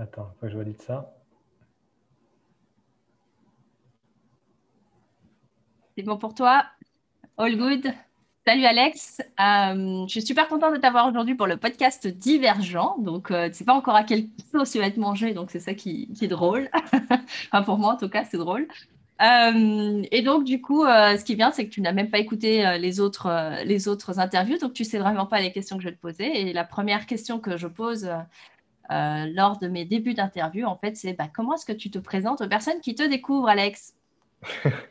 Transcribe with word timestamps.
Attends, 0.00 0.32
faut 0.40 0.46
que 0.46 0.52
je 0.52 0.56
valide 0.56 0.80
ça. 0.80 1.14
C'est 5.94 6.02
bon 6.02 6.16
pour 6.16 6.34
toi 6.34 6.64
All 7.36 7.54
good 7.58 7.92
Salut 8.46 8.64
Alex, 8.64 9.20
euh, 9.20 10.06
je 10.06 10.08
suis 10.08 10.22
super 10.22 10.48
contente 10.48 10.72
de 10.72 10.78
t'avoir 10.78 11.06
aujourd'hui 11.06 11.34
pour 11.34 11.46
le 11.46 11.58
podcast 11.58 12.06
Divergent. 12.08 12.96
Donc, 12.98 13.30
euh, 13.30 13.48
tu 13.48 13.56
sais 13.56 13.64
pas 13.66 13.74
encore 13.74 13.94
à 13.94 14.02
quel 14.02 14.24
sauce 14.50 14.70
tu 14.70 14.78
vas 14.78 14.86
être 14.86 14.96
mangé, 14.96 15.34
donc 15.34 15.50
c'est 15.50 15.60
ça 15.60 15.74
qui, 15.74 16.08
est 16.18 16.26
drôle. 16.28 16.70
enfin, 17.52 17.62
pour 17.62 17.76
moi, 17.76 17.92
en 17.92 17.96
tout 17.98 18.08
cas, 18.08 18.24
c'est 18.24 18.38
drôle. 18.38 18.66
Euh, 19.20 20.02
et 20.10 20.22
donc, 20.22 20.44
du 20.44 20.62
coup, 20.62 20.84
ce 20.84 21.22
qui 21.22 21.34
vient, 21.34 21.50
c'est 21.50 21.66
que 21.66 21.70
tu 21.70 21.82
n'as 21.82 21.92
même 21.92 22.08
pas 22.08 22.18
écouté 22.18 22.78
les, 22.78 23.00
autres, 23.00 23.28
les 23.66 23.86
autres 23.86 24.18
interviews, 24.18 24.56
donc 24.56 24.72
tu 24.72 24.84
sais 24.84 24.98
vraiment 24.98 25.26
pas 25.26 25.42
les 25.42 25.52
questions 25.52 25.76
que 25.76 25.82
je 25.82 25.90
vais 25.90 25.94
te 25.94 26.00
poser. 26.00 26.40
Et 26.40 26.54
la 26.54 26.64
première 26.64 27.04
question 27.04 27.38
que 27.38 27.58
je 27.58 27.66
pose 27.66 28.10
lors 28.90 29.58
de 29.58 29.68
mes 29.68 29.84
débuts 29.84 30.14
d'interview, 30.14 30.66
en 30.66 30.76
fait, 30.76 30.96
c'est 30.96 31.12
bah, 31.12 31.28
comment 31.34 31.54
est-ce 31.54 31.66
que 31.66 31.72
tu 31.72 31.90
te 31.90 31.98
présentes 31.98 32.40
aux 32.40 32.48
personnes 32.48 32.80
qui 32.80 32.94
te 32.94 33.08
découvrent, 33.08 33.48
Alex? 33.48 33.94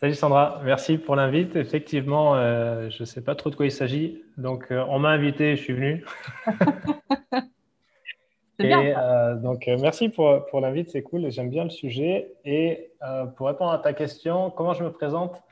Salut 0.00 0.14
Sandra, 0.14 0.60
merci 0.64 0.96
pour 0.96 1.16
l'invite. 1.16 1.56
Effectivement, 1.56 2.36
euh, 2.36 2.88
je 2.88 3.02
ne 3.02 3.04
sais 3.04 3.20
pas 3.20 3.34
trop 3.34 3.50
de 3.50 3.56
quoi 3.56 3.66
il 3.66 3.72
s'agit. 3.72 4.22
Donc, 4.36 4.66
euh, 4.70 4.84
on 4.88 5.00
m'a 5.00 5.08
invité, 5.08 5.56
je 5.56 5.60
suis 5.60 5.72
venu. 5.72 6.04
Et 8.60 8.72
euh, 8.72 9.34
donc, 9.34 9.64
merci 9.66 10.08
pour, 10.08 10.46
pour 10.46 10.60
l'invite, 10.60 10.90
c'est 10.90 11.02
cool. 11.02 11.28
J'aime 11.32 11.50
bien 11.50 11.64
le 11.64 11.70
sujet. 11.70 12.32
Et 12.44 12.92
pour 13.36 13.48
répondre 13.48 13.72
à 13.72 13.78
ta 13.78 13.92
question, 13.92 14.52
comment 14.52 14.72
je 14.72 14.84
me 14.84 14.92
présente? 14.92 15.42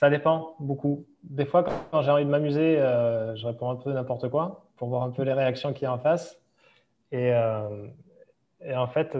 Ça 0.00 0.10
dépend 0.10 0.56
beaucoup. 0.58 1.04
Des 1.22 1.44
fois, 1.44 1.62
quand 1.62 2.02
j'ai 2.02 2.10
envie 2.10 2.24
de 2.24 2.30
m'amuser, 2.30 2.76
je 2.76 3.46
réponds 3.46 3.70
un 3.70 3.76
peu 3.76 3.92
n'importe 3.92 4.30
quoi 4.30 4.64
pour 4.76 4.88
voir 4.88 5.02
un 5.02 5.10
peu 5.10 5.22
les 5.22 5.34
réactions 5.34 5.74
qu'il 5.74 5.82
y 5.82 5.86
a 5.86 5.92
en 5.92 5.98
face. 5.98 6.40
Et, 7.12 7.28
et 8.64 8.74
en 8.74 8.86
fait, 8.86 9.14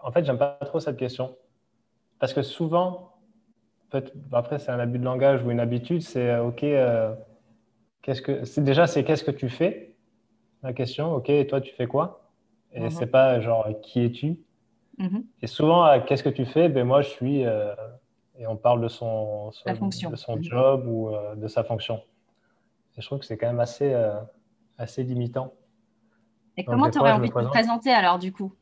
en 0.00 0.12
fait, 0.12 0.24
j'aime 0.24 0.38
pas 0.38 0.56
trop 0.60 0.78
cette 0.78 0.96
question. 0.96 1.36
Parce 2.20 2.32
que 2.32 2.42
souvent, 2.42 3.16
après, 4.32 4.60
c'est 4.60 4.70
un 4.70 4.78
abus 4.78 5.00
de 5.00 5.04
langage 5.04 5.42
ou 5.42 5.50
une 5.50 5.60
habitude, 5.60 6.02
c'est 6.02 6.30
euh, 6.30 6.44
OK, 6.44 6.62
euh, 6.62 7.12
qu'est-ce 8.02 8.22
que, 8.22 8.60
déjà, 8.60 8.86
c'est 8.86 9.04
qu'est-ce 9.04 9.24
que 9.24 9.30
tu 9.30 9.48
fais? 9.48 9.94
La 10.62 10.72
question, 10.72 11.14
OK, 11.14 11.28
et 11.30 11.46
toi, 11.46 11.60
tu 11.60 11.74
fais 11.74 11.86
quoi? 11.86 12.30
Et 12.72 12.80
mhm. 12.80 12.90
c'est 12.90 13.06
pas 13.06 13.40
genre 13.40 13.68
qui 13.82 14.04
es-tu? 14.04 14.38
Mhm. 14.98 15.24
Et 15.42 15.46
souvent, 15.46 16.00
qu'est-ce 16.06 16.22
que 16.22 16.28
tu 16.28 16.46
fais? 16.46 16.68
Ben 16.68 16.86
moi, 16.86 17.02
je 17.02 17.08
suis. 17.08 17.44
Euh, 18.38 18.42
et 18.42 18.46
on 18.46 18.56
parle 18.56 18.80
de 18.80 18.88
son, 18.88 19.50
de 19.66 20.16
son 20.16 20.36
mhm. 20.36 20.44
job 20.44 20.86
ou 20.86 21.10
de 21.36 21.48
sa 21.48 21.64
fonction. 21.64 22.02
Et 22.96 23.02
je 23.02 23.06
trouve 23.06 23.18
que 23.18 23.26
c'est 23.26 23.36
quand 23.36 23.48
même 23.48 23.60
assez, 23.60 23.94
assez 24.78 25.02
limitant. 25.02 25.52
Et 26.56 26.64
comment 26.64 26.90
tu 26.90 26.98
aurais 26.98 27.12
envie 27.12 27.28
de 27.28 27.34
te 27.34 27.48
présenter 27.48 27.90
alors, 27.90 28.18
du 28.18 28.32
coup? 28.32 28.52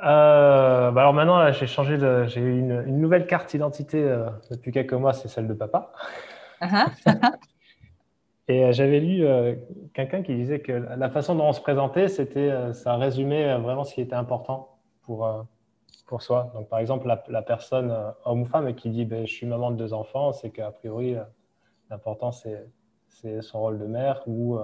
Euh, 0.00 0.90
bah 0.90 1.00
alors 1.00 1.14
maintenant, 1.14 1.50
j'ai 1.52 1.66
changé 1.66 1.98
j'ai 2.28 2.40
une, 2.40 2.84
une, 2.86 3.00
nouvelle 3.00 3.26
carte 3.26 3.50
d'identité 3.50 4.02
euh, 4.02 4.28
depuis 4.50 4.70
quelques 4.70 4.92
mois, 4.92 5.14
c'est 5.14 5.28
celle 5.28 5.48
de 5.48 5.54
papa. 5.54 5.92
Uh-huh. 6.60 6.86
Et 8.48 8.64
euh, 8.64 8.72
j'avais 8.72 9.00
lu 9.00 9.26
quelqu'un 9.94 10.22
qui 10.22 10.34
disait 10.34 10.60
que 10.60 10.72
la 10.72 11.10
façon 11.10 11.34
dont 11.34 11.48
on 11.48 11.52
se 11.52 11.60
présentait, 11.60 12.08
c'était, 12.08 12.72
ça 12.74 12.96
résumait 12.96 13.56
vraiment 13.58 13.84
ce 13.84 13.94
qui 13.94 14.02
était 14.02 14.14
important 14.14 14.76
pour, 15.02 15.46
pour 16.06 16.22
soi. 16.22 16.50
Donc, 16.54 16.68
par 16.68 16.78
exemple, 16.78 17.06
la, 17.06 17.42
personne, 17.42 17.94
homme 18.24 18.42
ou 18.42 18.44
femme, 18.46 18.74
qui 18.74 18.90
dit 18.90 19.04
ben, 19.04 19.26
Je 19.26 19.32
suis 19.32 19.46
maman 19.46 19.70
de 19.70 19.76
deux 19.76 19.92
enfants, 19.92 20.32
c'est 20.32 20.50
qu'a 20.50 20.70
priori, 20.70 21.16
l'important, 21.90 22.32
c'est, 22.32 22.68
son 23.40 23.60
rôle 23.60 23.78
de 23.78 23.86
mère 23.86 24.22
ou, 24.26 24.58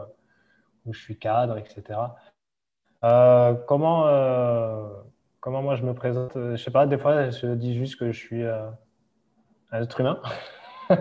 ou 0.86 0.92
je 0.92 1.00
suis 1.00 1.18
cadre, 1.18 1.58
etc. 1.58 1.98
comment 3.66 4.06
comment 5.42 5.60
moi 5.60 5.74
je 5.74 5.82
me 5.82 5.92
présente 5.92 6.36
euh, 6.36 6.56
Je 6.56 6.62
sais 6.62 6.70
pas, 6.70 6.86
des 6.86 6.96
fois 6.96 7.28
je 7.28 7.48
dis 7.48 7.76
juste 7.76 7.98
que 7.98 8.10
je 8.10 8.18
suis 8.18 8.44
euh, 8.44 8.70
un 9.72 9.82
être 9.82 10.00
humain 10.00 10.22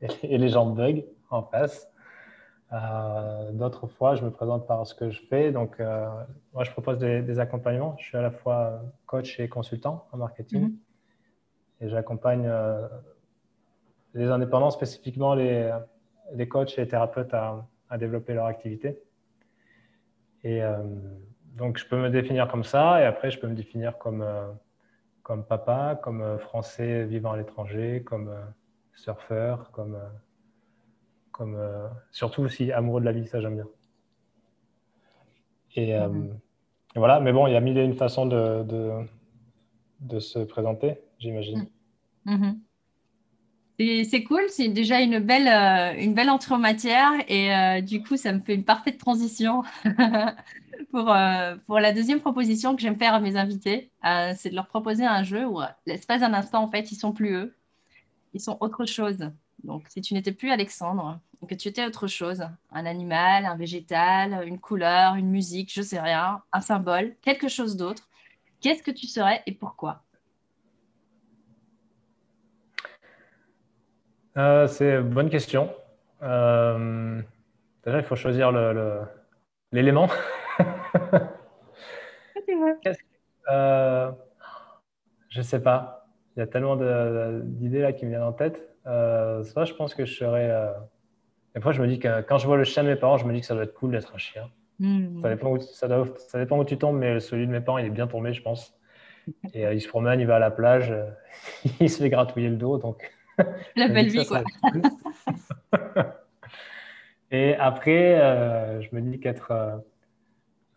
et 0.00 0.38
les 0.38 0.48
gens 0.48 0.66
bug 0.66 1.04
en 1.30 1.42
face. 1.42 1.88
Euh, 2.74 3.52
d'autres 3.52 3.86
fois, 3.86 4.16
je 4.16 4.24
me 4.24 4.30
présente 4.30 4.66
par 4.66 4.86
ce 4.86 4.94
que 4.94 5.10
je 5.10 5.22
fais. 5.28 5.52
Donc, 5.52 5.78
moi, 6.52 6.64
je 6.64 6.70
propose 6.70 6.98
des, 6.98 7.38
accompagnements. 7.38 7.96
Je 7.98 8.04
suis 8.04 8.18
à 8.18 8.22
la 8.22 8.30
fois 8.30 8.82
coach 9.06 9.38
et 9.40 9.48
consultant 9.48 10.06
en 10.12 10.18
marketing. 10.18 10.62
Mhm. 10.62 10.76
Et 11.80 11.88
j'accompagne 11.88 12.50
les 14.14 14.26
indépendants, 14.28 14.70
spécifiquement 14.70 15.34
les, 15.34 15.72
les 16.32 16.48
coachs 16.48 16.76
et 16.76 16.82
les 16.82 16.88
thérapeutes 16.88 17.32
à, 17.32 17.66
à 17.90 17.98
développer 17.98 18.34
leur 18.34 18.46
activité. 18.46 19.00
Et 20.42 20.62
donc, 21.54 21.78
je 21.78 21.86
peux 21.86 21.96
me 21.96 22.10
définir 22.10 22.48
comme 22.48 22.64
ça, 22.64 23.00
et 23.00 23.04
après, 23.04 23.30
je 23.30 23.38
peux 23.38 23.46
me 23.46 23.54
définir 23.54 23.96
comme, 23.98 24.22
euh, 24.22 24.50
comme 25.22 25.44
papa, 25.44 25.98
comme 26.02 26.20
euh, 26.20 26.38
français 26.38 27.04
vivant 27.04 27.32
à 27.32 27.36
l'étranger, 27.36 28.02
comme 28.04 28.28
euh, 28.28 28.42
surfeur, 28.94 29.70
comme, 29.70 29.96
comme 31.34 31.58
surtout 32.12 32.42
aussi 32.42 32.70
amoureux 32.72 33.00
de 33.00 33.06
la 33.06 33.12
vie, 33.12 33.26
ça 33.26 33.40
j'aime 33.40 33.56
bien. 33.56 33.66
Et, 35.76 35.98
mhm. 35.98 36.38
voilà, 36.94 37.18
mais 37.18 37.32
bon, 37.32 37.48
il 37.48 37.52
y 37.52 37.56
a 37.56 37.60
mille 37.60 37.76
et 37.76 37.84
une 37.84 37.94
façons 37.94 38.26
de, 38.26 38.62
de, 38.62 38.92
de 40.00 40.20
se 40.20 40.38
présenter, 40.38 40.94
j'imagine. 41.18 41.66
Mhm. 42.24 42.60
C'est 43.78 44.22
cool, 44.22 44.42
c'est 44.48 44.68
déjà 44.68 45.00
une 45.00 45.18
belle, 45.18 45.48
une 45.98 46.14
belle 46.14 46.30
entrée 46.30 46.54
en 46.54 46.58
matière 46.58 47.10
et 47.26 47.82
du 47.82 48.02
coup, 48.02 48.16
ça 48.16 48.32
me 48.32 48.38
fait 48.38 48.54
une 48.54 48.64
parfaite 48.64 48.98
transition 48.98 49.64
pour, 50.90 51.10
euh, 51.12 51.56
pour 51.66 51.80
la 51.80 51.92
deuxième 51.92 52.20
proposition 52.20 52.74
que 52.76 52.82
j'aime 52.82 52.96
faire 52.96 53.14
à 53.14 53.20
mes 53.20 53.36
invités, 53.36 53.90
euh, 54.04 54.32
c'est 54.36 54.50
de 54.50 54.54
leur 54.54 54.68
proposer 54.68 55.04
un 55.04 55.22
jeu 55.22 55.46
où, 55.46 55.60
euh, 55.60 55.66
l'espace 55.86 56.20
d'un 56.20 56.34
instant, 56.34 56.62
en 56.62 56.70
fait, 56.70 56.92
ils 56.92 56.96
sont 56.96 57.12
plus 57.12 57.34
eux, 57.34 57.56
ils 58.32 58.40
sont 58.40 58.56
autre 58.60 58.84
chose. 58.84 59.30
Donc, 59.64 59.86
si 59.88 60.00
tu 60.00 60.14
n'étais 60.14 60.32
plus 60.32 60.50
Alexandre, 60.50 61.20
que 61.48 61.54
tu 61.54 61.68
étais 61.68 61.84
autre 61.84 62.06
chose, 62.06 62.46
un 62.70 62.86
animal, 62.86 63.44
un 63.44 63.56
végétal, 63.56 64.46
une 64.46 64.58
couleur, 64.58 65.14
une 65.14 65.28
musique, 65.28 65.72
je 65.72 65.82
sais 65.82 66.00
rien, 66.00 66.42
un 66.52 66.60
symbole, 66.60 67.14
quelque 67.22 67.48
chose 67.48 67.76
d'autre, 67.76 68.08
qu'est-ce 68.60 68.82
que 68.82 68.90
tu 68.90 69.06
serais 69.06 69.42
et 69.46 69.52
pourquoi? 69.52 70.02
C'est 74.36 74.94
une 74.94 75.10
bonne 75.10 75.30
question. 75.30 75.70
déjà, 76.20 77.98
il 77.98 78.04
faut 78.04 78.16
choisir 78.16 78.50
l'élément. 79.72 80.08
Le, 82.46 82.78
euh, 83.50 84.12
je 85.28 85.42
sais 85.42 85.60
pas. 85.60 86.06
Il 86.36 86.40
y 86.40 86.42
a 86.42 86.46
tellement 86.46 86.76
d'idées 86.76 87.80
là 87.80 87.92
qui 87.92 88.04
me 88.04 88.10
viennent 88.10 88.22
en 88.22 88.32
tête. 88.32 88.73
Euh, 88.86 89.42
soit 89.44 89.64
je 89.64 89.74
pense 89.74 89.94
que 89.94 90.04
je 90.04 90.14
serais. 90.14 90.50
Euh... 90.50 90.72
Des 91.54 91.60
fois, 91.60 91.72
je 91.72 91.80
me 91.80 91.86
dis 91.86 91.98
que 91.98 92.20
quand 92.22 92.38
je 92.38 92.46
vois 92.46 92.56
le 92.56 92.64
chien 92.64 92.82
de 92.82 92.88
mes 92.88 92.96
parents, 92.96 93.16
je 93.16 93.24
me 93.26 93.32
dis 93.32 93.40
que 93.40 93.46
ça 93.46 93.54
doit 93.54 93.62
être 93.64 93.74
cool 93.74 93.92
d'être 93.92 94.12
un 94.14 94.18
chien. 94.18 94.50
Hmm. 94.80 95.22
Ça, 95.22 95.28
dépend 95.28 95.50
où, 95.50 95.60
ça, 95.60 95.86
dépend 96.38 96.58
où 96.58 96.64
tu 96.64 96.76
tombes, 96.76 96.98
mais 96.98 97.20
celui 97.20 97.46
de 97.46 97.52
mes 97.52 97.60
parents, 97.60 97.78
il 97.78 97.86
est 97.86 97.90
bien 97.90 98.08
tombé, 98.08 98.32
je 98.32 98.42
pense. 98.42 98.76
Et 99.54 99.64
euh, 99.64 99.72
il 99.72 99.80
se 99.80 99.88
promène, 99.88 100.20
il 100.20 100.26
va 100.26 100.36
à 100.36 100.40
la 100.40 100.50
plage, 100.50 100.92
il 101.80 101.88
se 101.88 102.02
fait 102.02 102.10
gratouiller 102.10 102.48
le 102.48 102.56
dos. 102.56 102.78
Donc, 102.78 103.08
la 103.76 103.88
belle 103.88 104.08
vie, 104.08 104.26
quoi. 104.26 104.42
Et 107.30 107.54
après, 107.56 108.20
euh, 108.20 108.80
je 108.82 108.94
me 108.94 109.00
dis 109.00 109.18
qu'être 109.18 109.82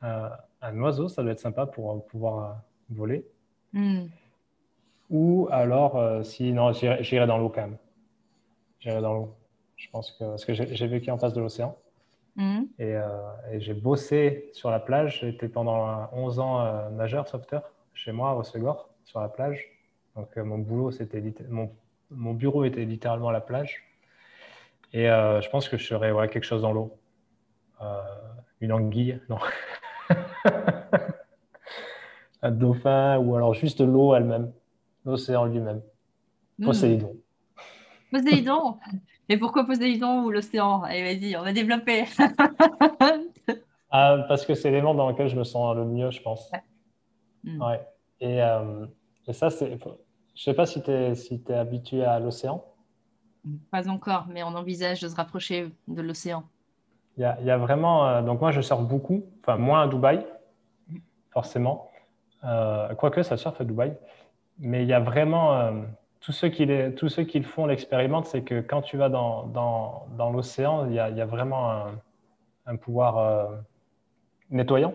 un 0.01 0.79
oiseau, 0.79 1.07
ça 1.07 1.23
doit 1.23 1.31
être 1.31 1.39
sympa 1.39 1.65
pour 1.65 2.05
pouvoir 2.05 2.61
voler. 2.89 3.25
Hmm. 3.73 4.05
Ou 5.09 5.47
alors, 5.51 6.23
si 6.23 6.53
non, 6.53 6.71
j'irai 6.73 7.27
dans 7.27 7.37
l'eau 7.37 7.49
quand 7.49 7.61
même. 7.61 7.77
J'irai 8.79 9.01
dans 9.01 9.13
l'eau. 9.13 9.35
Je 9.75 9.89
pense 9.89 10.11
que 10.11 10.23
parce 10.23 10.45
que 10.45 10.53
j'ai 10.53 10.87
vécu 10.87 11.11
en 11.11 11.17
face 11.17 11.33
de 11.33 11.41
l'océan 11.41 11.77
hmm. 12.35 12.63
et, 12.79 12.95
j'ai 13.57 13.73
bossé 13.73 14.49
sur 14.53 14.71
la 14.71 14.79
plage. 14.79 15.19
J'étais 15.21 15.47
pendant 15.47 16.09
11 16.13 16.39
ans 16.39 16.89
nageur 16.91 17.27
sauveteur 17.27 17.71
chez 17.93 18.11
moi 18.11 18.29
à 18.29 18.33
Rossegor 18.33 18.89
sur 19.03 19.19
la 19.19 19.29
plage. 19.29 19.67
Donc 20.15 20.35
mon 20.37 20.57
boulot, 20.57 20.89
c'était 20.89 21.23
mon, 21.49 21.71
mon 22.09 22.33
bureau 22.33 22.63
était 22.63 22.85
littéralement 22.85 23.29
la 23.29 23.41
plage. 23.41 23.83
Et 24.93 25.05
je 25.05 25.49
pense 25.49 25.69
que 25.69 25.77
je 25.77 25.85
serais 25.85 26.11
ouais, 26.11 26.27
quelque 26.27 26.45
chose 26.45 26.63
dans 26.63 26.73
l'eau. 26.73 26.97
une 28.61 28.71
anguille, 28.71 29.21
non. 29.29 29.37
un 32.41 32.51
dauphin 32.51 33.17
ou 33.19 33.35
alors 33.35 33.53
juste 33.53 33.81
l'eau 33.81 34.15
elle-même, 34.15 34.51
l'océan 35.05 35.45
lui-même. 35.45 35.81
Hmm. 36.59 36.65
Poséidon. 36.65 37.15
Poséidon 38.11 38.77
Mais 39.29 39.37
pourquoi 39.37 39.65
Poséidon 39.65 40.23
ou 40.23 40.31
l'océan? 40.31 40.81
Allez, 40.83 41.03
vas-y, 41.03 41.35
on 41.37 41.43
va 41.43 41.53
développer. 41.53 42.05
Ah, 43.89 44.25
parce 44.27 44.45
que 44.45 44.53
c'est 44.53 44.69
l'élément 44.69 44.93
dans 44.93 45.09
lequel 45.09 45.29
je 45.29 45.37
me 45.37 45.45
sens 45.45 45.73
le 45.73 45.85
mieux, 45.85 46.11
je 46.11 46.21
pense. 46.21 46.51
Ouais. 46.51 46.61
Hmm. 47.45 47.61
Et, 48.19 48.43
euh, 48.43 48.85
et, 49.27 49.31
ça, 49.31 49.49
c'est. 49.49 49.79
Je 50.35 50.43
sais 50.43 50.53
pas 50.53 50.65
si 50.65 50.83
tu 50.83 50.91
es, 50.91 51.15
si 51.15 51.41
es 51.47 51.53
habitué 51.53 52.03
à 52.03 52.19
l'océan. 52.19 52.65
Pas 53.71 53.87
encore, 53.87 54.27
mais 54.27 54.43
on 54.43 54.47
envisage 54.47 54.99
de 54.99 55.07
se 55.07 55.15
rapprocher 55.15 55.71
de 55.87 56.01
l'océan. 56.01 56.43
Il 57.17 57.21
y 57.21 57.49
a, 57.49 57.57
vraiment. 57.57 58.21
donc, 58.23 58.41
moi, 58.41 58.51
je 58.51 58.59
surfe 58.59 58.83
beaucoup, 58.83 59.23
enfin, 59.41 59.57
moins 59.57 59.83
à 59.83 59.87
Dubaï, 59.87 60.25
forcément. 61.31 61.89
quoique, 62.97 63.23
ça 63.23 63.37
surfe 63.37 63.61
à 63.61 63.63
Dubaï. 63.63 63.97
Mais 64.59 64.83
il 64.83 64.89
y 64.89 64.93
a 64.93 64.99
vraiment 64.99 65.71
tous 66.19 66.31
ceux 66.31 66.49
qui, 66.49 66.67
tous 66.95 67.09
ceux 67.09 67.23
qui 67.23 67.39
le 67.39 67.45
font 67.45 67.65
l'expérimentent, 67.65 68.25
c'est 68.25 68.41
que 68.41 68.61
quand 68.61 68.81
tu 68.81 68.97
vas 68.97 69.09
dans, 69.09 69.45
dans, 69.45 70.07
dans 70.17 70.31
l'océan, 70.31 70.87
il, 70.87 70.93
y 70.93 70.99
a, 70.99 71.25
vraiment 71.25 71.71
un, 71.71 72.01
un 72.65 72.75
pouvoir 72.75 73.17
euh, 73.17 73.45
nettoyant. 74.49 74.93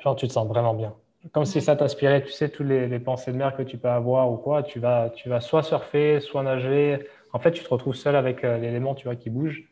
Genre, 0.00 0.16
tu 0.16 0.28
te 0.28 0.32
sens 0.32 0.46
vraiment 0.46 0.74
bien. 0.74 0.94
Comme 1.32 1.44
si 1.44 1.60
ça 1.60 1.76
t'inspirait, 1.76 2.22
tu 2.22 2.30
sais, 2.30 2.48
toutes 2.48 2.66
les, 2.66 2.98
pensées 3.00 3.32
de 3.32 3.36
mer 3.36 3.56
que 3.56 3.62
tu 3.62 3.78
peux 3.78 3.88
avoir 3.88 4.30
ou 4.30 4.36
quoi, 4.36 4.62
tu 4.62 4.78
vas, 4.78 5.10
tu 5.10 5.28
vas 5.28 5.40
soit 5.40 5.62
surfer, 5.62 6.20
soit 6.20 6.42
nager. 6.42 7.06
En 7.32 7.38
fait, 7.38 7.52
tu 7.52 7.62
te 7.62 7.68
retrouves 7.68 7.96
seul 7.96 8.14
avec 8.16 8.44
euh, 8.44 8.58
l'élément, 8.58 8.94
tu 8.94 9.04
vois, 9.04 9.16
qui 9.16 9.30
bouge. 9.30 9.64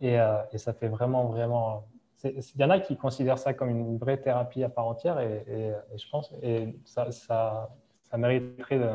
Et, 0.00 0.18
euh, 0.18 0.36
et, 0.52 0.58
ça 0.58 0.72
fait 0.72 0.88
vraiment, 0.88 1.26
vraiment. 1.26 1.86
Il 2.24 2.42
y 2.56 2.64
en 2.64 2.70
a 2.70 2.80
qui 2.80 2.96
considèrent 2.96 3.38
ça 3.38 3.54
comme 3.54 3.70
une 3.70 3.98
vraie 3.98 4.18
thérapie 4.18 4.62
à 4.62 4.68
part 4.68 4.86
entière 4.86 5.20
et, 5.20 5.42
et 5.48 5.72
je 5.96 6.06
pense, 6.10 6.34
et 6.42 6.68
ça, 6.84 7.10
ça, 7.12 7.70
ça 8.02 8.18
mériterait 8.18 8.78
de, 8.78 8.90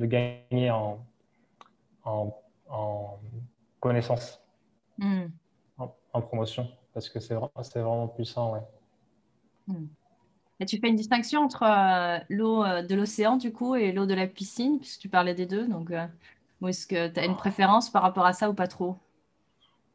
de 0.00 0.06
gagner 0.06 0.70
en, 0.70 1.06
en, 2.04 2.32
connaissance, 3.78 4.42
hmm. 4.98 5.26
en, 5.78 6.22
promotion, 6.22 6.68
parce 6.94 7.08
que 7.08 7.20
c'est 7.20 7.34
vraiment 7.34 8.08
puissant. 8.08 8.54
Ouais. 8.54 8.60
Hmm. 9.68 9.86
Et 10.58 10.66
tu 10.66 10.78
fais 10.78 10.88
une 10.88 10.96
distinction 10.96 11.42
entre 11.42 11.62
euh, 11.62 12.18
l'eau 12.28 12.64
euh, 12.64 12.82
de 12.82 12.94
l'océan, 12.94 13.36
du 13.36 13.52
coup, 13.52 13.76
et 13.76 13.92
l'eau 13.92 14.06
de 14.06 14.14
la 14.14 14.26
piscine, 14.26 14.78
puisque 14.78 15.00
tu 15.00 15.08
parlais 15.08 15.34
des 15.34 15.46
deux. 15.46 15.66
Donc, 15.66 15.90
euh, 15.90 16.06
est-ce 16.66 16.86
que 16.86 17.08
tu 17.08 17.20
as 17.20 17.24
une 17.24 17.36
préférence 17.36 17.90
par 17.90 18.02
rapport 18.02 18.26
à 18.26 18.32
ça 18.32 18.50
ou 18.50 18.54
pas 18.54 18.66
trop? 18.68 18.96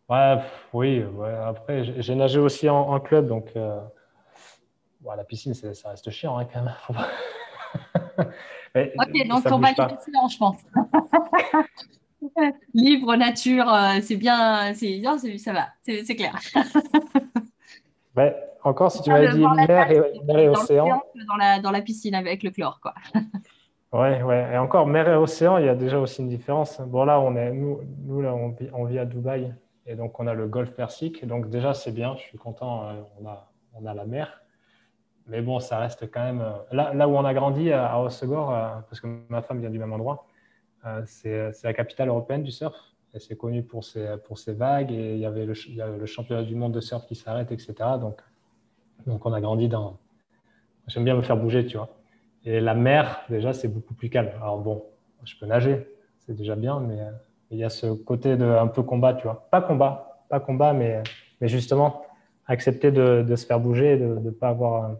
Ouais, 0.10 0.40
Oui, 0.74 1.04
ouais. 1.04 1.34
après, 1.34 2.02
j'ai 2.02 2.16
nagé 2.16 2.40
aussi 2.40 2.70
en, 2.70 3.00
club, 3.00 3.28
donc 3.28 3.52
la 3.56 5.24
piscine, 5.24 5.54
ça 5.56 5.90
reste 5.90 6.12
chiant 6.12 6.38
hein, 6.38 6.46
quand 6.46 6.64
même. 6.64 6.76
ok, 8.76 9.28
donc 9.28 9.44
on 9.52 9.60
va 9.60 9.68
aller 9.68 9.76
je 10.30 10.38
pense. 10.38 10.58
Livre, 12.74 13.16
nature, 13.16 13.72
euh, 13.72 14.00
c'est 14.02 14.16
bien, 14.16 14.74
ça 14.74 15.54
va, 15.54 15.68
c'est 15.84 16.16
clair. 16.16 16.40
encore, 18.64 18.92
si 18.92 19.02
tu 19.02 19.12
m'avais 19.12 19.32
dit 19.32 19.46
mer 19.68 19.92
et, 19.92 20.50
océan. 20.50 21.04
Dans 21.28 21.36
la, 21.38 21.60
dans 21.60 21.72
la 21.72 21.82
piscine 21.82 22.16
avec 22.16 22.44
le 22.44 22.52
chlore, 22.52 22.80
quoi. 22.82 22.94
Ouais, 23.94 24.24
ouais. 24.24 24.50
Et 24.52 24.58
encore, 24.58 24.88
mer 24.88 25.08
et 25.08 25.16
océan, 25.16 25.58
il 25.58 25.68
y 25.68 25.70
a 25.70 25.76
déjà 25.76 26.00
aussi 26.00 26.22
une 26.22 26.28
différence. 26.28 26.82
Bon, 26.82 27.06
là, 27.06 27.22
on 27.22 27.38
est, 27.38 27.54
nous, 27.54 27.80
nous 28.06 28.22
là, 28.22 28.34
on 28.34 28.50
vit, 28.50 28.68
on 28.74 28.84
vit 28.84 29.00
à 29.00 29.06
Dubaï. 29.06 29.54
Et 29.86 29.96
donc, 29.96 30.20
on 30.20 30.28
a 30.28 30.34
le 30.34 30.48
golfe 30.48 30.72
Persique. 30.72 31.26
Donc, 31.26 31.50
déjà, 31.50 31.74
c'est 31.74 31.94
bien. 31.94 32.14
Je 32.18 32.24
suis 32.24 32.38
content. 32.38 32.90
Euh, 32.90 32.94
on 33.22 33.26
a, 33.26 33.50
on 33.74 33.86
a 33.86 33.94
la 33.94 34.06
mer. 34.06 34.42
Mais 35.28 35.42
bon, 35.42 35.60
ça 35.60 35.80
reste 35.80 36.12
quand 36.12 36.24
même. 36.24 36.42
Euh, 36.42 36.52
là, 36.72 36.94
là 36.94 37.08
où 37.08 37.16
on 37.16 37.26
a 37.26 37.34
grandi, 37.34 37.72
à 37.72 38.00
Hossegor, 38.00 38.54
euh, 38.54 38.70
parce 38.90 39.00
que 39.00 39.08
ma 39.30 39.42
femme 39.42 39.60
vient 39.60 39.70
du 39.70 39.80
même 39.80 39.94
endroit, 39.94 40.28
euh, 40.86 41.02
c'est 41.06 41.52
la 41.64 41.74
capitale 41.74 42.10
européenne 42.10 42.44
du 42.44 42.52
surf. 42.52 42.76
Et 43.14 43.20
c'est 43.20 43.38
connu 43.38 43.64
pour 43.64 43.86
ses, 43.86 44.18
pour 44.26 44.38
ses 44.38 44.54
vagues. 44.54 44.92
Et 44.92 45.14
il 45.14 45.20
y 45.20 45.26
avait 45.26 45.46
le, 45.46 45.54
le 45.98 46.06
championnat 46.06 46.44
du 46.44 46.54
monde 46.54 46.74
de 46.74 46.82
surf 46.82 47.06
qui 47.06 47.16
s'arrête, 47.16 47.52
etc. 47.52 47.74
Donc, 48.00 48.22
donc, 49.08 49.26
on 49.26 49.34
a 49.34 49.42
grandi 49.42 49.68
dans. 49.68 49.98
J'aime 50.88 51.06
bien 51.06 51.16
me 51.16 51.22
faire 51.22 51.38
bouger, 51.38 51.66
tu 51.66 51.78
vois. 51.78 51.90
Et 52.44 52.60
la 52.60 52.76
mer, 52.76 53.22
déjà, 53.30 53.54
c'est 53.54 53.68
beaucoup 53.68 53.94
plus 53.94 54.10
calme. 54.10 54.32
Alors 54.42 54.60
bon, 54.60 54.84
je 55.24 55.34
peux 55.40 55.48
nager, 55.48 55.88
c'est 56.20 56.36
déjà 56.36 56.56
bien, 56.56 56.80
mais 56.80 57.00
il 57.50 57.58
y 57.58 57.64
a 57.64 57.70
ce 57.70 57.88
côté 57.88 58.38
de 58.38 58.46
un 58.46 58.68
peu 58.68 58.84
combat, 58.84 59.16
tu 59.16 59.24
vois. 59.24 59.48
Pas 59.50 59.62
combat, 59.62 60.24
pas 60.30 60.40
combat, 60.40 60.74
mais, 60.74 61.02
mais 61.42 61.48
justement, 61.48 62.04
accepter 62.46 62.92
de, 62.92 63.26
de 63.28 63.36
se 63.36 63.48
faire 63.48 63.60
bouger, 63.60 63.98
de 63.98 64.06
ne 64.06 64.30
pas 64.30 64.50
avoir 64.50 64.92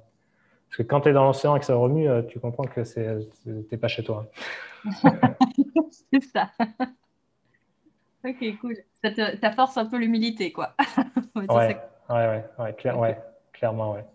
parce 0.76 0.88
que 0.88 0.94
quand 0.94 1.02
tu 1.02 1.10
es 1.10 1.14
dans 1.14 1.24
l'océan 1.24 1.56
et 1.56 1.60
que 1.60 1.66
ça 1.66 1.76
remue, 1.76 2.10
euh, 2.10 2.22
tu 2.22 2.38
comprends 2.42 2.66
que 2.66 2.82
tu 2.82 3.50
n'es 3.50 3.78
pas 3.78 3.88
chez 3.88 4.04
toi. 4.04 4.30
c'est 6.12 6.22
ça. 6.22 6.52
ok, 8.26 8.60
cool. 8.60 8.76
Ça, 9.02 9.52
force 9.54 9.78
un 9.78 9.86
peu 9.86 9.96
l'humilité, 9.96 10.52
quoi. 10.52 10.76
ouais, 11.36 11.46
ouais, 12.10 12.44
ouais, 12.60 12.94
ouais, 12.94 13.18
clairement, 13.54 13.94
ouais. 13.94 14.06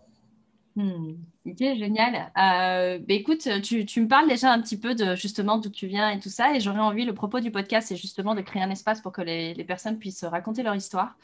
Hmm. 0.77 1.13
Ok, 1.47 1.57
génial. 1.61 2.31
Euh, 2.37 2.99
bah, 2.99 3.15
écoute, 3.15 3.49
tu, 3.63 3.87
tu, 3.87 4.03
me 4.03 4.09
parles 4.09 4.29
déjà 4.29 4.53
un 4.53 4.61
petit 4.61 4.79
peu 4.79 4.95
de 4.95 5.15
justement 5.15 5.57
d'où 5.57 5.71
tu 5.71 5.87
viens 5.87 6.11
et 6.11 6.21
tout 6.21 6.29
ça, 6.29 6.55
et 6.55 6.61
j'aurais 6.61 6.81
envie, 6.81 7.07
le 7.07 7.15
propos 7.15 7.41
du 7.41 7.51
podcast, 7.51 7.89
c'est 7.89 7.97
justement 7.97 8.35
de 8.35 8.43
créer 8.43 8.63
un 8.63 8.71
espace 8.71 9.01
pour 9.01 9.13
que 9.13 9.23
les, 9.23 9.55
les, 9.55 9.65
personnes 9.65 9.99
puissent 9.99 10.25
raconter 10.25 10.63
leur 10.63 10.75
histoire. 10.75 11.17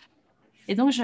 Et 0.66 0.74
donc, 0.74 0.92
je, 0.92 1.02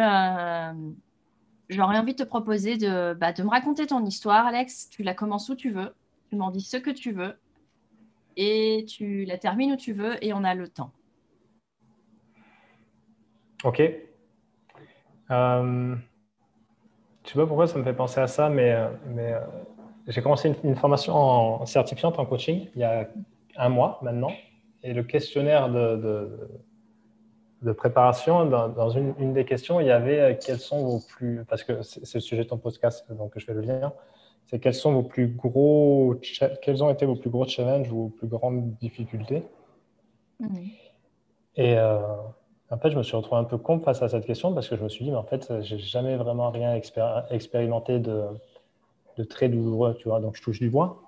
j'aurais 1.73 1.99
envie 1.99 2.15
de 2.15 2.23
te 2.23 2.29
proposer 2.29 2.77
de, 2.77 3.15
bah, 3.15 3.33
de 3.33 3.43
me 3.43 3.49
raconter 3.49 3.87
ton 3.87 4.05
histoire, 4.05 4.47
Alex. 4.47 4.89
Tu 4.91 5.03
la 5.03 5.15
commences 5.15 5.49
où 5.49 5.55
tu 5.55 5.71
veux, 5.71 5.95
tu 6.31 6.37
m'en 6.37 6.51
dis 6.51 6.61
ce 6.61 6.77
que 6.77 6.91
tu 6.91 7.13
veux, 7.13 7.35
et 8.37 8.85
tu 8.89 9.25
la 9.25 9.39
termines 9.39 9.73
où 9.73 9.77
tu 9.77 9.93
veux, 9.93 10.23
et 10.25 10.33
on 10.33 10.45
a 10.45 10.55
le 10.55 10.69
temps. 10.69 10.93
Ok. 13.65 13.81
Euh, 15.31 15.97
je 17.25 17.31
sais 17.31 17.39
pas 17.39 17.47
pourquoi 17.47 17.67
ça 17.67 17.79
me 17.79 17.85
fait 17.85 17.95
penser 17.95 18.21
à 18.21 18.27
ça, 18.27 18.49
mais, 18.49 18.73
euh, 18.73 19.41
j'ai 20.09 20.21
commencé 20.21 20.53
une, 20.65 20.75
formation 20.75 21.15
en 21.15 21.67
certifiante 21.67 22.19
en 22.19 22.27
coaching 22.27 22.69
il 22.75 22.81
y 22.81 22.85
a 22.85 23.09
un 23.57 23.69
mois 23.69 24.01
maintenant. 24.03 24.33
Et 24.83 24.95
le 24.95 25.05
questionnaire 25.05 25.71
de 25.71 26.49
préparation, 27.71 28.45
dans, 28.47 28.91
une, 28.91 29.33
des 29.33 29.45
questions, 29.45 29.79
il 29.79 29.87
y 29.87 29.93
avait 29.93 30.21
euh, 30.21 30.35
quels 30.35 30.59
sont 30.59 30.85
vos 30.85 31.01
plus, 31.01 31.45
parce 31.49 31.63
que 31.63 31.83
c'est 31.83 32.15
le 32.15 32.21
sujet 32.21 32.43
de 32.43 32.49
ton 32.49 32.59
podcast, 32.59 33.07
donc 33.13 33.33
je 33.37 33.45
fais 33.45 33.55
le 33.55 33.61
lien, 33.61 33.93
c'est 34.47 34.59
quels 34.59 34.75
sont 34.75 34.93
vos 34.93 35.05
plus 35.05 35.29
gros, 35.29 36.17
quels 36.61 36.83
ont 36.83 36.91
été 36.91 37.07
vos 37.07 37.15
plus 37.15 37.31
gros 37.31 37.47
challenges 37.47 37.93
ou 37.93 37.97
vos 37.97 38.09
plus 38.09 38.27
grandes 38.27 38.75
difficultés. 38.81 39.45
Et 41.55 41.79
euh, 41.79 42.01
en 42.71 42.79
fait, 42.79 42.91
je 42.91 42.99
me 42.99 43.05
suis 43.05 43.17
retrouvé 43.17 43.41
un 43.41 43.45
peu 43.45 43.59
con 43.59 43.79
face 43.79 44.03
à 44.03 44.09
cette 44.09 44.27
question 44.27 44.53
parce 44.53 44.69
que 44.69 44.77
je 44.77 44.83
me 44.83 44.89
suis 44.89 45.05
dit, 45.05 45.13
mais 45.13 45.17
en 45.19 45.25
fait, 45.25 45.53
j'ai 45.61 45.79
jamais 45.79 46.17
vraiment 46.17 46.51
rien 46.51 46.75
expérimenté 47.31 48.01
de, 48.01 48.25
de 49.19 49.23
très 49.23 49.49
douloureux, 49.49 49.95
tu 50.01 50.09
vois, 50.09 50.19
donc 50.19 50.37
je 50.37 50.43
touche 50.43 50.59
du 50.59 50.69
bois 50.69 51.01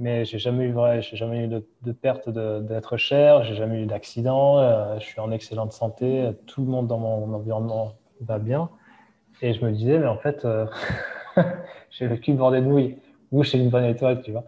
mais 0.00 0.24
j'ai 0.24 0.38
jamais 0.38 0.64
eu 0.64 0.72
vrai, 0.72 1.02
j'ai 1.02 1.16
jamais 1.18 1.44
eu 1.44 1.48
de, 1.48 1.92
perte 1.92 2.30
d'être 2.30 2.96
cher, 2.96 3.44
j'ai 3.44 3.54
jamais 3.54 3.82
eu 3.82 3.86
d'accident, 3.86 4.58
euh, 4.58 4.98
je 4.98 5.04
suis 5.04 5.20
en 5.20 5.30
excellente 5.30 5.72
santé, 5.72 6.30
tout 6.46 6.62
le 6.62 6.68
monde 6.68 6.86
dans 6.86 6.98
mon 6.98 7.34
environnement 7.34 7.92
va 8.22 8.38
bien. 8.38 8.70
Et 9.42 9.52
je 9.52 9.62
me 9.62 9.70
disais, 9.70 9.98
mais 9.98 10.06
en 10.06 10.16
fait, 10.16 10.46
euh, 10.46 10.66
j'ai 11.90 12.06
vécu 12.06 12.32
bordé 12.32 12.62
de 12.62 12.66
nouilles, 12.66 12.96
ou 13.30 13.42
chez 13.42 13.58
une 13.58 13.68
bonne 13.68 13.84
étoile, 13.84 14.22
tu 14.22 14.32
vois. 14.32 14.44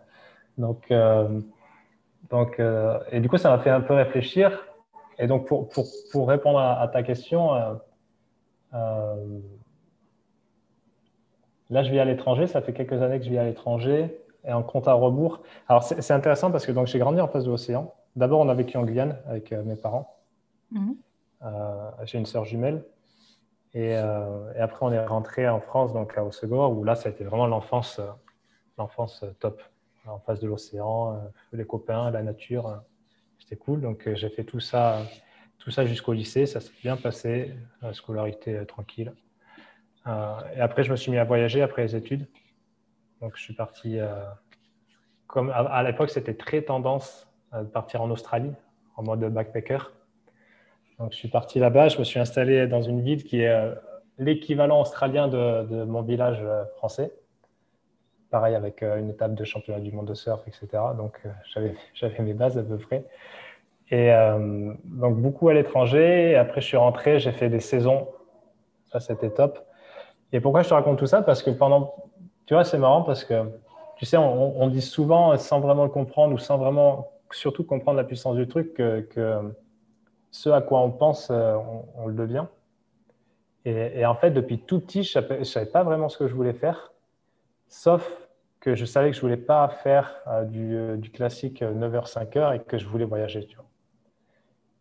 Donc, 0.57 0.91
euh, 0.91 1.41
donc 2.31 2.59
et 3.11 3.21
du 3.21 3.29
coup, 3.29 3.37
ça 3.37 3.51
m'a 3.51 3.59
fait 3.59 3.71
un 3.71 3.83
peu 3.83 3.93
réfléchir. 3.93 4.59
Et 5.19 5.27
donc, 5.27 5.47
pour, 5.47 5.69
pour, 5.69 5.85
pour 6.13 6.29
répondre 6.29 6.61
à, 6.61 6.89
ta 6.89 7.03
question, 7.03 7.51
là, 8.73 9.17
je 11.71 11.91
vis 11.91 12.01
à 12.01 12.07
l'étranger, 12.07 12.47
ça 12.47 12.63
fait 12.63 12.73
quelques 12.73 13.03
années 13.03 13.19
que 13.19 13.27
je 13.27 13.31
vis 13.31 13.39
à 13.39 13.45
l'étranger 13.45 14.22
et 14.45 14.53
en 14.53 14.63
compte 14.63 14.89
à 14.89 14.93
rebours. 14.93 15.43
Alors, 15.69 15.83
c'est 15.83 16.13
intéressant 16.13 16.51
parce 16.51 16.67
que 16.67 16.73
j'ai 16.87 16.99
grandi 16.99 17.21
en 17.21 17.29
face 17.29 17.45
de 17.45 17.51
l'océan. 17.51 17.95
D'abord, 18.17 18.41
on 18.41 18.49
a 18.49 18.55
vécu 18.55 18.77
en 18.77 18.85
Guyane 18.85 19.17
avec 19.27 19.53
euh, 19.53 19.63
mes 19.63 19.77
parents. 19.77 20.19
Mhm. 20.71 20.97
Euh, 21.45 21.91
j'ai 22.05 22.19
une 22.19 22.27
sœur 22.27 22.45
jumelle. 22.45 22.85
Euh, 23.75 24.53
et, 24.55 24.59
après, 24.59 24.85
on 24.85 24.93
est 24.93 25.05
rentré 25.05 25.49
en 25.49 25.61
France, 25.61 25.93
donc 25.93 26.17
à 26.19 26.25
Osegor, 26.25 26.77
où 26.77 26.85
là, 26.85 26.95
ça 26.95 27.09
a 27.09 27.13
été 27.13 27.25
vraiment 27.25 27.47
l'enfance 27.47 28.01
l'enfance 28.79 29.25
top. 29.39 29.63
En 30.05 30.19
face 30.19 30.41
de 30.41 30.49
l'océan, 30.49 31.23
les 31.53 31.65
copains, 31.65 32.11
la 32.11 32.25
nature. 32.25 32.83
C'était 33.39 33.55
cool. 33.55 33.81
Donc, 33.81 34.11
j'ai 34.15 34.31
fait 34.31 34.43
tout 34.43 34.59
ça, 34.59 34.99
tout 35.61 35.71
ça 35.71 35.87
jusqu'au 35.87 36.13
lycée. 36.13 36.45
Ça 36.45 36.61
s'est 36.61 36.73
bien 36.83 36.97
passé. 36.97 37.55
La 37.83 37.93
scolarité 37.93 38.67
tranquille. 38.67 39.13
et 40.07 40.61
après, 40.61 40.83
je 40.83 40.91
me 40.91 40.97
suis 40.97 41.13
mis 41.13 41.19
à 41.19 41.25
voyager 41.25 41.63
après 41.63 41.83
les 41.83 41.95
études. 41.95 42.27
Donc, 43.23 43.37
je 43.37 43.43
suis 43.43 43.55
parti. 43.55 43.99
Euh, 43.99 44.09
comme 45.29 45.51
à, 45.51 45.83
l'époque, 45.83 46.11
c'était 46.11 46.35
très 46.35 46.61
tendance 46.61 47.27
de 47.55 47.65
partir 47.65 48.03
en 48.03 48.11
Australie 48.11 48.53
en 48.97 49.05
mode 49.05 49.21
backpacker. 49.33 49.79
Donc, 50.99 51.13
je 51.13 51.17
suis 51.17 51.29
parti 51.29 51.59
là-bas. 51.59 51.89
Je 51.89 51.99
me 51.99 52.05
suis 52.05 52.19
installé 52.19 52.67
dans 52.67 52.83
une 52.83 53.01
ville 53.01 53.25
qui 53.25 53.41
est 53.41 53.49
euh, 53.49 53.75
l'équivalent 54.19 54.81
australien 54.81 55.29
de, 55.29 55.85
mon 55.85 56.03
village 56.03 56.41
euh, 56.43 56.65
français. 56.77 57.13
Pareil, 58.31 58.55
avec 58.55 58.83
une 58.83 59.11
étape 59.11 59.35
de 59.35 59.45
championnat 59.45 59.81
du 59.81 59.93
monde 59.93 60.07
de 60.07 60.15
surf, 60.15 60.43
etc. 60.47 60.67
Donc, 60.97 61.23
j'avais 61.95 62.23
mes 62.23 62.35
bases 62.35 62.59
à 62.59 62.63
peu 62.63 62.77
près. 62.77 63.05
Et 63.91 64.11
donc, 64.85 65.19
beaucoup 65.19 65.51
à 65.51 65.55
l'étranger. 65.55 66.35
Après, 66.35 66.63
je 66.63 66.67
suis 66.67 66.79
rentré, 66.79 67.19
j'ai 67.19 67.33
fait 67.33 67.51
des 67.51 67.61
saisons. 67.61 68.09
Ça, 68.91 69.01
c'était 69.01 69.29
top. 69.29 69.59
Et 70.33 70.41
pourquoi 70.41 70.63
je 70.63 70.71
te 70.71 70.75
raconte 70.75 70.99
tout 70.99 71.07
ça? 71.07 71.21
Parce 71.21 71.43
que 71.43 71.51
pendant 71.51 71.95
tu 72.47 72.55
vois, 72.55 72.65
c'est 72.65 72.79
marrant 72.79 73.03
parce 73.03 73.25
que, 73.25 73.51
tu 73.97 74.07
sais, 74.07 74.17
on, 74.17 74.67
dit 74.69 74.83
souvent, 74.83 75.37
sans 75.37 75.61
vraiment 75.61 75.85
le 75.85 75.91
comprendre 75.91 76.35
ou 76.35 76.39
sans 76.39 76.59
vraiment, 76.59 77.13
surtout 77.31 77.65
comprendre 77.65 77.97
la 77.97 78.05
puissance 78.05 78.37
du 78.37 78.49
truc, 78.49 78.75
que, 78.75 79.55
ce 80.31 80.49
à 80.49 80.61
quoi 80.63 80.81
on 80.81 80.91
pense, 80.91 81.31
euh, 81.31 81.57
on, 81.97 82.07
le 82.07 82.15
devient. 82.15 82.47
Et, 83.65 84.05
en 84.05 84.15
fait, 84.15 84.31
depuis 84.33 84.59
tout 84.59 84.81
petit, 84.81 85.05
je 85.05 85.19
ne 85.19 85.45
savais, 85.45 85.67
pas 85.67 85.85
vraiment 85.85 86.09
ce 86.09 86.19
que 86.19 86.27
je 86.27 86.35
voulais 86.35 86.55
faire, 86.55 86.93
sauf 87.69 88.29
que 88.59 88.75
je 88.75 88.85
savais 88.85 89.11
que 89.11 89.17
je 89.17 89.21
ne 89.21 89.23
voulais 89.23 89.37
pas 89.37 89.69
faire 89.69 90.17
euh, 90.27 90.45
du, 90.45 90.99
du, 90.99 91.11
classique 91.11 91.63
9h-5h 91.63 92.57
et 92.57 92.61
que 92.61 92.79
je 92.79 92.89
voulais 92.89 93.05
voyager. 93.05 93.47
Tu 93.47 93.57
vois. 93.57 93.67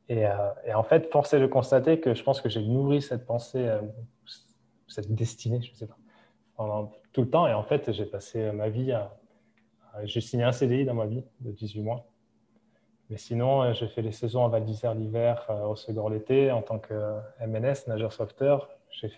Et, 0.09 0.25
et, 0.65 0.73
en 0.73 0.83
fait, 0.83 1.11
force 1.11 1.33
est 1.33 1.39
de 1.39 1.47
constater 1.47 1.99
que 1.99 2.15
je 2.15 2.23
pense 2.23 2.41
que 2.41 2.49
j'ai 2.49 2.63
nourri 2.63 3.01
cette 3.03 3.25
pensée, 3.25 3.69
cette 4.87 5.13
destinée, 5.13 5.61
je 5.61 5.71
ne 5.71 5.75
sais 5.75 5.87
pas, 5.87 5.97
pendant 6.55 6.91
tout 7.13 7.21
le 7.21 7.29
temps. 7.29 7.47
Et 7.47 7.53
en 7.53 7.63
fait, 7.63 7.91
j'ai 7.91 8.05
passé 8.05 8.51
ma 8.51 8.69
vie 8.69 8.93
j'ai 10.03 10.21
signé 10.21 10.43
un 10.43 10.51
CDI 10.51 10.85
dans 10.85 10.93
ma 10.93 11.05
vie 11.05 11.23
de 11.41 11.51
18 11.51 11.81
mois. 11.81 12.05
Mais 13.09 13.17
sinon, 13.17 13.61
euh, 13.61 13.73
j'ai 13.73 13.87
fait 13.87 14.01
les 14.01 14.13
saisons 14.13 14.45
à 14.45 14.47
Val 14.47 14.63
d'Isère 14.63 14.95
l'hiver, 14.95 15.45
euh, 15.49 15.65
au 15.65 15.75
Segor 15.75 16.09
l'été, 16.09 16.51
en 16.51 16.61
tant 16.61 16.79
que 16.79 16.93
euh, 16.93 17.19
MNS, 17.45 17.87
nageur 17.87 18.13
sauveteur. 18.13 18.69
J'ai 18.89 19.09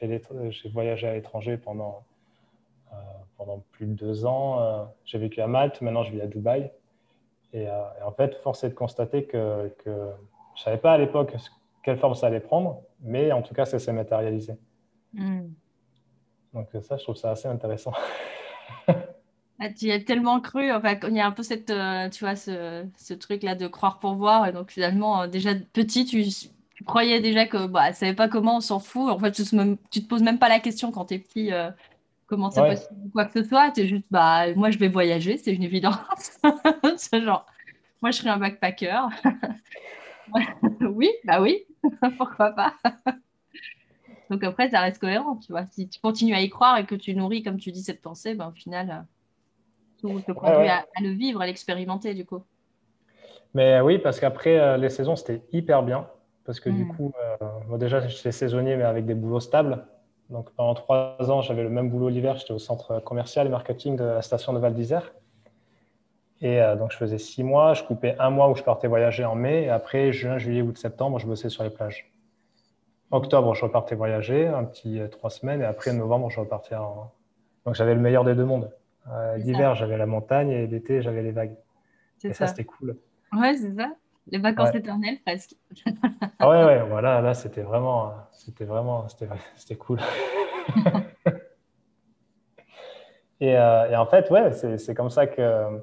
voyagé 0.71 1.07
à 1.07 1.13
l'étranger 1.13 1.57
pendant, 1.57 2.05
pendant 3.37 3.63
plus 3.71 3.87
de 3.87 3.93
deux 3.93 4.23
ans. 4.23 4.87
J'ai 5.03 5.17
vécu 5.17 5.41
à 5.41 5.47
Malte, 5.47 5.81
maintenant 5.81 6.03
je 6.03 6.11
vis 6.11 6.21
à 6.21 6.27
Dubaï. 6.27 6.71
Et, 7.53 7.67
en 8.05 8.11
fait, 8.11 8.35
force 8.35 8.63
est 8.63 8.69
de 8.69 8.75
constater 8.75 9.23
que, 9.23 9.73
que 9.79 9.89
je 9.89 10.59
ne 10.59 10.63
savais 10.63 10.77
pas 10.77 10.93
à 10.93 10.99
l'époque 10.99 11.35
quelle 11.81 11.97
forme 11.97 12.13
ça 12.13 12.27
allait 12.27 12.39
prendre, 12.39 12.83
mais 13.01 13.31
en 13.31 13.41
tout 13.41 13.55
cas, 13.55 13.65
ça 13.65 13.79
s'est 13.79 13.93
matérialisé. 13.93 14.53
Hmm. 15.11 15.47
Donc 16.53 16.67
ça, 16.81 16.97
je 16.97 17.03
trouve 17.03 17.15
ça 17.15 17.31
assez 17.31 17.47
intéressant. 17.47 17.93
Ah, 19.59 19.69
tu 19.69 19.85
y 19.85 19.91
as 19.91 19.99
tellement 19.99 20.41
cru. 20.41 20.71
Enfin, 20.71 20.97
il 21.07 21.15
y 21.15 21.21
a 21.21 21.25
un 21.25 21.31
peu 21.31 21.43
cette, 21.43 21.69
euh, 21.69 22.09
tu 22.09 22.25
vois, 22.25 22.35
ce, 22.35 22.85
ce 22.97 23.13
truc-là 23.13 23.55
de 23.55 23.67
croire 23.67 23.99
pour 23.99 24.15
voir. 24.15 24.47
Et 24.47 24.51
donc, 24.51 24.71
finalement, 24.71 25.21
euh, 25.21 25.27
déjà 25.27 25.53
petit, 25.55 26.05
tu, 26.05 26.25
tu, 26.75 26.83
croyais 26.83 27.21
déjà 27.21 27.45
que 27.45 27.67
bah, 27.67 27.89
ne 27.89 27.93
savait 27.93 28.15
pas 28.15 28.27
comment, 28.27 28.57
on 28.57 28.61
s'en 28.61 28.79
fout. 28.79 29.09
En 29.09 29.19
fait, 29.19 29.31
tu, 29.31 29.43
ne 29.55 29.75
te 29.75 29.99
poses 30.01 30.23
même 30.23 30.39
pas 30.39 30.49
la 30.49 30.59
question 30.59 30.91
quand 30.91 31.05
tu 31.05 31.13
es 31.13 31.19
petit, 31.19 31.53
euh, 31.53 31.69
comment 32.25 32.49
c'est 32.51 32.61
possible 32.61 33.11
quoi 33.13 33.25
que 33.25 33.41
ce 33.41 33.47
soit. 33.47 33.71
Tu 33.71 33.81
es 33.81 33.87
juste, 33.87 34.05
bah, 34.11 34.53
moi, 34.55 34.69
je 34.69 34.79
vais 34.79 34.89
voyager, 34.89 35.37
c'est 35.37 35.53
une 35.53 35.63
évidence. 35.63 35.95
c'est 36.97 37.21
genre, 37.21 37.45
moi, 38.01 38.11
je 38.11 38.17
serai 38.17 38.31
un 38.31 38.37
backpacker. 38.37 39.07
oui, 40.81 41.09
bah 41.23 41.41
oui, 41.41 41.63
pourquoi 42.17 42.51
pas? 42.51 42.73
Donc 44.29 44.43
après, 44.43 44.69
ça 44.69 44.81
reste 44.81 44.99
cohérent, 44.99 45.37
tu 45.37 45.51
vois. 45.51 45.65
Si 45.71 45.87
tu 45.87 45.99
continues 45.99 46.33
à 46.33 46.41
y 46.41 46.49
croire 46.49 46.77
et 46.77 46.85
que 46.85 46.95
tu 46.95 47.15
nourris, 47.15 47.43
comme 47.43 47.57
tu 47.57 47.71
dis, 47.71 47.83
cette 47.83 48.01
pensée, 48.01 48.35
ben, 48.35 48.49
au 48.49 48.51
final, 48.51 49.05
te 50.03 50.31
conduit 50.31 50.67
À, 50.67 50.85
le 51.01 51.09
vivre, 51.09 51.41
à 51.41 51.45
l'expérimenter 51.45 52.13
du 52.13 52.25
coup. 52.25 52.43
Mais 53.53 53.79
oui, 53.81 53.99
parce 53.99 54.19
qu'après 54.19 54.59
euh, 54.59 54.77
les 54.77 54.89
saisons, 54.89 55.15
c'était 55.15 55.41
hyper 55.51 55.83
bien. 55.83 56.07
Parce 56.45 56.59
que 56.59 56.69
du 56.69 56.83
hmm. 56.85 56.95
coup, 56.95 57.13
euh, 57.41 57.45
moi 57.69 57.77
déjà, 57.77 58.05
j'étais 58.07 58.31
saisonnier, 58.31 58.75
mais 58.75 58.83
avec 58.83 59.05
des 59.05 59.13
boulots 59.13 59.39
stables. 59.39 59.85
Donc 60.29 60.49
pendant 60.51 60.73
trois 60.73 61.17
ans, 61.29 61.41
j'avais 61.41 61.63
le 61.63 61.69
même 61.69 61.89
boulot 61.89 62.09
l'hiver. 62.09 62.37
J'étais 62.37 62.53
au 62.53 62.59
centre 62.59 62.99
commercial 62.99 63.47
et 63.47 63.49
marketing 63.49 63.95
de 63.95 64.03
la 64.03 64.21
station 64.21 64.53
de 64.53 64.59
Val 64.59 64.73
d'Isère. 64.73 65.13
Et 66.41 66.61
euh, 66.61 66.75
donc, 66.75 66.91
je 66.91 66.97
faisais 66.97 67.19
six 67.19 67.43
mois. 67.43 67.73
Je 67.73 67.83
coupais 67.83 68.15
un 68.19 68.29
mois 68.29 68.49
où 68.49 68.55
je 68.55 68.63
partais 68.63 68.87
voyager 68.87 69.23
en 69.23 69.35
mai. 69.35 69.63
Et 69.63 69.69
après, 69.69 70.11
juin, 70.11 70.37
juillet, 70.37 70.61
août, 70.61 70.77
septembre, 70.77 71.19
je 71.19 71.27
bossais 71.27 71.49
sur 71.49 71.63
les 71.63 71.69
plages. 71.69 72.11
Octobre, 73.13 73.53
je 73.53 73.63
repartais 73.63 73.93
voyager, 73.93 74.47
un 74.47 74.63
petit 74.63 74.99
trois 75.11 75.29
semaines. 75.29 75.61
Et 75.61 75.65
après, 75.65 75.93
novembre, 75.93 76.31
je 76.31 76.39
repartais 76.39 76.73
en. 76.73 77.11
Donc, 77.63 77.75
j'avais 77.75 77.93
le 77.93 78.01
meilleur 78.01 78.23
des 78.23 78.33
deux 78.33 78.43
mondes. 78.43 78.71
Euh, 79.11 79.37
l'hiver, 79.37 79.75
j'avais 79.75 79.97
la 79.97 80.07
montagne 80.07 80.49
et 80.49 80.65
l'été, 80.65 81.03
j'avais 81.03 81.21
les 81.21 81.31
vagues. 81.31 81.55
Et 82.23 82.33
ça, 82.33 82.47
c'était 82.47 82.63
cool. 82.63 82.97
Ouais, 83.31 83.53
c'est 83.55 83.75
ça. 83.75 83.91
Les 84.31 84.39
vacances 84.39 84.73
éternelles, 84.73 85.19
presque. 85.23 85.53
ah 86.39 86.49
ouais, 86.49 86.65
ouais, 86.65 86.81
voilà, 86.89 87.21
là, 87.21 87.35
c'était 87.35 87.61
vraiment, 87.61 88.13
c'était 88.31 88.65
vraiment, 88.65 89.07
c'était 89.55 89.75
cool. 89.75 89.99
et, 93.41 93.55
euh, 93.55 93.91
et, 93.91 93.95
en 93.95 94.07
fait, 94.07 94.31
ouais, 94.31 94.53
c'est 94.53 94.95
comme 94.95 95.11
ça 95.11 95.27
que, 95.27 95.81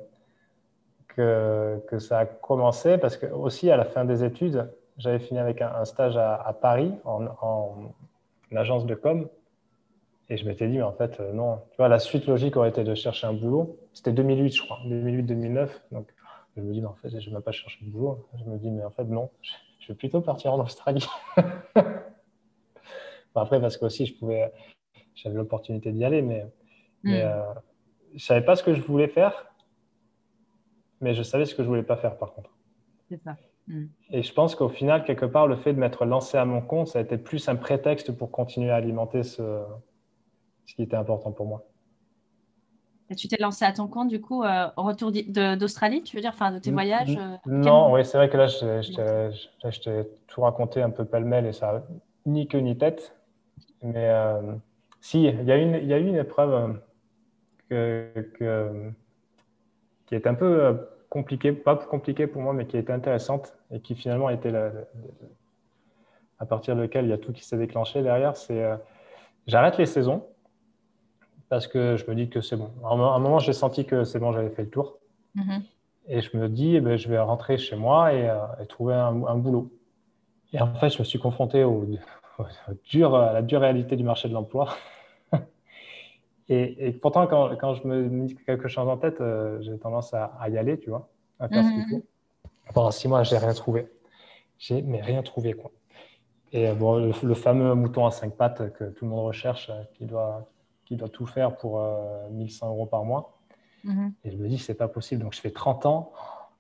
que, 1.09 1.81
que, 1.87 1.99
ça 2.01 2.21
a 2.21 2.27
commencé, 2.27 2.99
parce 2.99 3.17
que 3.17 3.27
aussi, 3.27 3.71
à 3.71 3.77
la 3.77 3.85
fin 3.85 4.05
des 4.05 4.25
études, 4.25 4.69
j'avais 5.01 5.19
fini 5.19 5.41
avec 5.41 5.63
un, 5.63 5.85
stage 5.85 6.17
à, 6.17 6.35
à 6.35 6.53
Paris 6.53 6.93
en, 7.05 7.27
en, 7.41 7.93
agence 8.55 8.87
de 8.87 8.95
com. 8.95 9.29
Et 10.29 10.37
je 10.37 10.47
m'étais 10.47 10.69
dit, 10.69 10.77
mais 10.77 10.83
en 10.83 10.93
fait, 10.93 11.19
euh, 11.19 11.33
non. 11.33 11.59
Tu 11.71 11.79
vois, 11.79 11.89
la 11.89 11.99
suite 11.99 12.27
logique 12.27 12.57
aurait 12.57 12.69
été 12.69 12.85
de 12.85 12.95
chercher 12.95 13.27
un 13.27 13.33
boulot. 13.33 13.79
C'était 13.93 14.13
2008, 14.13 14.53
je 14.53 14.63
crois, 14.63 14.79
2008-2009. 14.87 15.69
Donc, 15.91 16.07
je 16.57 16.63
me 16.63 16.73
dis, 16.73 16.81
mais 16.81 16.87
en 16.87 16.95
fait, 16.95 17.19
je 17.19 17.31
ne 17.31 17.37
vais 17.37 17.43
pas 17.43 17.51
chercher 17.51 17.85
de 17.85 17.91
boulot. 17.91 18.29
Je 18.39 18.45
me 18.45 18.57
dis, 18.59 18.71
mais 18.71 18.85
en 18.85 18.91
fait, 18.91 19.05
non. 19.05 19.31
Je 19.81 19.89
vais 19.89 19.95
plutôt 19.95 20.21
partir 20.21 20.53
en 20.53 20.61
Australie. 20.61 21.07
après, 23.35 23.61
parce 23.61 23.77
que 23.77 23.87
aussi, 23.87 24.07
je 24.07 24.15
pouvais, 24.15 24.53
j'avais 25.15 25.35
l'opportunité 25.35 25.91
d'y 25.91 26.05
aller, 26.05 26.23
mais, 26.23 26.47
hmm. 27.03 27.13
euh, 27.13 27.55
je 28.11 28.15
ne 28.15 28.21
savais 28.21 28.45
pas 28.45 28.55
ce 28.55 28.63
que 28.63 28.75
je 28.75 28.83
voulais 28.83 29.09
faire, 29.09 29.47
mais 31.01 31.15
je 31.15 31.23
savais 31.23 31.47
ce 31.47 31.55
que 31.55 31.63
je 31.63 31.69
ne 31.69 31.69
voulais 31.69 31.83
pas 31.83 31.97
faire, 31.97 32.17
par 32.19 32.35
contre. 32.35 32.51
C'est 33.09 33.21
ça. 33.23 33.37
Hmm. 33.71 33.87
Et 34.11 34.23
je 34.23 34.33
pense 34.35 34.57
qu'au 34.57 34.69
final, 34.69 35.05
quelque 35.05 35.27
part, 35.27 35.47
le 35.47 35.57
fait 35.57 35.73
de 35.73 35.79
m'être 35.79 36.05
lancé 36.05 36.37
à 36.37 36.45
mon 36.45 36.61
compte, 36.61 36.89
ça 36.89 36.99
a 36.99 37.03
été 37.03 37.17
plus 37.17 37.49
un 37.49 37.55
prétexte 37.55 38.11
pour 38.11 38.33
continuer 38.33 38.71
à 38.71 38.77
alimenter 38.77 39.23
ce, 39.23 39.63
ce 40.67 40.75
qui 40.75 40.83
était 40.83 40.97
important 40.97 41.31
pour 41.31 41.47
moi. 41.47 41.65
Et 43.11 43.15
tu 43.15 43.29
t'es 43.29 43.37
lancé 43.39 43.65
à 43.65 43.73
ton 43.73 43.87
compte, 43.87 44.09
du 44.09 44.21
coup, 44.21 44.43
euh, 44.43 44.69
au 44.77 44.83
retour 44.83 45.13
d'Australie, 45.13 46.03
tu 46.03 46.17
veux 46.17 46.23
dire, 46.23 46.33
enfin, 46.33 46.51
de 46.51 46.59
tes 46.59 46.73
voyages 46.73 47.17
euh, 47.17 47.37
Non, 47.47 47.93
oui, 47.93 48.05
c'est 48.05 48.19
vrai 48.19 48.29
que 48.29 48.37
là, 48.37 48.47
je, 48.47 49.81
t'ai 49.81 50.09
tout 50.27 50.41
raconté 50.41 50.83
un 50.83 50.91
peu 50.91 51.05
pêle-mêle 51.05 51.47
et 51.47 51.53
ça 51.53 51.85
ni 52.27 52.49
queue 52.49 52.59
ni 52.59 52.77
tête. 52.77 53.17
Mais 53.83 54.09
euh, 54.11 54.41
si, 55.01 55.25
il 55.25 55.45
y, 55.45 55.53
a 55.53 55.59
eu 55.99 56.07
une 56.07 56.17
épreuve 56.17 56.81
que, 57.69 58.93
qui 60.07 60.15
est 60.15 60.27
un 60.27 60.35
peu 60.35 60.89
compliquée, 61.11 61.53
pas 61.53 61.77
compliquée 61.77 62.27
pour 62.27 62.41
moi, 62.41 62.55
mais 62.55 62.67
qui 62.67 62.77
a 62.77 62.81
été 62.81 62.93
intéressante 62.93 63.55
et 63.71 63.81
qui 63.81 63.95
finalement 63.95 64.31
été 64.31 64.51
la, 64.51 64.71
à 66.39 66.47
partir 66.47 66.75
de 66.75 66.81
laquelle 66.81 67.05
il 67.05 67.11
y 67.11 67.13
a 67.13 67.19
tout 67.19 67.33
qui 67.33 67.45
s'est 67.45 67.59
déclenché 67.59 68.03
derrière. 68.03 68.37
C'est 68.37 68.65
j'arrête 69.47 69.77
les 69.77 69.87
saisons 69.87 70.25
parce 71.51 71.67
que 71.67 71.97
je 71.97 72.09
me 72.09 72.15
dis 72.15 72.31
que 72.31 72.41
c'est 72.41 72.57
bon. 72.57 72.71
À 72.85 72.95
un 72.95 73.19
moment, 73.19 73.41
j'ai 73.41 73.53
senti 73.53 73.85
que 73.85 74.05
c'est 74.05 74.21
bon, 74.21 74.33
j'avais 74.33 74.51
fait 74.51 74.63
le 74.63 74.71
tour. 74.71 74.99
Mm-hmm. 75.37 75.63
Et 76.09 76.21
je 76.23 76.37
me 76.37 76.49
dis, 76.49 76.77
eh 76.77 76.81
ben, 76.81 76.97
je 76.97 77.09
vais 77.09 77.19
rentrer 77.19 77.59
chez 77.59 77.77
moi 77.77 78.15
et, 78.15 78.29
euh, 78.29 78.37
trouver 78.69 78.95
un, 78.95 79.37
boulot. 79.37 79.71
Et 80.53 80.61
en 80.61 80.73
fait, 80.75 80.91
je 80.91 80.99
me 81.01 81.05
suis 81.05 81.19
confronté 81.19 81.65
au, 81.65 81.87
dur, 82.85 83.15
à 83.15 83.33
la 83.33 83.43
dure 83.43 83.61
réalité 83.61 83.97
du 83.97 84.05
marché 84.05 84.29
de 84.29 84.35
l'emploi. 84.35 84.69
Et, 86.53 86.93
pourtant, 86.93 87.27
quand, 87.27 87.57
quand, 87.57 87.75
je 87.75 87.87
me 87.87 88.09
mets 88.09 88.35
quelque 88.35 88.69
chose 88.69 88.89
en 88.89 88.97
tête, 88.97 89.21
euh, 89.21 89.61
j'ai 89.63 89.79
tendance 89.79 90.13
à, 90.15 90.49
y 90.49 90.59
aller, 90.59 90.79
tu 90.79 90.91
vois, 90.91 91.09
à 91.39 91.49
faire 91.49 91.65
ce 91.65 91.71
qu'il 91.71 91.79
mm-hmm. 91.81 92.01
faut. 92.01 92.73
Pendant 92.75 92.91
six 92.91 93.09
mois, 93.09 93.23
je 93.23 93.35
n'ai 93.35 93.39
rien 93.39 93.55
trouvé. 93.55 93.89
J'ai 94.59 94.83
mais 94.83 95.01
rien 95.01 95.23
trouvé, 95.23 95.53
quoi. 95.53 95.71
Et 96.53 96.69
euh, 96.69 96.75
bon, 96.75 96.97
le, 96.99 97.13
le, 97.23 97.35
fameux 97.35 97.75
mouton 97.75 98.05
à 98.05 98.11
cinq 98.11 98.35
pattes 98.35 98.73
que 98.73 98.85
tout 98.85 99.05
le 99.05 99.11
monde 99.11 99.27
recherche, 99.27 99.71
qui 99.95 100.05
doit 100.05 100.45
qui 100.91 100.97
doit 100.97 101.09
tout 101.09 101.25
faire 101.25 101.57
pour 101.57 101.81
1100 102.33 102.67
euh, 102.67 102.71
euros 102.71 102.87
par 102.87 103.05
mois. 103.05 103.39
Mhm. 103.85 104.13
Et 104.25 104.33
je 104.33 104.37
me 104.37 104.49
dis, 104.49 104.59
c'est 104.59 104.75
pas 104.75 104.89
possible. 104.89 105.23
Donc, 105.23 105.35
je 105.35 105.41
fais 105.41 105.53
30 105.53 105.87
ans. 105.87 106.13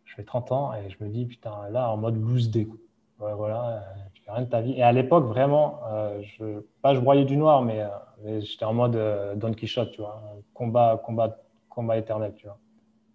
Je 0.05 0.15
fais 0.15 0.23
30 0.23 0.53
ans 0.53 0.73
et 0.73 0.89
je 0.89 1.03
me 1.03 1.11
dis, 1.11 1.27
putain, 1.27 1.69
là, 1.71 1.91
en 1.91 1.97
mode 1.97 2.15
loose 2.15 2.49
day. 2.49 2.69
Ouais, 3.19 3.35
voilà, 3.35 3.85
euh, 4.31 4.35
rien 4.35 4.45
de 4.45 4.51
ta 4.51 4.61
vie. 4.61 4.75
Et 4.77 4.83
à 4.83 4.93
l'époque, 4.93 5.25
vraiment, 5.25 5.81
euh, 5.93 6.21
je, 6.23 6.61
pas 6.83 6.95
je 6.95 7.01
broyais 7.01 7.25
du 7.25 7.37
noir, 7.37 7.63
mais, 7.63 7.85
j'étais 8.41 8.65
en 8.65 8.75
mode 8.75 8.99
Don 9.37 9.53
Quichotte, 9.53 9.93
tu 9.93 10.03
vois. 10.03 10.23
Combat, 10.53 11.01
combat, 11.05 11.39
combat 11.69 11.97
éternel, 11.97 12.35
tu 12.37 12.47
vois. 12.47 12.59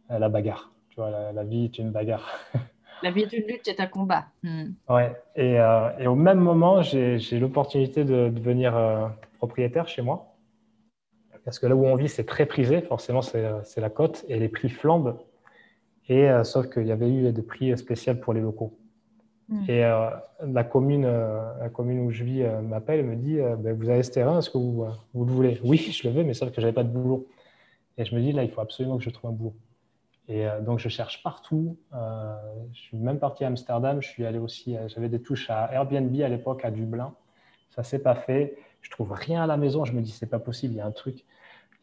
La 0.09 0.29
bagarre, 0.29 0.71
tu 0.89 0.95
vois. 0.95 1.31
La, 1.31 1.43
vie 1.43 1.65
est 1.65 1.77
une 1.77 1.91
bagarre. 1.91 2.27
La 3.03 3.11
vie 3.11 3.21
est 3.21 3.33
une 3.33 3.45
lutte, 3.45 3.61
c'est 3.63 3.79
un 3.79 3.87
combat. 3.87 4.25
Hmm. 4.41 4.71
Ouais. 4.89 5.15
Et, 5.35 5.57
et, 5.99 6.07
au 6.07 6.15
même 6.15 6.39
moment, 6.39 6.81
j'ai 6.81 7.39
l'opportunité 7.39 8.03
de 8.03 8.29
devenir 8.29 8.73
propriétaire 9.37 9.87
chez 9.87 10.01
moi 10.01 10.35
parce 11.45 11.59
que 11.59 11.67
là 11.67 11.75
où 11.75 11.85
on 11.85 11.95
vit, 11.95 12.09
c'est 12.09 12.25
très 12.25 12.47
prisé, 12.47 12.81
forcément, 12.81 13.21
c'est 13.21 13.77
la 13.77 13.89
côte, 13.91 14.25
et 14.27 14.39
les 14.39 14.49
prix 14.49 14.67
flambent. 14.67 15.19
Et, 16.09 16.27
euh, 16.27 16.43
sauf 16.43 16.67
qu'il 16.69 16.87
y 16.87 16.91
avait 16.91 17.09
eu 17.09 17.31
des 17.31 17.41
prix 17.43 17.77
spéciaux 17.77 18.15
pour 18.15 18.33
les 18.33 18.41
locaux. 18.41 18.77
Hmm. 19.47 19.63
Et 19.67 19.85
euh, 19.85 20.09
la, 20.43 20.63
commune, 20.63 21.05
euh, 21.05 21.59
la 21.59 21.69
commune 21.69 21.99
où 21.99 22.11
je 22.11 22.23
vis 22.23 22.43
m'appelle 22.63 22.99
et 22.99 23.03
me 23.03 23.15
dit 23.15 23.37
ben, 23.37 23.73
Vous 23.73 23.89
avez 23.89 24.03
ce 24.03 24.11
terrain, 24.11 24.39
est-ce 24.39 24.49
que 24.49 24.57
vous, 24.57 24.85
le 25.13 25.31
voulez? 25.31 25.59
Oui, 25.63 25.77
je 25.77 26.07
le 26.07 26.13
veux, 26.13 26.23
mais 26.23 26.33
sauf 26.33 26.49
que 26.49 26.55
je 26.55 26.61
n'avais 26.61 26.73
pas 26.73 26.83
de 26.83 26.89
boulot. 26.89 27.27
Et 27.97 28.05
je 28.05 28.15
me 28.15 28.21
dis 28.21 28.31
Là, 28.31 28.43
il 28.43 28.49
faut 28.49 28.61
absolument 28.61 28.97
que 28.97 29.03
je 29.03 29.09
trouve 29.09 29.29
un 29.29 29.33
boulot. 29.33 29.55
Et 30.27 30.47
donc, 30.65 30.79
je 30.79 30.89
cherche 30.89 31.21
partout. 31.21 31.77
je 31.93 32.79
suis 32.79 32.97
même 32.97 33.19
parti 33.19 33.43
à 33.43 33.47
Amsterdam. 33.47 34.01
Je 34.01 34.07
suis 34.07 34.25
allé 34.25 34.39
aussi, 34.39 34.75
j'avais 34.87 35.07
des 35.07 35.21
touches 35.21 35.51
à 35.51 35.71
Airbnb 35.71 36.19
à 36.21 36.27
l'époque, 36.27 36.65
à 36.65 36.71
Dublin. 36.71 37.13
Ça 37.69 37.83
ne 37.83 37.85
s'est 37.85 37.99
pas 37.99 38.15
fait. 38.15 38.57
Je 38.81 38.89
trouve 38.89 39.11
rien 39.11 39.43
à 39.43 39.47
la 39.47 39.57
maison. 39.57 39.85
Je 39.85 39.93
me 39.93 40.01
dis 40.01 40.09
C'est 40.09 40.25
pas 40.25 40.39
possible, 40.39 40.73
il 40.73 40.77
y 40.77 40.81
a 40.81 40.85
un 40.87 40.91
truc. 40.91 41.23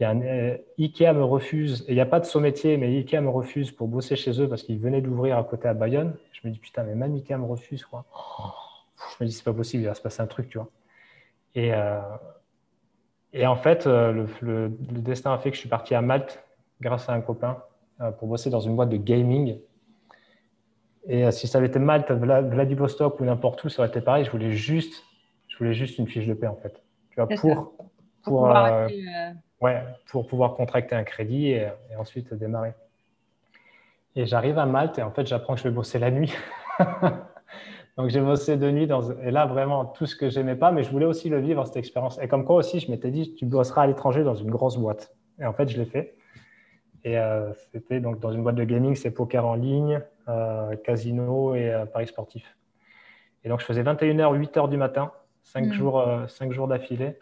Euh, 0.02 0.56
Ikea 0.78 1.12
me 1.12 1.22
refuse, 1.22 1.84
il 1.88 1.94
n'y 1.94 2.00
a 2.00 2.06
pas 2.06 2.20
de 2.20 2.24
saut 2.24 2.40
métier, 2.40 2.76
mais 2.76 2.88
Ikea 2.88 3.20
me 3.20 3.28
refuse 3.28 3.70
pour 3.70 3.88
bosser 3.88 4.16
chez 4.16 4.40
eux 4.40 4.48
parce 4.48 4.62
qu'ils 4.62 4.78
venaient 4.78 5.00
d'ouvrir 5.00 5.38
à 5.38 5.44
côté 5.44 5.68
à 5.68 5.74
Bayonne. 5.74 6.14
Je 6.42 6.48
me 6.48 6.52
dis, 6.52 6.58
putain, 6.58 6.82
mais 6.82 6.94
même 6.94 7.14
Ikea 7.14 7.36
me 7.36 7.44
refuse, 7.44 7.84
quoi. 7.84 8.04
je 9.18 9.24
me 9.24 9.28
dis, 9.28 9.34
c'est 9.34 9.44
pas 9.44 9.52
possible, 9.52 9.84
il 9.84 9.86
va 9.86 9.94
se 9.94 10.00
passer 10.00 10.22
un 10.22 10.26
truc, 10.26 10.48
tu 10.48 10.58
vois. 10.58 10.68
Et, 11.54 11.72
et 13.32 13.46
en 13.46 13.56
fait, 13.56 13.86
le, 13.86 14.26
le, 14.40 14.68
destin 14.70 15.32
a 15.32 15.38
fait 15.38 15.50
que 15.50 15.56
je 15.56 15.60
suis 15.60 15.68
parti 15.68 15.94
à 15.94 16.00
Malte 16.00 16.42
grâce 16.80 17.08
à 17.08 17.12
un 17.12 17.20
copain 17.20 17.62
pour 18.18 18.28
bosser 18.28 18.50
dans 18.50 18.60
une 18.60 18.74
boîte 18.74 18.88
de 18.88 18.96
gaming. 18.96 19.58
Et 21.06 21.30
si 21.30 21.46
ça 21.46 21.58
avait 21.58 21.66
été 21.66 21.78
Malte, 21.78 22.10
Vladivostok 22.10 23.20
ou 23.20 23.24
n'importe 23.24 23.62
où, 23.64 23.68
ça 23.68 23.82
aurait 23.82 23.88
été 23.88 24.00
pareil. 24.00 24.24
Je 24.24 24.30
voulais 24.30 24.52
juste, 24.52 25.04
je 25.48 25.58
voulais 25.58 25.74
juste 25.74 25.98
une 25.98 26.08
fiche 26.08 26.26
de 26.26 26.34
paix 26.34 26.46
en 26.46 26.56
fait. 26.56 26.82
Tu 27.10 27.16
vois, 27.20 27.28
pour, 27.28 27.74
pour, 28.22 28.42
ouais, 29.60 29.82
pour 30.06 30.26
pouvoir 30.26 30.54
contracter 30.54 30.94
un 30.94 31.04
crédit 31.04 31.48
et, 31.48 31.68
et 31.90 31.96
ensuite 31.96 32.32
démarrer. 32.34 32.72
Et 34.14 34.26
j'arrive 34.26 34.58
à 34.58 34.66
Malte 34.66 34.98
et 34.98 35.02
en 35.02 35.10
fait, 35.10 35.26
j'apprends 35.26 35.54
que 35.54 35.60
je 35.60 35.68
vais 35.68 35.74
bosser 35.74 35.98
la 35.98 36.10
nuit. 36.10 36.34
Donc, 37.96 38.08
j'ai 38.08 38.20
bossé 38.20 38.56
de 38.56 38.70
nuit. 38.70 38.86
Dans... 38.86 39.10
Et 39.20 39.30
là, 39.30 39.46
vraiment, 39.46 39.84
tout 39.84 40.06
ce 40.06 40.16
que 40.16 40.28
j'aimais 40.28 40.56
pas, 40.56 40.72
mais 40.72 40.82
je 40.82 40.90
voulais 40.90 41.06
aussi 41.06 41.28
le 41.28 41.40
vivre, 41.40 41.66
cette 41.66 41.76
expérience. 41.76 42.18
Et 42.20 42.28
comme 42.28 42.44
quoi 42.44 42.56
aussi, 42.56 42.80
je 42.80 42.90
m'étais 42.90 43.10
dit, 43.10 43.34
tu 43.34 43.46
bosseras 43.46 43.82
à 43.82 43.86
l'étranger 43.86 44.24
dans 44.24 44.34
une 44.34 44.50
grosse 44.50 44.76
boîte. 44.76 45.14
Et 45.38 45.46
en 45.46 45.52
fait, 45.52 45.68
je 45.68 45.78
l'ai 45.78 45.86
fait. 45.86 46.16
Et 47.04 47.18
euh, 47.18 47.52
c'était 47.72 48.00
donc 48.00 48.20
dans 48.20 48.32
une 48.32 48.42
boîte 48.42 48.54
de 48.54 48.64
gaming, 48.64 48.94
c'est 48.94 49.10
poker 49.10 49.44
en 49.44 49.54
ligne, 49.54 50.00
euh, 50.28 50.76
casino 50.76 51.54
et 51.54 51.70
euh, 51.70 51.84
paris 51.84 52.06
sportif. 52.06 52.56
Et 53.44 53.48
donc, 53.48 53.60
je 53.60 53.64
faisais 53.64 53.82
21h, 53.82 54.38
8h 54.38 54.68
du 54.68 54.76
matin, 54.76 55.10
5 55.42 55.66
mmh. 55.66 55.72
jours, 55.72 56.06
5 56.28 56.52
jours 56.52 56.68
d'affilée. 56.68 57.18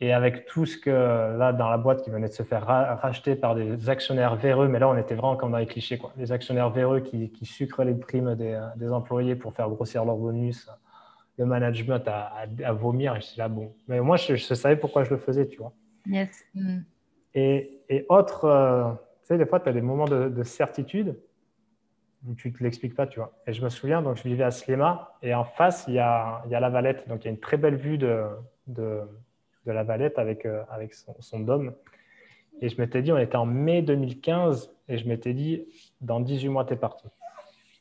Et 0.00 0.12
avec 0.12 0.46
tout 0.46 0.64
ce 0.64 0.78
que, 0.78 0.90
là, 0.90 1.52
dans 1.52 1.68
la 1.68 1.76
boîte 1.76 2.02
qui 2.02 2.10
venait 2.10 2.28
de 2.28 2.32
se 2.32 2.44
faire 2.44 2.64
racheter 2.66 3.34
par 3.34 3.56
des 3.56 3.88
actionnaires 3.88 4.36
véreux, 4.36 4.68
mais 4.68 4.78
là, 4.78 4.88
on 4.88 4.96
était 4.96 5.16
vraiment 5.16 5.36
comme 5.36 5.50
dans 5.50 5.58
les 5.58 5.66
clichés, 5.66 5.98
quoi. 5.98 6.12
Les 6.16 6.30
actionnaires 6.30 6.70
véreux 6.70 7.00
qui, 7.00 7.30
qui 7.30 7.46
sucrent 7.46 7.82
les 7.82 7.94
primes 7.94 8.36
des, 8.36 8.60
des, 8.76 8.92
employés 8.92 9.34
pour 9.34 9.52
faire 9.54 9.68
grossir 9.68 10.04
leurs 10.04 10.16
bonus, 10.16 10.70
le 11.36 11.46
management 11.46 12.06
à, 12.06 12.32
à, 12.64 12.72
vomir. 12.72 13.16
Et 13.16 13.20
je 13.20 13.26
suis 13.26 13.38
là, 13.38 13.48
bon. 13.48 13.74
Mais 13.88 14.00
moi, 14.00 14.16
je, 14.16 14.36
savais 14.36 14.76
pourquoi 14.76 15.02
je 15.02 15.10
le 15.10 15.16
faisais, 15.16 15.48
tu 15.48 15.58
vois. 15.58 15.72
Yes. 16.06 16.44
Mm. 16.54 16.78
Et, 17.34 17.80
et, 17.88 18.06
autre, 18.08 18.44
euh, 18.44 18.92
tu 19.22 19.28
sais, 19.28 19.38
des 19.38 19.46
fois, 19.46 19.58
tu 19.58 19.68
as 19.68 19.72
des 19.72 19.82
moments 19.82 20.06
de, 20.06 20.28
de 20.28 20.42
certitude 20.44 21.16
où 22.26 22.34
tu 22.34 22.50
ne 22.50 22.54
te 22.54 22.62
l'expliques 22.62 22.94
pas, 22.94 23.08
tu 23.08 23.18
vois. 23.18 23.32
Et 23.48 23.52
je 23.52 23.64
me 23.64 23.68
souviens, 23.68 24.00
donc, 24.00 24.16
je 24.16 24.22
vivais 24.22 24.44
à 24.44 24.52
Slema, 24.52 25.16
et 25.22 25.34
en 25.34 25.44
face, 25.44 25.86
il 25.88 25.94
y 25.94 25.98
a, 25.98 26.42
y 26.48 26.54
a 26.54 26.60
la 26.60 26.68
Valette. 26.68 27.08
Donc, 27.08 27.24
il 27.24 27.26
y 27.26 27.28
a 27.28 27.30
une 27.32 27.40
très 27.40 27.56
belle 27.56 27.76
vue 27.76 27.98
de, 27.98 28.26
de 28.68 29.00
de 29.68 29.72
la 29.72 29.84
Valette 29.84 30.18
avec, 30.18 30.46
euh, 30.46 30.62
avec 30.70 30.94
son, 30.94 31.14
son, 31.20 31.40
dôme. 31.40 31.74
Et 32.60 32.68
je 32.68 32.80
m'étais 32.80 33.02
dit, 33.02 33.12
on 33.12 33.18
était 33.18 33.36
en 33.36 33.46
mai 33.46 33.82
2015, 33.82 34.74
et 34.88 34.98
je 34.98 35.06
m'étais 35.06 35.34
dit, 35.34 35.64
dans 36.00 36.20
18 36.20 36.48
mois, 36.48 36.64
tu 36.64 36.72
es 36.72 36.76
parti. 36.76 37.06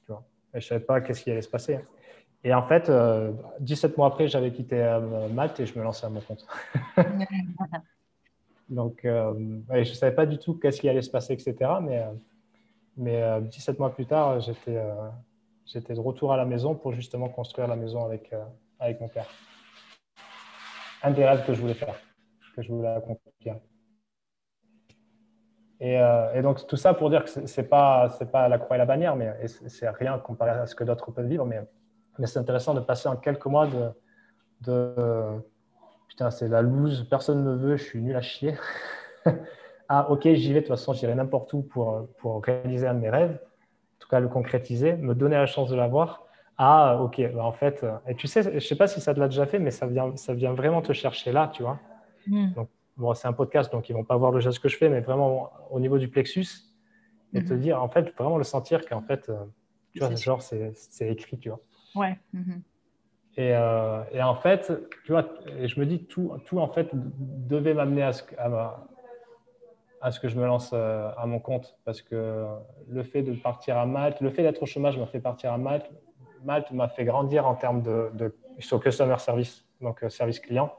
Tu 0.05 0.11
vois 0.11 0.23
et 0.53 0.59
je 0.59 0.65
ne 0.65 0.69
savais 0.69 0.83
pas 0.83 1.01
qu'est-ce 1.01 1.23
qui 1.23 1.31
allait 1.31 1.41
se 1.41 1.49
passer. 1.49 1.79
Et 2.43 2.53
en 2.53 2.63
fait, 2.63 2.91
17 3.61 3.91
euh, 3.91 3.93
mois 3.97 4.07
après, 4.07 4.27
j'avais 4.27 4.51
quitté 4.51 4.79
euh, 4.79 5.27
Malte 5.29 5.59
et 5.59 5.65
je 5.65 5.77
me 5.79 5.83
lançais 5.83 6.05
à 6.05 6.09
mon 6.09 6.21
compte. 6.21 6.45
Donc, 8.69 8.99
je 9.03 9.79
ne 9.79 9.83
savais 9.85 10.13
pas 10.13 10.25
du 10.25 10.37
tout 10.37 10.55
qu'est-ce 10.55 10.81
qui 10.81 10.89
allait 10.89 11.01
se 11.01 11.09
passer, 11.09 11.33
etc. 11.33 11.55
Mais, 11.81 12.03
mais 12.97 13.41
17 13.43 13.79
mois 13.79 13.91
plus 13.91 14.05
tard, 14.05 14.41
j'étais 14.41 14.77
j'étais 15.65 15.93
de 15.93 15.99
retour 16.01 16.33
à 16.33 16.37
la 16.37 16.43
maison 16.43 16.75
pour 16.75 16.91
justement 16.91 17.29
construire 17.29 17.69
la 17.69 17.77
maison 17.77 18.03
avec, 18.03 18.33
avec 18.79 18.99
mon 18.99 19.07
père 19.07 19.27
un 21.03 21.11
des 21.11 21.25
rêves 21.25 21.45
que 21.45 21.53
je 21.53 21.61
voulais 21.61 21.73
faire, 21.73 21.95
que 22.55 22.61
je 22.61 22.71
voulais 22.71 22.89
accomplir. 22.89 23.55
Et, 25.79 25.99
euh, 25.99 26.41
donc, 26.41 26.65
tout 26.65 26.75
ça 26.75 26.93
pour 26.93 27.09
dire 27.09 27.23
que 27.23 27.29
ce 27.29 27.61
n'est 27.61 27.67
pas, 27.67 28.09
pas 28.31 28.47
la 28.47 28.57
croix 28.57 28.77
et 28.77 28.79
la 28.79 28.85
bannière, 28.85 29.15
mais 29.15 29.47
c'est 29.47 29.89
rien 29.89 30.17
comparé 30.17 30.51
à 30.51 30.65
ce 30.65 30.75
que 30.75 30.83
d'autres 30.83 31.11
peuvent 31.11 31.27
vivre. 31.27 31.45
Mais, 31.45 31.61
c'est 32.25 32.39
intéressant 32.39 32.73
de 32.73 32.79
passer 32.79 33.07
en 33.07 33.15
quelques 33.15 33.45
mois 33.45 33.67
de, 33.67 33.91
de 34.61 35.39
putain, 36.07 36.31
c'est 36.31 36.47
la 36.47 36.63
loose, 36.63 37.07
personne 37.07 37.43
ne 37.43 37.51
me 37.51 37.55
veut, 37.55 37.77
je 37.77 37.83
suis 37.83 38.01
nul 38.01 38.15
à 38.15 38.21
chier. 38.21 38.55
ah, 39.89 40.09
ok, 40.09 40.23
j'y 40.33 40.51
vais, 40.51 40.61
de 40.61 40.65
toute 40.65 40.75
façon, 40.75 40.93
j'irai 40.93 41.13
n'importe 41.13 41.53
où 41.53 41.61
pour, 41.61 42.07
pour 42.17 42.43
réaliser 42.43 42.87
un 42.87 42.95
de 42.95 42.99
mes 42.99 43.11
rêves, 43.11 43.39
en 43.39 43.99
tout 43.99 44.07
cas 44.07 44.19
le 44.19 44.29
concrétiser, 44.29 44.93
me 44.93 45.13
donner 45.13 45.35
la 45.35 45.45
chance 45.45 45.69
de 45.69 45.75
l'avoir. 45.75 46.26
Ah, 46.57 46.99
ok, 47.01 47.21
bah, 47.33 47.43
en 47.43 47.51
fait, 47.51 47.83
euh, 47.83 47.97
et 48.07 48.15
tu 48.15 48.27
sais, 48.27 48.41
je 48.41 48.49
ne 48.49 48.59
sais 48.59 48.75
pas 48.75 48.87
si 48.87 48.99
ça 48.99 49.13
te 49.13 49.19
l'a 49.19 49.27
déjà 49.27 49.45
fait, 49.45 49.59
mais 49.59 49.69
ça 49.69 49.85
vient, 49.85 50.15
ça 50.15 50.33
vient 50.33 50.53
vraiment 50.53 50.81
te 50.81 50.91
chercher 50.91 51.31
là, 51.31 51.51
tu 51.53 51.61
vois. 51.61 51.79
Hmm. 52.25 52.51
Donc, 52.53 52.69
bon, 52.97 53.13
c'est 53.13 53.27
un 53.27 53.33
podcast, 53.33 53.71
donc 53.71 53.89
ils 53.89 53.93
ne 53.93 53.99
vont 53.99 54.03
pas 54.03 54.17
voir 54.17 54.31
le 54.31 54.39
geste 54.39 54.59
que 54.59 54.67
je 54.67 54.75
fais, 54.75 54.89
mais 54.89 55.01
vraiment 55.01 55.51
au 55.69 55.79
niveau 55.79 55.99
du 55.99 56.07
plexus, 56.07 56.47
et 57.33 57.43
te 57.43 57.53
hmm. 57.53 57.59
dire, 57.59 57.83
en 57.83 57.89
fait, 57.89 58.11
vraiment 58.17 58.37
le 58.37 58.43
sentir 58.43 58.87
qu'en 58.87 59.03
fait, 59.03 59.29
euh, 59.29 59.35
tu 59.93 59.99
vois, 59.99 60.15
genre, 60.15 60.41
c'est 60.41 60.73
écrit, 61.01 61.37
tu 61.37 61.49
vois. 61.49 61.59
Ouais. 61.95 62.17
Hmm. 62.33 62.59
Et, 63.37 63.53
euh, 63.53 64.01
et, 64.11 64.23
en 64.23 64.33
fait, 64.33 64.71
tu 65.05 65.11
vois, 65.11 65.25
et 65.59 65.67
je 65.67 65.79
me 65.79 65.85
dis, 65.85 66.05
tout, 66.05 66.33
tout 66.45 66.57
en 66.57 66.69
fait, 66.69 66.89
devait 66.93 67.75
m'amener 67.75 68.01
à, 68.01 68.13
ce, 68.13 68.23
à, 68.39 68.83
à 70.01 70.09
ce 70.11 70.19
que 70.19 70.27
je 70.27 70.39
me 70.39 70.45
lance 70.47 70.73
à 70.73 71.23
mon 71.27 71.37
compte, 71.39 71.77
parce 71.85 72.01
que 72.01 72.47
le 72.89 73.03
fait 73.03 73.21
de 73.21 73.33
partir 73.33 73.77
à 73.77 73.85
Malte, 73.85 74.21
le 74.21 74.31
fait 74.31 74.41
d'être 74.41 74.63
au 74.63 74.65
chômage 74.65 74.97
m'a 74.97 75.05
fait 75.05 75.19
partir 75.19 75.53
à 75.53 75.59
Malte, 75.59 75.91
Malte 76.43 76.71
m'a 76.71 76.87
fait 76.87 77.05
grandir 77.05 77.47
en 77.47 77.55
termes 77.55 77.81
de, 77.81 78.35
sur 78.59 78.79
customer 78.79 79.17
service, 79.19 79.65
donc 79.81 80.03
euh, 80.03 80.09
service 80.09 80.39
client, 80.39 80.73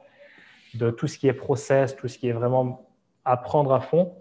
de 0.74 0.90
tout 0.90 1.06
ce 1.06 1.18
qui 1.18 1.28
est 1.28 1.32
process, 1.32 1.96
tout 1.96 2.08
ce 2.08 2.18
qui 2.18 2.28
est 2.28 2.32
vraiment 2.32 2.86
apprendre 3.24 3.72
à 3.72 3.80
fond. 3.80 4.14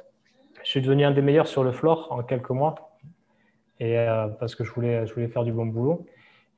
Je 0.63 0.69
suis 0.69 0.81
devenu 0.81 1.05
un 1.05 1.11
des 1.11 1.21
meilleurs 1.21 1.47
sur 1.47 1.63
le 1.63 1.71
floor 1.71 2.07
en 2.11 2.23
quelques 2.23 2.49
mois, 2.49 2.97
et 3.79 3.97
euh, 3.97 4.27
parce 4.27 4.55
que 4.55 4.63
je 4.63 4.71
voulais, 4.71 5.05
faire 5.27 5.43
du 5.43 5.51
bon 5.51 5.65
boulot. 5.65 6.05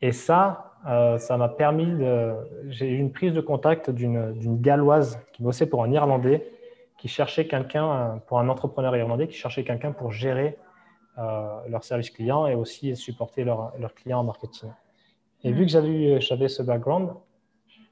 Et 0.02 0.12
ça, 0.12 0.74
euh, 0.88 1.18
ça 1.18 1.38
m'a 1.38 1.50
permis 1.50 1.86
de. 1.86 2.34
J'ai 2.70 2.90
eu 2.90 2.98
une 2.98 3.12
prise 3.12 3.34
de 3.34 3.42
contact 3.42 3.90
d'une 3.90 4.62
galloise 4.62 5.20
qui 5.34 5.44
bossait 5.44 5.66
pour 5.66 5.84
un 5.84 5.92
Irlandais, 5.92 6.50
qui 6.98 7.08
cherchait 7.08 7.48
quelqu'un, 7.48 8.22
pour 8.28 8.40
un 8.40 8.50
entrepreneur 8.50 8.96
irlandais, 8.96 9.28
qui 9.28 9.38
cherchait 9.38 9.64
quelqu'un 9.64 9.92
pour 9.92 10.12
gérer 10.12 10.58
leur 11.68 11.84
service 11.84 12.10
client 12.10 12.48
et 12.48 12.56
aussi 12.56 12.96
supporter 12.96 13.44
leurs 13.44 13.74
leur 13.78 13.94
clients 13.94 14.20
en 14.20 14.24
marketing. 14.24 14.70
Et 15.44 15.52
vu 15.52 15.66
que 15.66 15.72
j'avais 16.20 16.48
ce 16.48 16.64
background, 16.64 17.12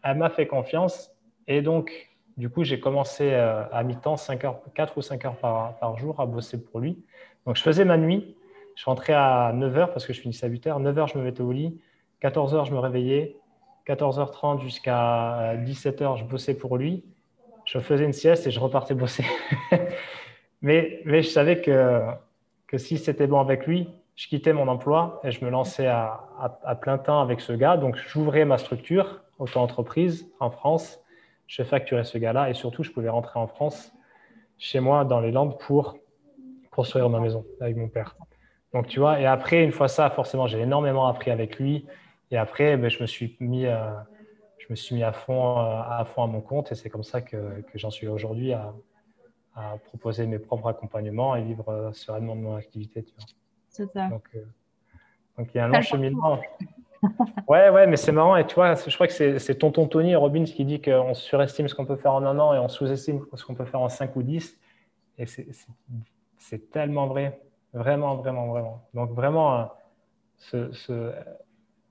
elle 0.03 0.17
m'a 0.17 0.29
fait 0.29 0.47
confiance 0.47 1.11
et 1.47 1.61
donc, 1.61 2.09
du 2.35 2.49
coup, 2.49 2.63
j'ai 2.63 2.79
commencé 2.79 3.31
euh, 3.33 3.63
à 3.71 3.83
mi-temps, 3.83 4.15
4 4.75 4.97
ou 4.97 5.01
5 5.01 5.25
heures 5.25 5.37
par, 5.37 5.77
par, 5.77 5.97
jour 5.97 6.19
à 6.19 6.25
bosser 6.25 6.61
pour 6.61 6.79
lui. 6.79 7.03
Donc, 7.45 7.55
je 7.55 7.63
faisais 7.63 7.85
ma 7.85 7.97
nuit. 7.97 8.35
Je 8.75 8.85
rentrais 8.85 9.13
à 9.13 9.51
9 9.55 9.77
heures 9.77 9.91
parce 9.91 10.05
que 10.05 10.13
je 10.13 10.21
finissais 10.21 10.45
à 10.45 10.49
8 10.49 10.67
heures. 10.67 10.79
9 10.79 10.97
heures, 10.99 11.07
je 11.07 11.17
me 11.17 11.23
mettais 11.23 11.41
au 11.41 11.51
lit. 11.51 11.79
14 12.19 12.53
heures, 12.53 12.65
je 12.65 12.73
me 12.73 12.79
réveillais. 12.79 13.37
14h30 13.87 14.61
jusqu'à 14.61 15.55
17h, 15.55 16.17
je 16.17 16.25
bossais 16.25 16.53
pour 16.53 16.77
lui. 16.77 17.05
Je 17.65 17.79
faisais 17.79 18.03
une 18.03 18.13
sieste 18.13 18.45
et 18.45 18.51
je 18.51 18.59
repartais 18.59 18.93
bosser. 18.93 19.23
mais, 20.61 21.01
mais 21.05 21.23
je 21.23 21.29
savais 21.29 21.61
que 21.61 22.01
que 22.67 22.77
si 22.77 22.97
c'était 22.97 23.27
bon 23.27 23.39
avec 23.39 23.65
lui, 23.65 23.89
je 24.15 24.27
quittais 24.27 24.51
mon 24.51 24.67
emploi 24.67 25.21
et 25.23 25.31
je 25.31 25.43
me 25.45 25.49
lançais 25.49 25.87
à, 25.87 26.77
plein 26.81 26.97
temps 26.97 27.21
avec 27.21 27.39
ce 27.39 27.53
gars. 27.53 27.77
Donc, 27.77 27.95
j'ouvrais 27.95 28.45
ma 28.45 28.57
structure, 28.57 29.21
auto-entreprise 29.39 30.29
en 30.39 30.49
France. 30.49 30.99
Je 31.45 31.63
facturais 31.63 32.03
ce 32.03 32.17
gars-là 32.17 32.49
et 32.49 32.53
surtout, 32.53 32.83
je 32.83 32.91
pouvais 32.91 33.09
rentrer 33.09 33.39
en 33.39 33.47
France, 33.47 33.93
chez 34.57 34.79
moi, 34.79 35.05
dans 35.05 35.19
les 35.19 35.31
Landes, 35.31 35.57
pour 35.59 35.97
construire 36.71 37.09
ma 37.09 37.19
maison 37.19 37.45
avec 37.61 37.77
mon 37.77 37.87
père. 37.87 38.15
Donc, 38.73 38.87
tu 38.87 38.99
vois, 38.99 39.19
et 39.19 39.25
après, 39.25 39.63
une 39.63 39.71
fois 39.71 39.87
ça, 39.87 40.09
forcément, 40.09 40.47
j'ai 40.47 40.59
énormément 40.59 41.07
appris 41.07 41.31
avec 41.31 41.57
lui. 41.57 41.85
Et 42.31 42.37
après, 42.37 42.75
ben, 42.75 42.89
je 42.89 43.01
me 43.01 43.07
suis 43.07 43.37
mis, 43.39 43.65
euh, 43.65 43.91
je 44.57 44.65
me 44.69 44.75
suis 44.75 44.95
mis 44.95 45.03
à 45.03 45.13
fond, 45.13 45.59
euh, 45.59 45.61
à 45.61 46.03
fond 46.05 46.23
à 46.23 46.27
mon 46.27 46.41
compte 46.41 46.71
et 46.71 46.75
c'est 46.75 46.89
comme 46.89 47.03
ça 47.03 47.21
que, 47.21 47.61
que 47.61 47.77
j'en 47.77 47.89
suis 47.89 48.07
aujourd'hui 48.07 48.51
à, 48.51 48.73
à 49.57 49.77
proposer 49.77 50.27
mes 50.27 50.37
propres 50.37 50.67
accompagnements 50.67 51.35
et 51.35 51.41
vivre 51.41 51.67
euh, 51.69 51.91
sereinement 51.91 52.35
de 52.35 52.41
mon 52.41 52.55
activité. 52.55 53.03
C'est 53.69 53.91
ça. 53.91 54.07
Donc, 54.07 54.29
euh, 54.35 54.45
donc, 55.37 55.49
il 55.53 55.57
y 55.57 55.59
a 55.59 55.65
un 55.65 55.69
long 55.69 55.81
cheminement. 55.81 56.39
ouais, 57.47 57.69
ouais, 57.69 57.87
mais 57.87 57.97
c'est 57.97 58.11
marrant. 58.11 58.37
Et 58.37 58.45
tu 58.45 58.53
vois, 58.55 58.75
je 58.75 58.93
crois 58.93 59.07
que 59.07 59.39
c'est 59.39 59.55
tonton 59.55 59.87
Tony 59.87 60.15
Robbins 60.15 60.43
qui 60.43 60.63
dit 60.63 60.79
qu'on 60.79 61.13
surestime 61.15 61.67
ce 61.67 61.73
qu'on 61.73 61.85
peut 61.85 61.95
faire 61.95 62.13
en 62.13 62.23
un 62.23 62.37
an 62.37 62.53
et 62.53 62.59
on 62.59 62.69
sous-estime 62.69 63.25
ce 63.33 63.43
qu'on 63.43 63.55
peut 63.55 63.65
faire 63.65 63.81
en 63.81 63.89
5 63.89 64.15
ou 64.15 64.23
10. 64.23 64.59
Et 65.17 65.25
c'est 65.25 66.71
tellement 66.71 67.07
vrai. 67.07 67.41
Vraiment, 67.73 68.15
vraiment, 68.15 68.47
vraiment. 68.47 68.87
Donc, 68.93 69.11
vraiment, 69.11 69.59
euh, 70.53 70.69
se, 70.71 71.11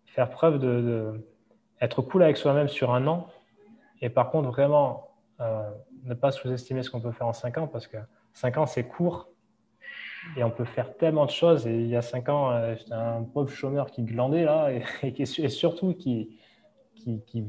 faire 0.07 0.31
preuve 0.31 0.59
de, 0.61 0.81
de, 0.81 1.27
être 1.81 2.01
cool 2.03 2.23
avec 2.23 2.37
soi-même 2.37 2.69
sur 2.69 2.95
un 2.95 3.07
an. 3.09 3.27
Et 4.01 4.09
par 4.09 4.31
contre, 4.31 4.51
vraiment 4.51 5.09
euh, 5.41 5.71
ne 6.07 6.15
pas 6.15 6.33
sous-estimer 6.33 6.83
ce 6.83 6.91
qu'on 6.91 7.01
peut 7.01 7.13
faire 7.13 7.27
en 7.27 7.33
5 7.33 7.59
ans 7.59 7.67
parce 7.67 7.87
que 7.87 7.99
5 8.33 8.59
ans, 8.59 8.67
c'est 8.67 8.85
court 8.85 9.29
et 10.37 10.45
on 10.45 10.51
peut 10.51 10.65
faire 10.65 10.97
tellement 10.97 11.27
de 11.27 11.31
choses. 11.31 11.67
Et 11.67 11.75
il 11.75 11.89
y 11.89 11.97
a 11.97 12.03
5 12.03 12.29
ans, 12.29 12.51
euh, 12.51 12.75
j'étais 12.77 12.93
un 12.93 13.23
pauvre 13.23 13.51
chômeur 13.51 13.91
qui 13.91 14.03
glandait 14.03 14.45
là 14.45 14.71
et, 14.73 14.83
et, 15.19 15.49
surtout 15.49 15.95
qui. 15.95 16.39
qui, 16.95 17.23
qui 17.27 17.45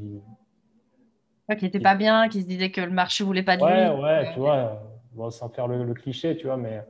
qui 1.56 1.64
n'était 1.64 1.80
pas 1.80 1.94
bien, 1.94 2.28
qui 2.28 2.42
se 2.42 2.46
disait 2.46 2.70
que 2.70 2.82
le 2.82 2.90
marché 2.90 3.24
voulait 3.24 3.42
pas 3.42 3.56
de 3.56 3.62
ouais, 3.62 3.88
lui. 3.88 4.02
Ouais, 4.02 4.32
tu 4.34 4.38
vois, 4.38 4.82
bon, 5.12 5.30
sans 5.30 5.48
faire 5.48 5.66
le, 5.66 5.94
cliché, 5.94 6.36
tu 6.36 6.46
vois, 6.46 6.58
mais, 6.58 6.82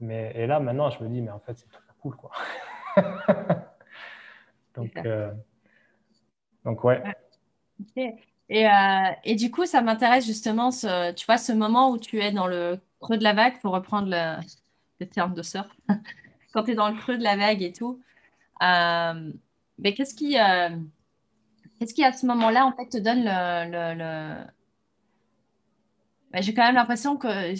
mais 0.00 0.32
et 0.34 0.48
là 0.48 0.58
maintenant 0.58 0.90
je 0.90 1.02
me 1.04 1.08
dis, 1.08 1.22
mais 1.22 1.30
en 1.30 1.38
fait 1.38 1.56
c'est 1.56 1.70
trop 1.70 1.80
cool 2.00 2.16
quoi. 2.16 2.32
donc, 4.74 4.90
euh, 4.96 5.30
donc 6.64 6.82
ouais. 6.82 7.02
Et, 8.50 8.66
euh, 8.66 8.70
et, 9.24 9.36
du 9.36 9.50
coup, 9.52 9.64
ça 9.64 9.80
m'intéresse 9.80 10.26
justement, 10.26 10.72
ce, 10.72 11.12
tu 11.12 11.24
vois, 11.24 11.38
ce 11.38 11.52
moment 11.52 11.92
où 11.92 11.98
tu 11.98 12.20
es 12.20 12.32
dans 12.32 12.48
le 12.48 12.80
creux 12.98 13.16
de 13.16 13.22
la 13.22 13.32
vague, 13.32 13.60
pour 13.60 13.72
reprendre 13.72 14.08
le, 14.10 15.06
terme 15.06 15.34
de 15.34 15.42
surf, 15.42 15.68
quand 16.52 16.64
tu 16.64 16.72
es 16.72 16.74
dans 16.74 16.88
le 16.88 16.96
creux 16.96 17.16
de 17.16 17.22
la 17.22 17.36
vague 17.36 17.62
et 17.62 17.72
tout. 17.72 18.00
Euh, 18.62 19.32
mais 19.78 19.94
qu'est-ce 19.94 20.16
qui, 20.16 20.36
euh, 20.38 20.68
qu'est-ce 21.78 21.94
qui, 21.94 22.04
à 22.04 22.12
ce 22.12 22.26
moment-là, 22.26 22.66
en 22.66 22.72
fait, 22.72 22.88
te 22.88 22.98
donne 22.98 23.22
le... 23.24 23.94
le, 23.94 24.34
j'ai 26.40 26.52
quand 26.52 26.64
même 26.64 26.74
l'impression 26.74 27.16
que, 27.16 27.54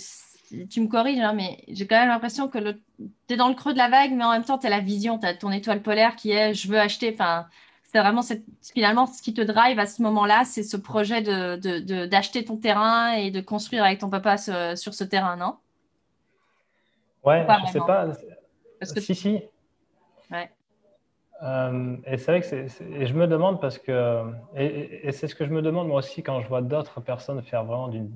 tu 0.68 0.80
me 0.80 0.88
corriges, 0.88 1.20
hein, 1.20 1.34
mais 1.34 1.62
j'ai 1.68 1.86
quand 1.86 2.00
même 2.00 2.08
l'impression 2.08 2.48
que 2.48 2.58
tu 2.58 3.34
es 3.34 3.36
dans 3.36 3.48
le 3.48 3.54
creux 3.54 3.72
de 3.72 3.78
la 3.78 3.88
vague, 3.88 4.10
mais 4.12 4.24
en 4.24 4.32
même 4.32 4.44
temps, 4.44 4.58
tu 4.58 4.66
as 4.66 4.70
la 4.70 4.80
vision, 4.80 5.18
tu 5.20 5.26
as 5.26 5.34
ton 5.34 5.52
étoile 5.52 5.82
polaire 5.82 6.16
qui 6.16 6.32
est 6.32 6.54
je 6.54 6.66
veux 6.66 6.80
acheter. 6.80 7.12
Enfin, 7.14 7.46
c'est 7.90 7.98
vraiment 7.98 8.22
cette, 8.22 8.44
finalement 8.72 9.06
ce 9.06 9.20
qui 9.20 9.34
te 9.34 9.40
drive 9.40 9.80
à 9.80 9.86
ce 9.86 10.00
moment-là, 10.02 10.44
c'est 10.44 10.62
ce 10.62 10.76
projet 10.76 11.22
d'acheter 11.22 12.40
de, 12.40 12.44
de, 12.44 12.48
ton 12.48 12.56
terrain 12.56 13.14
et 13.14 13.32
de 13.32 13.40
construire 13.40 13.82
avec 13.82 13.98
ton 13.98 14.08
papa 14.08 14.36
sur 14.36 14.94
ce 14.94 15.02
terrain, 15.02 15.36
non? 15.36 15.56
Ouais, 17.24 17.44
je 17.46 17.66
ne 17.66 17.72
sais 17.72 17.78
pas. 17.80 18.06
Parce 18.78 18.92
que... 18.92 19.00
Si, 19.00 19.14
si. 19.14 19.42
Ouais. 20.30 20.50
Euh, 21.42 21.96
et 22.06 22.16
c'est 22.16 22.30
vrai 22.30 22.40
que 22.40 22.46
c'est, 22.46 22.84
et 22.92 23.06
je 23.06 23.14
me 23.14 23.26
demande 23.26 23.60
parce 23.60 23.78
que, 23.78 24.22
et, 24.54 25.10
c'est 25.10 25.26
ce 25.26 25.34
que 25.34 25.44
je 25.44 25.50
me 25.50 25.60
demande 25.60 25.88
moi 25.88 25.98
aussi 25.98 26.22
quand 26.22 26.40
je 26.40 26.48
vois 26.48 26.62
d'autres 26.62 27.00
personnes 27.00 27.42
faire 27.42 27.64
vraiment 27.64 27.88
d'une, 27.88 28.08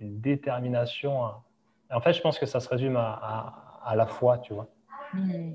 détermination. 0.00 1.22
En 1.90 2.00
fait, 2.00 2.12
je 2.12 2.20
pense 2.20 2.38
que 2.38 2.46
ça 2.46 2.58
se 2.58 2.68
résume 2.68 2.96
à, 2.96 3.80
à, 3.84 3.94
la 3.94 4.06
foi, 4.06 4.38
tu 4.38 4.52
vois. 4.52 4.66
Hmm. 5.14 5.52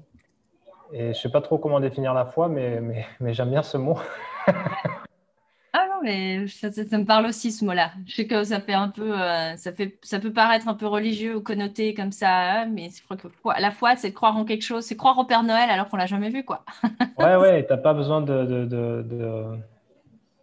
Et 0.94 1.04
je 1.04 1.08
ne 1.08 1.14
sais 1.14 1.30
pas 1.30 1.42
trop 1.42 1.58
comment 1.58 1.80
définir 1.80 2.14
la 2.14 2.26
foi, 2.26 2.50
mais, 2.50 2.82
mais, 2.82 3.06
mais 3.20 3.34
j'aime 3.34 3.50
bien 3.50 3.64
ce 3.64 3.78
mot. 3.78 3.98
ah 4.48 5.86
non, 5.88 6.02
mais 6.04 6.48
ça, 6.48 6.68
me 6.70 7.06
parle 7.06 7.28
aussi 7.28 7.52
ce 7.52 7.64
mot-là. 7.64 7.92
Je 8.06 8.16
sais 8.16 8.28
que 8.28 8.44
ça 8.44 8.60
fait 8.60 8.74
un 8.74 8.90
peu, 8.90 9.18
euh, 9.18 9.56
ça, 9.56 9.72
fait, 9.72 9.98
ça 10.02 10.20
peut 10.20 10.34
paraître 10.34 10.68
un 10.68 10.74
peu 10.74 10.88
religieux 10.88 11.38
ou 11.38 11.42
connoté 11.42 11.94
comme 11.94 12.12
ça, 12.12 12.66
mais 12.66 12.90
je 12.90 13.04
crois 13.04 13.16
que 13.16 13.28
la 13.62 13.72
foi, 13.72 13.96
c'est 13.96 14.12
croire 14.12 14.36
en 14.36 14.44
quelque 14.44 14.64
chose, 14.64 14.84
c'est 14.84 14.98
croire 14.98 15.18
au 15.18 15.24
Père 15.24 15.44
Noël 15.44 15.70
alors 15.70 15.88
qu'on 15.88 15.98
l'a 15.98 16.08
jamais 16.08 16.30
vu, 16.30 16.44
quoi. 16.44 16.66
ouais, 17.18 17.38
ouais, 17.38 17.66
t'as 17.66 17.78
pas 17.78 17.94
besoin 17.94 18.22
de, 18.22 18.44
de, 18.46 18.66
de, 18.66 19.06
de, 19.06 19.60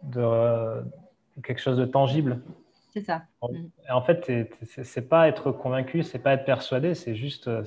de 0.03 1.41
quelque 1.43 1.61
chose 1.61 1.77
de 1.77 1.85
tangible. 1.85 2.41
C'est 2.91 3.01
ça. 3.01 3.21
En, 3.41 3.51
mm. 3.51 3.69
en 3.91 4.01
fait, 4.01 4.31
c'est 4.63 5.07
pas 5.07 5.27
être 5.27 5.51
convaincu, 5.51 6.01
c'est 6.01 6.19
pas 6.19 6.33
être 6.33 6.45
persuadé, 6.45 6.95
c'est 6.95 7.15
juste 7.15 7.47
euh, 7.47 7.63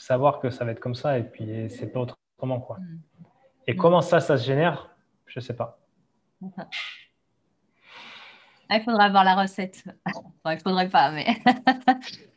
savoir 0.00 0.40
que 0.40 0.50
ça 0.50 0.64
va 0.64 0.72
être 0.72 0.80
comme 0.80 0.94
ça 0.94 1.18
et 1.18 1.24
puis 1.24 1.68
c'est 1.70 1.88
pas 1.88 2.00
autrement 2.00 2.60
quoi. 2.60 2.78
Mm. 2.78 3.00
Et 3.68 3.76
comment 3.76 4.00
ça, 4.00 4.20
ça 4.20 4.38
se 4.38 4.46
génère? 4.46 4.96
Je 5.26 5.40
sais 5.40 5.54
pas. 5.54 5.78
Ah, 8.70 8.76
il 8.78 8.82
faudra 8.82 9.08
voir 9.10 9.24
la 9.24 9.34
recette. 9.34 9.84
Enfin, 10.44 10.54
il 10.54 10.60
faudrait 10.60 10.88
pas, 10.88 11.10
mais 11.10 11.26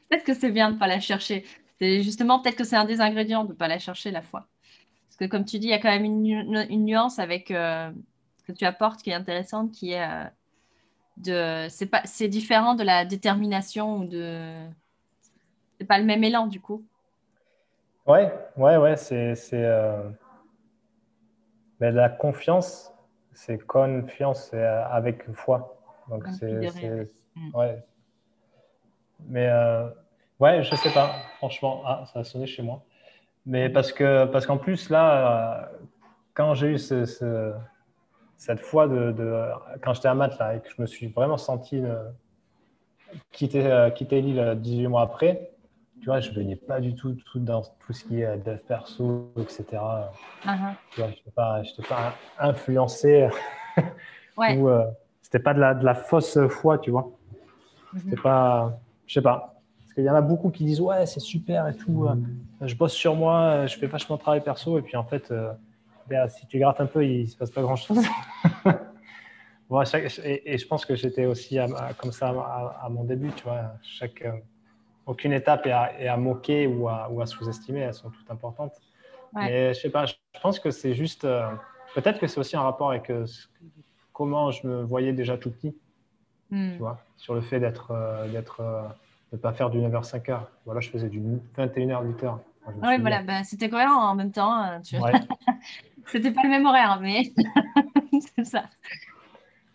peut-être 0.10 0.26
que 0.26 0.34
c'est 0.34 0.52
bien 0.52 0.70
de 0.70 0.76
ne 0.76 0.80
pas 0.80 0.88
la 0.88 1.00
chercher. 1.00 1.46
C'est 1.80 2.02
justement 2.04 2.42
peut-être 2.42 2.58
que 2.58 2.64
c'est 2.64 2.76
un 2.76 2.86
des 2.86 3.00
ingrédients 3.00 3.44
de 3.44 3.50
ne 3.50 3.58
pas 3.58 3.68
la 3.68 3.80
chercher 3.80 4.12
la 4.12 4.22
fois. 4.22 4.48
Parce 5.08 5.18
que 5.18 5.26
comme 5.26 5.46
tu 5.46 5.60
dis, 5.60 5.68
il 5.68 5.70
y 5.70 5.74
a 5.74 5.80
quand 5.80 5.90
même 5.90 6.04
une, 6.04 6.86
nuance 6.86 7.20
avec 7.20 7.52
euh, 7.52 7.92
ce 8.38 8.44
que 8.44 8.52
tu 8.52 8.66
apportes 8.66 9.02
qui 9.02 9.12
est 9.12 9.14
intéressante, 9.14 9.72
qui 9.72 9.92
est 9.92 10.04
euh, 10.04 10.26
de 11.18 11.68
c'est 11.70 11.86
pas 11.86 12.02
c'est 12.06 12.28
différent 12.28 12.76
de 12.76 12.84
la 12.84 13.06
détermination 13.06 13.98
ou 13.98 14.06
de 14.06 14.54
c'est 15.80 15.86
pas 15.86 16.00
le 16.00 16.06
même 16.06 16.24
élan 16.24 16.48
du 16.48 16.60
coup. 16.60 16.86
Ouais, 18.12 18.30
ouais, 18.58 18.76
ouais, 18.76 18.98
c'est 18.98 19.38
euh... 19.54 20.10
Ben, 21.80 21.96
la 21.96 22.10
confiance, 22.10 22.94
c'est 23.32 23.58
confiance, 23.66 24.50
c'est 24.52 24.58
euh, 24.58 24.86
avec 24.88 25.32
foi. 25.32 25.78
Donc 26.10 26.28
c'est 26.38 26.52
mm. 26.52 27.56
ouais. 27.56 27.82
Mais 29.28 29.48
euh... 29.48 29.88
ouais, 30.42 30.62
je 30.62 30.76
sais 30.76 30.92
pas, 30.92 31.22
franchement, 31.38 31.84
ah, 31.86 32.04
ça 32.12 32.20
a 32.20 32.24
sonné 32.26 32.48
chez 32.48 32.64
moi. 32.64 32.84
Mais 33.46 33.70
parce 33.70 33.94
que 33.94 34.26
parce 34.26 34.46
qu'en 34.46 34.58
plus 34.58 34.90
là, 34.90 35.06
euh, 35.14 35.78
quand 36.34 36.54
j'ai 36.54 36.68
eu 36.68 36.78
ce, 36.80 37.06
ce, 37.06 37.54
cette 38.36 38.60
foi 38.60 38.90
de, 38.90 39.14
de 39.14 39.46
quand 39.82 39.94
j'étais 39.94 40.10
à 40.10 40.16
Math 40.16 40.38
là 40.38 40.56
et 40.56 40.60
que 40.60 40.70
je 40.70 40.82
me 40.82 40.86
suis 40.86 41.08
vraiment 41.08 41.38
senti 41.38 41.80
euh, 41.80 42.04
quitter 43.32 43.90
quitter 43.96 44.22
l'île 44.22 44.58
18 44.60 44.88
mois 44.88 45.02
après 45.02 45.52
tu 46.02 46.08
vois, 46.08 46.20
je 46.20 46.32
ne 46.32 46.36
baignais 46.36 46.56
pas 46.56 46.80
du 46.80 46.96
tout, 46.96 47.14
tout, 47.14 47.40
dans 47.40 47.62
tout 47.62 47.94
ce 47.94 48.04
qui 48.06 48.22
est 48.22 48.38
dev 48.38 48.58
perso, 48.58 49.32
etc. 49.38 49.66
Uh-huh. 49.72 50.74
Tu 50.90 51.00
vois, 51.00 51.10
je 51.12 51.16
n'étais 51.16 51.32
pas, 51.36 51.62
pas, 51.88 52.16
influencé. 52.40 53.30
ouais. 54.38 54.58
ou 54.58 54.68
euh, 54.68 54.86
c'était 55.22 55.40
pas 55.40 55.54
de 55.54 55.60
la, 55.60 55.76
de 55.76 55.86
la, 55.86 55.94
fausse 55.94 56.40
foi, 56.48 56.80
tu 56.80 56.90
vois. 56.90 57.12
Mm-hmm. 57.94 58.00
C'était 58.00 58.22
pas, 58.22 58.80
je 59.06 59.14
sais 59.14 59.22
pas. 59.22 59.62
Parce 59.78 59.94
qu'il 59.94 60.04
y 60.04 60.10
en 60.10 60.16
a 60.16 60.22
beaucoup 60.22 60.50
qui 60.50 60.66
disent 60.66 60.82
ouais, 60.82 61.06
c'est 61.06 61.20
super 61.20 61.68
et 61.68 61.76
tout. 61.76 62.08
Euh, 62.08 62.16
je 62.68 62.74
bosse 62.76 62.94
sur 62.94 63.16
moi, 63.16 63.68
je 63.68 63.78
fais 63.78 63.88
vachement 63.88 64.16
de 64.16 64.22
travail 64.22 64.42
perso 64.42 64.80
et 64.80 64.82
puis 64.82 64.98
en 64.98 65.04
fait, 65.04 65.30
euh, 65.30 65.54
ben, 66.08 66.28
si 66.30 66.48
tu 66.48 66.58
grattes 66.58 66.82
un 66.82 66.88
peu, 66.88 67.06
il 67.06 67.28
se 67.28 67.38
passe 67.38 67.52
pas 67.52 67.62
grand 67.62 67.76
chose. 67.76 68.04
bon, 69.70 69.84
et, 69.84 70.58
je 70.58 70.68
pense 70.68 70.84
que 70.84 70.96
j'étais 70.96 71.26
aussi 71.26 71.60
comme 72.00 72.12
ça 72.12 72.30
à, 72.30 72.86
à, 72.86 72.90
mon 72.90 73.04
début, 73.04 73.30
tu 73.36 73.44
vois. 73.44 73.74
Chaque 73.84 74.24
aucune 75.06 75.34
étape 75.34 75.66
est 75.68 76.08
à, 76.08 76.18
moquer 76.18 76.68
ou 76.68 76.88
à, 76.90 77.26
sous-estimer, 77.26 77.82
elles 77.82 77.94
sont 77.94 78.10
toutes 78.10 78.30
importantes. 78.30 78.74
Mais 79.34 79.74
je 79.74 79.80
sais 79.80 79.90
pas, 79.90 80.06
je 80.06 80.14
pense 80.42 80.60
que 80.60 80.72
c'est 80.72 80.94
juste, 80.94 81.24
euh, 81.24 81.50
peut-être 81.96 82.20
que 82.20 82.28
c'est 82.28 82.40
aussi 82.40 82.58
un 82.58 82.64
rapport 82.64 82.92
avec 82.92 83.10
euh, 83.10 83.26
comment 84.12 84.52
je 84.52 84.68
me 84.68 84.84
voyais 84.84 85.14
déjà 85.14 85.38
tout 85.38 85.52
petit, 85.52 85.76
hmm. 86.50 86.74
tu 86.74 86.78
vois, 86.80 87.00
sur 87.16 87.34
le 87.34 87.42
fait 87.42 87.60
d'être, 87.60 87.92
euh, 87.92 88.28
d'être, 88.28 88.62
de 89.32 89.38
ne 89.38 89.42
pas 89.42 89.54
faire 89.54 89.70
du 89.70 89.80
9h 89.80 90.04
5h. 90.04 90.42
Voilà, 90.66 90.82
je 90.82 90.90
faisais 90.90 91.08
du 91.08 91.22
21h 91.58 92.06
8h. 92.18 92.40
Oui, 92.84 93.00
voilà, 93.00 93.24
bah, 93.24 93.44
c'était 93.44 93.70
cohérent 93.70 94.10
en 94.10 94.16
même 94.16 94.32
temps. 94.32 94.54
Hein, 94.54 94.82
tu... 94.82 94.98
Ouais. 94.98 95.14
c'était 96.08 96.32
pas 96.32 96.44
le 96.44 96.50
même 96.50 96.66
horaire, 96.66 97.00
mais 97.02 97.32
c'est 98.36 98.44
ça. 98.44 98.66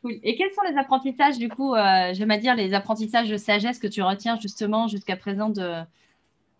Et 0.04 0.36
quels 0.36 0.52
sont 0.52 0.62
les 0.62 0.76
apprentissages, 0.76 1.38
du 1.38 1.48
coup, 1.48 1.74
euh, 1.74 2.12
j'aime 2.12 2.36
dire 2.38 2.54
les 2.54 2.74
apprentissages 2.74 3.28
de 3.28 3.36
sagesse 3.36 3.78
que 3.78 3.86
tu 3.86 4.02
retiens 4.02 4.38
justement 4.38 4.88
jusqu'à 4.88 5.16
présent 5.16 5.48
de, 5.48 5.82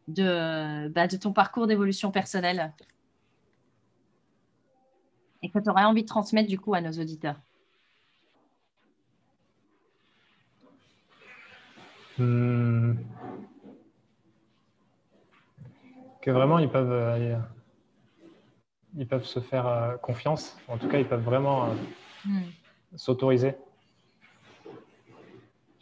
de, 0.09 0.89
bah, 0.89 1.07
de 1.07 1.17
ton 1.17 1.33
parcours 1.33 1.67
d'évolution 1.67 2.11
personnelle? 2.11 2.73
Et 5.43 5.51
que 5.51 5.59
tu 5.59 5.69
aurais 5.69 5.85
envie 5.85 6.03
de 6.03 6.09
transmettre 6.09 6.49
du 6.49 6.59
coup 6.59 6.75
à 6.75 6.81
nos 6.81 6.93
auditeurs? 6.93 7.37
Hmm. 12.19 12.95
Que 16.23 16.31
vraiment, 16.31 16.59
ils 16.59 16.71
peuvent, 16.71 16.91
euh, 16.91 17.37
ils 18.97 19.07
peuvent 19.07 19.27
se 19.27 19.39
faire 19.39 19.67
euh, 19.67 19.97
confiance. 19.99 20.59
En 20.67 20.79
tout 20.79 20.89
cas, 20.89 20.99
ils 20.99 21.07
peuvent 21.07 21.23
vraiment. 21.23 21.69
Hmm 22.25 22.41
s'autoriser. 22.97 23.55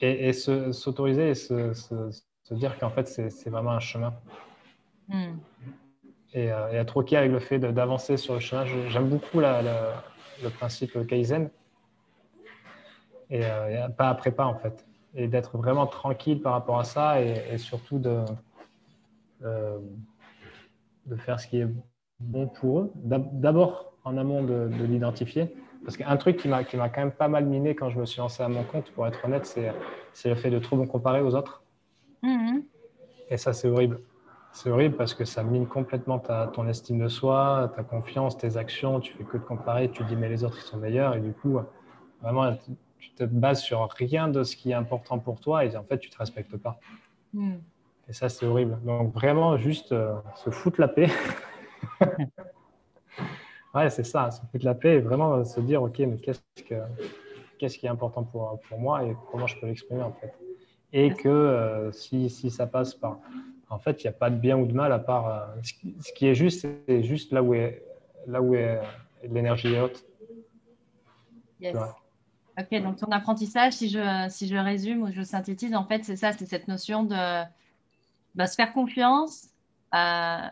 Et, 0.00 0.33
s'autoriser 0.33 1.31
et 1.31 1.35
se, 1.35 1.72
se, 1.72 2.55
dire 2.55 2.79
qu'en 2.79 2.90
fait, 2.90 3.07
c'est 3.07 3.48
vraiment 3.48 3.70
un 3.70 3.81
chemin. 3.81 4.12
Hmm. 5.09 5.37
Et, 6.35 6.53
euh, 6.53 6.72
et, 6.72 6.77
être 6.77 6.96
OK 6.98 7.12
avec 7.14 7.31
le 7.31 7.38
fait 7.38 7.59
d'avancer 7.59 8.18
sur 8.18 8.35
le 8.35 8.40
chemin. 8.40 8.66
J'aime 8.88 9.09
beaucoup 9.09 9.40
la, 9.40 9.62
le 10.42 10.50
principe 10.50 11.07
Kaizen. 11.07 11.48
Euh, 13.33 13.87
et, 13.88 13.92
pas 13.94 14.11
après 14.11 14.33
pas, 14.33 14.44
en 14.44 14.57
fait. 14.57 14.85
Et 15.14 15.29
d'être 15.29 15.57
vraiment 15.57 15.87
tranquille 15.87 16.42
par 16.42 16.53
rapport 16.53 16.79
à 16.79 16.85
ça 16.85 17.22
et, 17.22 17.57
surtout 17.57 17.98
de, 17.98 18.24
euh, 19.44 19.79
de 21.07 21.16
faire 21.16 21.40
ce 21.40 21.46
qui 21.46 21.61
est 21.61 21.68
bon 22.20 22.48
pour 22.48 22.81
eux. 22.81 22.92
D'abord, 22.96 23.94
en 24.05 24.18
amont 24.18 24.42
de 24.42 24.85
l'identifier 24.85 25.55
parce 25.85 25.97
qu'un 25.97 26.16
truc 26.16 26.37
qui 26.38 26.49
m'a 26.49 26.64
quand 26.64 26.97
même 26.99 27.12
pas 27.12 27.29
mal 27.29 27.44
miné 27.44 27.75
quand 27.75 27.90
je 27.90 27.99
me 27.99 28.07
suis 28.07 28.18
lancé 28.18 28.42
à 28.42 28.49
mon 28.49 28.62
compte, 28.64 28.90
pour 28.92 29.07
être 29.07 29.25
honnête, 29.25 29.47
c'est 30.12 30.29
le 30.29 30.35
fait 30.35 30.51
de 30.51 30.59
trop 30.59 30.77
me 30.77 30.87
comparer 30.87 31.20
aux 31.20 31.35
autres. 31.35 31.62
Mm-hmm. 32.23 32.62
Et 33.31 33.37
ça, 33.37 33.53
c'est 33.53 33.68
horrible. 33.68 34.01
C'est 34.53 34.70
horrible 34.70 34.97
parce 34.97 35.14
que 35.14 35.25
ça 35.25 35.42
mine 35.42 35.66
complètement 35.66 36.18
ta, 36.18 36.47
ton 36.47 36.68
estime 36.68 37.01
de 37.01 37.09
soi, 37.09 37.73
ta 37.75 37.83
confiance, 37.83 38.38
tes 38.38 38.57
actions. 38.57 39.01
Tu 39.01 39.12
fais 39.12 39.25
que 39.25 39.37
de 39.37 39.42
comparer, 39.42 39.90
tu 39.90 40.05
dis 40.05 40.16
mais 40.16 40.29
les 40.29 40.44
autres 40.44 40.59
ils 40.59 40.66
sont 40.66 40.77
meilleurs 40.77 41.16
et 41.16 41.20
du 41.20 41.33
coup, 41.33 41.59
vraiment, 42.23 42.57
tu 42.99 43.11
te 43.11 43.25
bases 43.25 43.61
sur 43.61 43.87
rien 43.90 44.29
de 44.29 44.44
ce 44.44 44.57
qui 44.57 44.70
est 44.70 44.75
important 44.75 45.18
pour 45.18 45.40
toi 45.40 45.64
et 45.64 45.77
en 45.77 45.83
fait, 45.83 45.99
tu 45.99 46.09
te 46.09 46.16
respectes 46.16 46.57
pas. 46.57 46.79
Mm. 47.33 47.55
Et 48.09 48.12
ça, 48.12 48.29
c'est 48.29 48.47
horrible. 48.47 48.79
Donc 48.85 49.12
vraiment, 49.12 49.57
juste 49.57 49.92
euh, 49.92 50.14
se 50.37 50.51
foutre 50.51 50.81
la 50.81 50.88
paix. 50.88 51.11
Ouais, 53.75 53.91
c'est 53.91 54.05
ça, 54.05 54.31
se 54.31 54.41
foutre 54.41 54.65
la 54.65 54.75
paix 54.75 54.97
et 54.97 55.01
vraiment 55.01 55.45
se 55.45 55.61
dire, 55.61 55.83
OK, 55.83 55.99
mais 55.99 56.17
qu'est-ce, 56.17 56.41
que, 56.63 56.77
qu'est-ce 57.59 57.77
qui 57.77 57.87
est 57.87 57.91
important 57.91 58.23
pour, 58.23 58.61
pour 58.69 58.79
moi 58.79 59.05
et 59.05 59.17
comment 59.33 59.47
je 59.47 59.59
peux 59.59 59.67
l'exprimer 59.67 60.03
en 60.03 60.13
fait. 60.13 60.33
Et 60.93 61.13
que 61.13 61.29
euh, 61.29 61.91
si, 61.91 62.31
si, 62.31 62.51
ça 62.51 62.67
passe 62.67 62.95
par. 62.95 63.19
En 63.71 63.79
fait, 63.79 64.05
il 64.05 64.07
n'y 64.07 64.11
a 64.11 64.13
pas 64.13 64.31
de 64.31 64.37
bien 64.37 64.57
ou 64.57 64.67
de 64.67 64.73
mal 64.73 64.93
à 64.93 65.01
part. 65.01 65.27
Euh, 65.27 65.61
ce, 65.63 66.13
qui, 66.13 66.29
est 66.29 66.37
juste, 66.37 66.69
c'est 66.87 67.03
juste 67.03 67.33
là 67.33 67.43
où, 67.43 67.55
est, 67.55 67.83
là 68.29 68.41
où 68.41 68.55
est, 68.55 68.81
l'énergie 69.25 69.75
est 69.75 69.81
haute. 69.81 70.05
Yes. 71.61 71.77
Ok, 72.57 72.81
donc 72.83 72.99
ton 72.99 73.11
apprentissage, 73.11 73.73
si 73.73 73.89
je, 73.89 74.27
si 74.29 74.47
je 74.47 74.55
résume 74.55 75.03
ou 75.03 75.11
je 75.11 75.23
synthétise, 75.23 75.75
en 75.75 75.85
fait, 75.85 76.05
c'est 76.05 76.15
ça, 76.15 76.31
c'est 76.31 76.47
cette 76.47 76.69
notion 76.69 77.03
de 77.03 77.43
bah, 78.37 78.47
se 78.47 78.55
faire 78.55 78.73
confiance, 78.73 79.49
euh, 79.95 80.47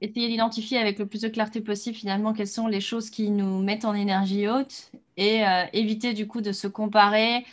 essayer 0.00 0.28
d'identifier 0.28 0.78
avec 0.78 0.98
le 0.98 1.06
plus 1.06 1.22
de 1.22 1.28
clarté 1.28 1.60
possible 1.60 1.96
finalement 1.96 2.32
quelles 2.32 2.46
sont 2.46 2.66
les 2.66 2.80
choses 2.80 3.10
qui 3.10 3.30
nous 3.30 3.62
mettent 3.62 3.84
en 3.84 3.94
énergie 3.94 4.48
haute 4.48 4.92
et 5.16 5.46
euh, 5.46 5.64
éviter 5.72 6.14
du 6.14 6.26
coup 6.26 6.40
de 6.40 6.52
se 6.52 6.68
comparer 6.68 7.44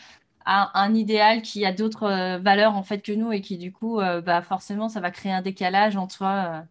à 0.45 0.79
un 0.79 0.93
idéal 0.93 1.41
qui 1.41 1.65
a 1.65 1.71
d'autres 1.71 2.03
euh, 2.03 2.37
valeurs 2.37 2.75
en 2.75 2.83
fait 2.83 3.01
que 3.01 3.11
nous 3.11 3.31
et 3.31 3.41
qui 3.41 3.57
du 3.57 3.71
coup, 3.71 3.97
bah, 3.97 4.41
forcément, 4.41 4.89
ça 4.89 4.99
va 4.99 5.11
créer 5.11 5.31
un 5.31 5.41
décalage 5.41 5.97
entre, 5.97 6.63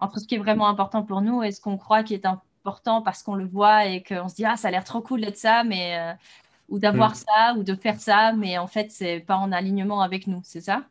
entre 0.00 0.20
ce 0.20 0.26
qui 0.26 0.34
est 0.34 0.38
vraiment 0.38 0.68
important 0.68 1.02
pour 1.02 1.22
nous 1.22 1.42
et 1.42 1.50
ce 1.50 1.60
qu'on 1.60 1.78
croit 1.78 2.02
qui 2.02 2.14
est 2.14 2.26
important 2.26 3.00
parce 3.00 3.22
qu'on 3.22 3.34
le 3.36 3.46
voit 3.46 3.86
et 3.86 4.02
qu'on 4.02 4.28
se 4.28 4.34
dit 4.34 4.44
ah 4.44 4.56
ça 4.56 4.68
a 4.68 4.70
l'air 4.70 4.84
trop 4.84 5.00
cool 5.00 5.22
d'être 5.22 5.38
ça, 5.38 5.64
mais 5.64 5.96
ou 6.68 6.78
d'avoir 6.78 7.12
mm. 7.12 7.14
ça 7.14 7.54
ou 7.56 7.62
de 7.62 7.74
faire 7.74 8.00
ça, 8.00 8.32
mais 8.32 8.58
en 8.58 8.66
fait, 8.66 8.90
c'est 8.90 9.20
pas 9.20 9.36
en 9.36 9.52
alignement 9.52 10.00
avec 10.00 10.26
nous, 10.26 10.40
c'est 10.42 10.60
ça? 10.60 10.84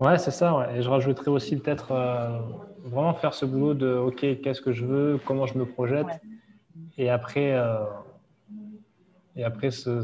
Ouais, 0.00 0.18
c'est 0.18 0.30
ça. 0.30 0.68
Et 0.74 0.82
je 0.82 0.88
rajouterais 0.88 1.30
aussi 1.30 1.56
peut-être 1.58 1.92
euh, 1.92 2.40
vraiment 2.84 3.12
faire 3.14 3.34
ce 3.34 3.44
boulot 3.44 3.74
de 3.74 3.94
OK, 3.94 4.20
qu'est-ce 4.42 4.62
que 4.62 4.72
je 4.72 4.84
veux, 4.86 5.20
comment 5.24 5.46
je 5.46 5.58
me 5.58 5.66
projette, 5.66 6.06
et 6.96 7.10
après, 7.10 7.52
euh, 7.52 7.84
et 9.36 9.44
après 9.44 9.70
se, 9.70 10.02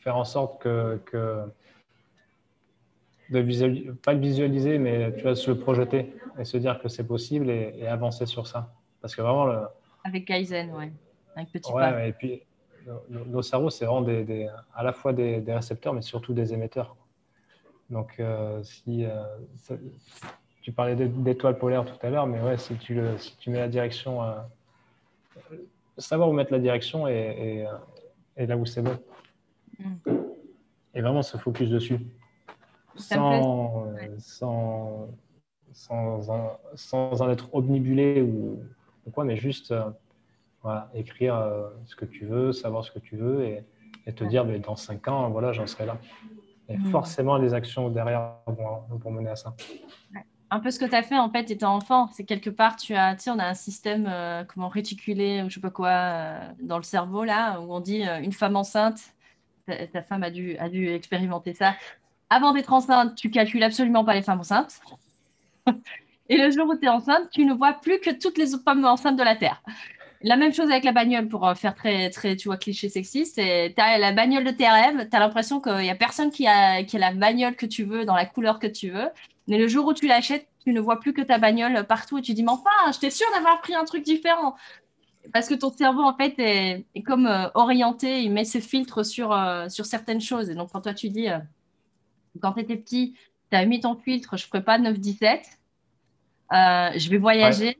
faire 0.00 0.16
en 0.16 0.24
sorte 0.24 0.62
que, 0.62 1.00
que 1.04 1.42
de 3.30 3.38
visualiser, 3.38 3.90
pas 4.02 4.14
de 4.14 4.20
visualiser, 4.20 4.78
mais 4.78 5.14
tu 5.16 5.24
vas 5.24 5.34
se 5.34 5.50
le 5.50 5.58
projeter 5.58 6.14
et 6.38 6.44
se 6.44 6.56
dire 6.56 6.80
que 6.80 6.88
c'est 6.88 7.06
possible 7.06 7.50
et, 7.50 7.86
avancer 7.86 8.26
sur 8.26 8.46
ça. 8.46 8.72
Parce 9.00 9.14
que 9.14 9.22
vraiment 9.22 9.46
le... 9.46 9.60
avec 10.04 10.24
Kaizen, 10.24 10.70
ouais, 10.72 10.92
avec 11.36 11.50
petit 11.52 11.70
ouais, 11.72 12.08
et 12.08 12.12
puis 12.12 12.42
nos, 13.08 13.42
cerveaux, 13.42 13.70
c'est 13.70 13.84
vraiment 13.84 14.02
des, 14.02 14.48
à 14.74 14.82
la 14.82 14.92
fois 14.92 15.12
des, 15.12 15.42
récepteurs, 15.48 15.92
mais 15.92 16.02
surtout 16.02 16.32
des 16.32 16.52
émetteurs. 16.52 16.96
Donc, 17.90 18.16
euh, 18.18 18.62
si 18.62 19.04
euh, 19.04 19.22
tu 20.62 20.72
parlais 20.72 20.96
d'étoiles 20.96 21.58
polaires 21.58 21.84
tout 21.84 22.06
à 22.06 22.10
l'heure, 22.10 22.26
mais 22.26 22.40
ouais, 22.40 22.56
si 22.56 22.74
tu, 22.76 22.94
le, 22.94 23.18
si 23.18 23.36
tu 23.36 23.50
mets 23.50 23.58
la 23.58 23.68
direction, 23.68 24.22
euh, 24.22 24.34
savoir 25.98 26.28
où 26.28 26.32
mettre 26.32 26.52
la 26.52 26.58
direction 26.58 27.06
et, 27.06 27.66
et, 28.36 28.46
là 28.46 28.56
où 28.56 28.64
c'est 28.66 28.82
bon. 28.82 28.98
Mm. 29.78 29.94
Et 30.94 31.02
vraiment 31.02 31.22
se 31.22 31.36
focus 31.36 31.68
dessus. 31.68 32.00
Sans, 32.96 33.86
sans, 34.18 35.08
sans, 35.72 36.30
en, 36.30 36.58
sans, 36.76 37.22
en, 37.22 37.30
être 37.30 37.52
omnibulé 37.52 38.22
ou, 38.22 38.62
ou 39.04 39.10
quoi, 39.10 39.24
mais 39.24 39.36
juste 39.36 39.74
voilà, 40.64 40.90
écrire 40.94 41.36
euh, 41.36 41.68
ce 41.84 41.94
que 41.94 42.06
tu 42.06 42.24
veux, 42.24 42.52
savoir 42.52 42.84
ce 42.84 42.90
que 42.90 42.98
tu 42.98 43.16
veux 43.16 43.44
et, 43.44 43.64
te 44.12 44.24
dire, 44.24 44.44
mais 44.44 44.58
dans 44.58 44.76
cinq 44.76 45.08
ans, 45.08 45.30
voilà, 45.30 45.52
j'en 45.52 45.66
serai 45.66 45.86
là. 45.86 45.98
Et 46.68 46.76
mmh. 46.76 46.90
forcément, 46.90 47.36
les 47.36 47.54
actions 47.54 47.90
derrière 47.90 48.36
vont, 48.46 49.10
mener 49.10 49.30
à 49.30 49.36
ça. 49.36 49.54
Un 50.50 50.60
peu 50.60 50.70
ce 50.70 50.78
que 50.78 50.84
tu 50.84 50.94
as 50.94 51.02
fait 51.02 51.18
en 51.18 51.30
fait 51.30 51.50
étant 51.50 51.74
enfant, 51.74 52.08
c'est 52.12 52.24
quelque 52.24 52.50
part, 52.50 52.76
tu 52.76 52.94
as, 52.94 53.14
tu 53.16 53.22
sais, 53.22 53.30
on 53.30 53.38
a 53.38 53.46
un 53.46 53.54
système 53.54 54.06
euh, 54.08 54.44
comment 54.44 54.68
réticulé 54.68 55.42
ou 55.42 55.48
je 55.48 55.54
sais 55.54 55.60
pas 55.60 55.70
quoi 55.70 55.88
euh, 55.90 56.48
dans 56.62 56.76
le 56.76 56.82
cerveau 56.82 57.24
là, 57.24 57.60
où 57.60 57.74
on 57.74 57.80
dit 57.80 58.02
une 58.02 58.32
femme 58.32 58.56
enceinte, 58.56 59.00
ta, 59.66 60.02
femme 60.02 60.22
a 60.22 60.30
dû, 60.30 60.56
a 60.58 60.68
dû 60.68 60.88
expérimenter 60.88 61.54
ça. 61.54 61.74
Avant 62.30 62.52
d'être 62.52 62.72
enceinte, 62.72 63.14
tu 63.16 63.30
calcules 63.30 63.62
absolument 63.62 64.04
pas 64.04 64.14
les 64.14 64.22
femmes 64.22 64.40
enceintes. 64.40 64.80
Et 66.28 66.38
le 66.38 66.50
jour 66.50 66.68
où 66.68 66.76
tu 66.76 66.86
es 66.86 66.88
enceinte, 66.88 67.28
tu 67.30 67.44
ne 67.44 67.52
vois 67.52 67.74
plus 67.74 68.00
que 68.00 68.10
toutes 68.10 68.38
les 68.38 68.46
femmes 68.64 68.84
enceintes 68.84 69.16
de 69.16 69.22
la 69.22 69.36
Terre. 69.36 69.62
La 70.26 70.36
même 70.38 70.54
chose 70.54 70.70
avec 70.70 70.84
la 70.84 70.92
bagnole 70.92 71.28
pour 71.28 71.46
euh, 71.46 71.54
faire 71.54 71.74
très, 71.74 72.08
très 72.08 72.34
tu 72.34 72.48
vois, 72.48 72.56
cliché 72.56 72.88
sexiste. 72.88 73.36
Tu 73.36 73.42
as 73.42 73.98
la 73.98 74.12
bagnole 74.12 74.44
de 74.44 74.50
tes 74.50 74.66
rêves, 74.66 75.06
tu 75.10 75.14
as 75.14 75.20
l'impression 75.20 75.60
qu'il 75.60 75.76
n'y 75.76 75.90
a 75.90 75.94
personne 75.94 76.30
qui 76.30 76.46
a, 76.46 76.82
qui 76.82 76.96
a 76.96 76.98
la 76.98 77.12
bagnole 77.12 77.56
que 77.56 77.66
tu 77.66 77.84
veux, 77.84 78.06
dans 78.06 78.14
la 78.14 78.24
couleur 78.24 78.58
que 78.58 78.66
tu 78.66 78.88
veux. 78.88 79.10
Mais 79.48 79.58
le 79.58 79.68
jour 79.68 79.86
où 79.86 79.92
tu 79.92 80.06
l'achètes, 80.06 80.48
tu 80.64 80.72
ne 80.72 80.80
vois 80.80 80.98
plus 80.98 81.12
que 81.12 81.20
ta 81.20 81.36
bagnole 81.36 81.86
partout 81.86 82.16
et 82.16 82.22
tu 82.22 82.32
dis, 82.32 82.42
mais 82.42 82.52
enfin, 82.52 82.70
j'étais 82.90 83.10
sûre 83.10 83.26
d'avoir 83.34 83.60
pris 83.60 83.74
un 83.74 83.84
truc 83.84 84.02
différent. 84.02 84.56
Parce 85.34 85.46
que 85.46 85.54
ton 85.54 85.70
cerveau, 85.70 86.02
en 86.02 86.16
fait, 86.16 86.38
est, 86.38 86.86
est 86.94 87.02
comme 87.02 87.26
euh, 87.26 87.48
orienté, 87.52 88.22
il 88.22 88.32
met 88.32 88.46
ses 88.46 88.62
filtres 88.62 89.04
sur, 89.04 89.30
euh, 89.30 89.68
sur 89.68 89.84
certaines 89.84 90.22
choses. 90.22 90.48
Et 90.48 90.54
donc, 90.54 90.70
quand 90.72 90.80
toi, 90.80 90.94
tu 90.94 91.10
dis, 91.10 91.28
quand 92.40 92.52
tu 92.54 92.60
étais 92.60 92.76
petit, 92.76 93.14
tu 93.50 93.58
as 93.58 93.66
mis 93.66 93.80
ton 93.80 93.94
filtre, 93.94 94.38
je 94.38 94.44
ne 94.46 94.48
ferai 94.48 94.64
pas 94.64 94.78
9-17, 94.78 95.42
je 96.50 97.10
vais 97.10 97.18
voyager. 97.18 97.76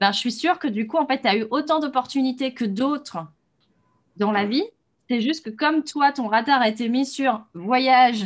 Ben, 0.00 0.12
je 0.12 0.18
suis 0.18 0.32
sûre 0.32 0.58
que 0.58 0.66
du 0.66 0.86
coup, 0.86 0.96
en 0.96 1.06
fait, 1.06 1.20
tu 1.20 1.28
as 1.28 1.36
eu 1.36 1.46
autant 1.50 1.78
d'opportunités 1.78 2.54
que 2.54 2.64
d'autres 2.64 3.18
dans 4.16 4.32
la 4.32 4.46
vie. 4.46 4.64
C'est 5.08 5.20
juste 5.20 5.44
que 5.44 5.50
comme 5.50 5.84
toi, 5.84 6.10
ton 6.12 6.28
radar 6.28 6.62
a 6.62 6.68
été 6.68 6.88
mis 6.88 7.04
sur 7.04 7.42
voyage 7.52 8.24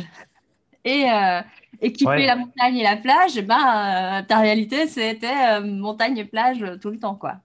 et 0.85 1.09
euh, 1.11 1.41
équiper 1.81 2.27
la 2.27 2.37
montagne 2.37 2.77
et 2.77 2.83
la 2.83 2.95
plage, 2.95 3.41
ben, 3.41 3.55
euh, 3.55 4.21
ta 4.25 4.39
réalité, 4.39 4.87
c'était 4.87 5.27
euh, 5.27 5.61
montagne 5.61 6.17
et 6.17 6.25
plage 6.25 6.63
tout 6.81 6.91
le 6.91 6.99
temps. 6.99 7.15
quoi. 7.15 7.37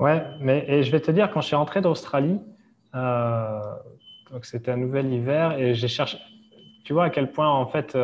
Ouais, 0.00 0.22
mais 0.40 0.64
et 0.66 0.82
je 0.82 0.90
vais 0.90 1.00
te 1.00 1.10
dire, 1.12 1.30
quand 1.30 1.40
je 1.40 1.48
suis 1.48 1.56
rentré 1.56 1.80
d'Australie, 1.80 2.40
donc 2.92 4.44
c'était 4.44 4.72
un 4.72 4.76
nouvel 4.76 5.12
hiver 5.12 5.58
et 5.58 5.74
j'ai 5.74 5.88
cherché, 5.88 6.18
tu 6.84 6.92
vois 6.92 7.04
à 7.04 7.10
quel 7.10 7.30
point 7.30 7.48
en 7.48 7.66
fait, 7.66 7.96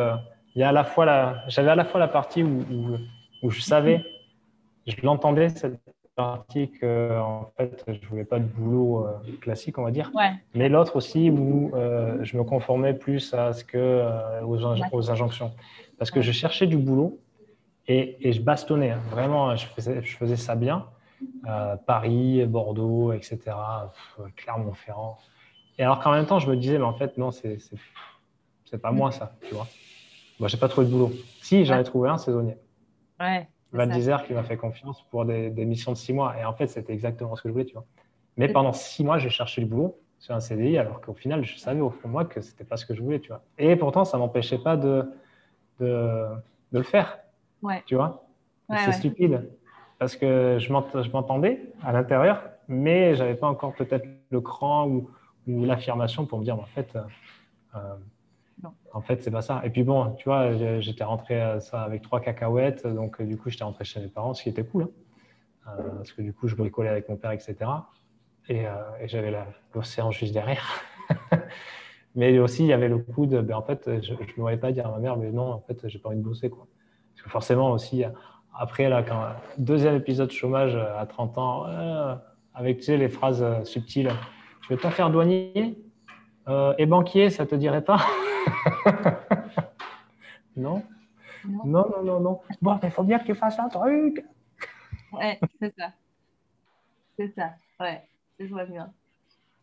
il 0.55 0.59
y 0.59 0.63
a 0.63 0.69
à 0.69 0.73
la 0.73 0.83
fois 0.83 1.05
la, 1.05 1.43
j'avais 1.47 1.71
à 1.71 1.75
la 1.75 1.85
fois 1.85 1.99
la 1.99 2.09
partie 2.09 2.43
où, 2.43 2.59
où, 2.71 2.97
où 3.41 3.49
je 3.49 3.61
savais 3.61 4.03
je 4.87 4.95
l'entendais 5.03 5.49
cette 5.49 5.79
partie 6.15 6.71
que 6.71 7.17
en 7.19 7.51
fait 7.57 7.83
je 7.87 8.07
voulais 8.07 8.25
pas 8.25 8.39
de 8.39 8.45
boulot 8.45 9.05
euh, 9.05 9.11
classique 9.39 9.77
on 9.77 9.83
va 9.83 9.91
dire. 9.91 10.11
Mais 10.53 10.69
l'autre 10.69 10.95
aussi 10.95 11.29
où 11.29 11.71
euh, 11.73 12.17
je 12.21 12.37
me 12.37 12.43
conformais 12.43 12.93
plus 12.93 13.33
à 13.33 13.53
ce 13.53 13.63
que 13.63 13.77
euh, 13.77 14.41
aux, 14.43 15.09
injonctions. 15.09 15.51
Parce 15.97 16.11
que 16.11 16.21
je 16.21 16.31
cherchais 16.31 16.67
du 16.67 16.77
boulot 16.77 17.19
et, 17.87 18.17
et 18.27 18.33
je 18.33 18.41
bastonnais 18.41 18.91
hein. 18.91 19.01
vraiment 19.09 19.55
je 19.55 19.65
faisais, 19.67 20.01
je 20.03 20.17
faisais 20.17 20.37
ça 20.37 20.55
bien. 20.55 20.85
Paris 21.85 22.43
Bordeaux 22.47 23.13
etc 23.13 23.39
Clermont-Ferrand. 24.35 25.19
Et 25.77 25.83
alors 25.83 25.99
qu'en 25.99 26.11
même 26.11 26.25
temps 26.25 26.39
je 26.39 26.49
me 26.49 26.57
disais 26.57 26.79
mais 26.79 26.83
en 26.83 26.93
fait 26.93 27.17
non 27.17 27.31
c'est 27.31 27.59
c'est 28.65 28.81
pas 28.81 28.91
moi 28.91 29.11
ça 29.11 29.33
tu 29.47 29.53
vois. 29.53 29.67
Moi 30.39 30.49
j'ai 30.49 30.57
pas 30.57 30.67
trouvé 30.67 30.87
de 30.87 30.91
boulot. 30.91 31.11
Si 31.41 31.63
j'en 31.65 31.77
ai 31.77 31.83
trouvé 31.83 32.09
un 32.09 32.17
saisonnier. 32.17 32.57
Ouais 33.19 33.47
Val 33.71 33.89
d'Isère 33.89 34.25
qui 34.25 34.33
m'a 34.33 34.43
fait 34.43 34.57
confiance 34.57 35.03
pour 35.09 35.25
des, 35.25 35.49
missions 35.65 35.91
de 35.91 35.97
six 35.97 36.13
mois. 36.13 36.35
Et 36.39 36.45
en 36.45 36.53
fait, 36.53 36.67
c'était 36.67 36.93
exactement 36.93 37.35
ce 37.35 37.41
que 37.41 37.49
je 37.49 37.53
voulais, 37.53 37.65
tu 37.65 37.73
vois. 37.73 37.85
Mais 38.37 38.49
pendant 38.49 38.73
six 38.73 39.03
mois, 39.03 39.17
j'ai 39.17 39.29
cherché 39.29 39.61
du 39.61 39.67
boulot 39.67 39.97
sur 40.19 40.35
un 40.35 40.39
CDI, 40.39 40.77
alors 40.77 41.01
qu'au 41.01 41.13
final, 41.13 41.43
je 41.43 41.57
savais 41.57 41.81
au 41.81 41.89
fond 41.89 42.07
de 42.07 42.13
moi 42.13 42.25
que 42.25 42.41
c'était 42.41 42.63
pas 42.63 42.77
ce 42.77 42.85
que 42.85 42.93
je 42.93 43.01
voulais, 43.01 43.19
tu 43.19 43.29
vois. 43.29 43.41
Et 43.57 43.75
pourtant, 43.75 44.05
ça 44.05 44.17
m'empêchait 44.17 44.59
pas 44.59 44.77
de, 44.77 45.11
de, 45.79 46.27
le 46.71 46.83
faire, 46.83 47.19
ouais. 47.63 47.81
tu 47.85 47.95
vois. 47.95 48.23
c'est 48.69 48.91
stupide 48.91 49.49
parce 49.97 50.15
que 50.15 50.57
je 50.59 51.11
m'entendais 51.11 51.61
à 51.83 51.91
l'intérieur, 51.91 52.41
mais 52.67 53.15
j'avais 53.15 53.35
pas 53.35 53.47
encore 53.47 53.73
peut-être 53.73 54.07
le 54.31 54.41
cran 54.41 54.87
ou, 54.87 55.09
ou 55.47 55.63
l'affirmation 55.63 56.25
pour 56.25 56.39
me 56.39 56.43
dire, 56.43 56.59
en 56.59 56.65
fait, 56.65 56.97
euh, 57.75 57.79
en 58.93 59.01
fait, 59.01 59.23
c'est 59.23 59.31
pas 59.31 59.41
ça. 59.41 59.61
Et 59.63 59.69
puis 59.69 59.83
bon, 59.83 60.11
tu 60.17 60.25
vois, 60.25 60.79
j'étais 60.79 61.03
rentré 61.03 61.39
à 61.39 61.59
ça 61.59 61.81
avec 61.81 62.01
trois 62.01 62.19
cacahuètes, 62.19 62.85
donc 62.85 63.21
du 63.21 63.37
coup, 63.37 63.49
j'étais 63.49 63.63
rentré 63.63 63.85
chez 63.85 63.99
mes 63.99 64.07
parents, 64.07 64.33
ce 64.33 64.43
qui 64.43 64.49
était 64.49 64.63
cool. 64.63 64.83
Hein. 64.83 64.89
Euh, 65.67 65.89
parce 65.97 66.11
que 66.11 66.21
du 66.21 66.33
coup, 66.33 66.47
je 66.47 66.55
bricolais 66.55 66.89
avec 66.89 67.09
mon 67.09 67.17
père, 67.17 67.31
etc. 67.31 67.55
Et, 68.49 68.67
euh, 68.67 68.73
j'avais 69.05 69.33
l'océan 69.73 70.11
juste 70.11 70.33
derrière. 70.33 70.81
mais 72.15 72.37
aussi, 72.39 72.63
il 72.63 72.67
y 72.67 72.73
avait 72.73 72.89
le 72.89 72.97
coup 72.97 73.25
de, 73.25 73.41
ben, 73.41 73.55
en 73.55 73.61
fait, 73.61 73.89
je 74.01 74.13
ne 74.13 74.17
voyais 74.37 74.57
pas 74.57 74.71
dire 74.71 74.87
à 74.87 74.91
ma 74.91 74.99
mère, 74.99 75.17
mais 75.17 75.31
non, 75.31 75.51
en 75.51 75.59
fait, 75.61 75.87
j'ai 75.87 75.99
pas 75.99 76.09
envie 76.09 76.17
de 76.17 76.23
bosser. 76.23 76.49
Quoi. 76.49 76.67
Parce 77.13 77.23
que 77.23 77.29
forcément 77.29 77.71
aussi, 77.71 78.03
après, 78.57 78.89
là, 78.89 79.03
quand, 79.03 79.21
deuxième 79.57 79.95
épisode 79.95 80.31
chômage 80.31 80.75
à 80.75 81.05
30 81.05 81.37
ans, 81.37 81.65
euh, 81.67 82.15
avec 82.53 82.79
tu 82.79 82.85
sais, 82.85 82.97
les 82.97 83.09
phrases 83.09 83.63
subtiles, 83.63 84.11
je 84.61 84.69
vais 84.69 84.77
t'en 84.77 84.91
faire 84.91 85.09
douanier 85.09 85.77
et 86.77 86.85
banquier, 86.85 87.29
ça 87.29 87.45
te 87.45 87.55
dirait 87.55 87.83
pas? 87.83 88.01
non? 90.55 90.83
non 91.45 91.65
Non, 91.65 92.03
non, 92.03 92.19
non. 92.19 92.41
Bon, 92.61 92.79
il 92.83 92.91
faut 92.91 93.03
bien 93.03 93.19
que 93.19 93.25
tu 93.25 93.35
fasses 93.35 93.59
un 93.59 93.69
truc. 93.69 94.23
Ouais, 95.11 95.39
c'est 95.59 95.73
ça. 95.77 95.91
C'est 97.17 97.33
ça, 97.35 97.51
ouais, 97.79 98.01
je 98.39 98.47
vois 98.47 98.65
bien. 98.65 98.91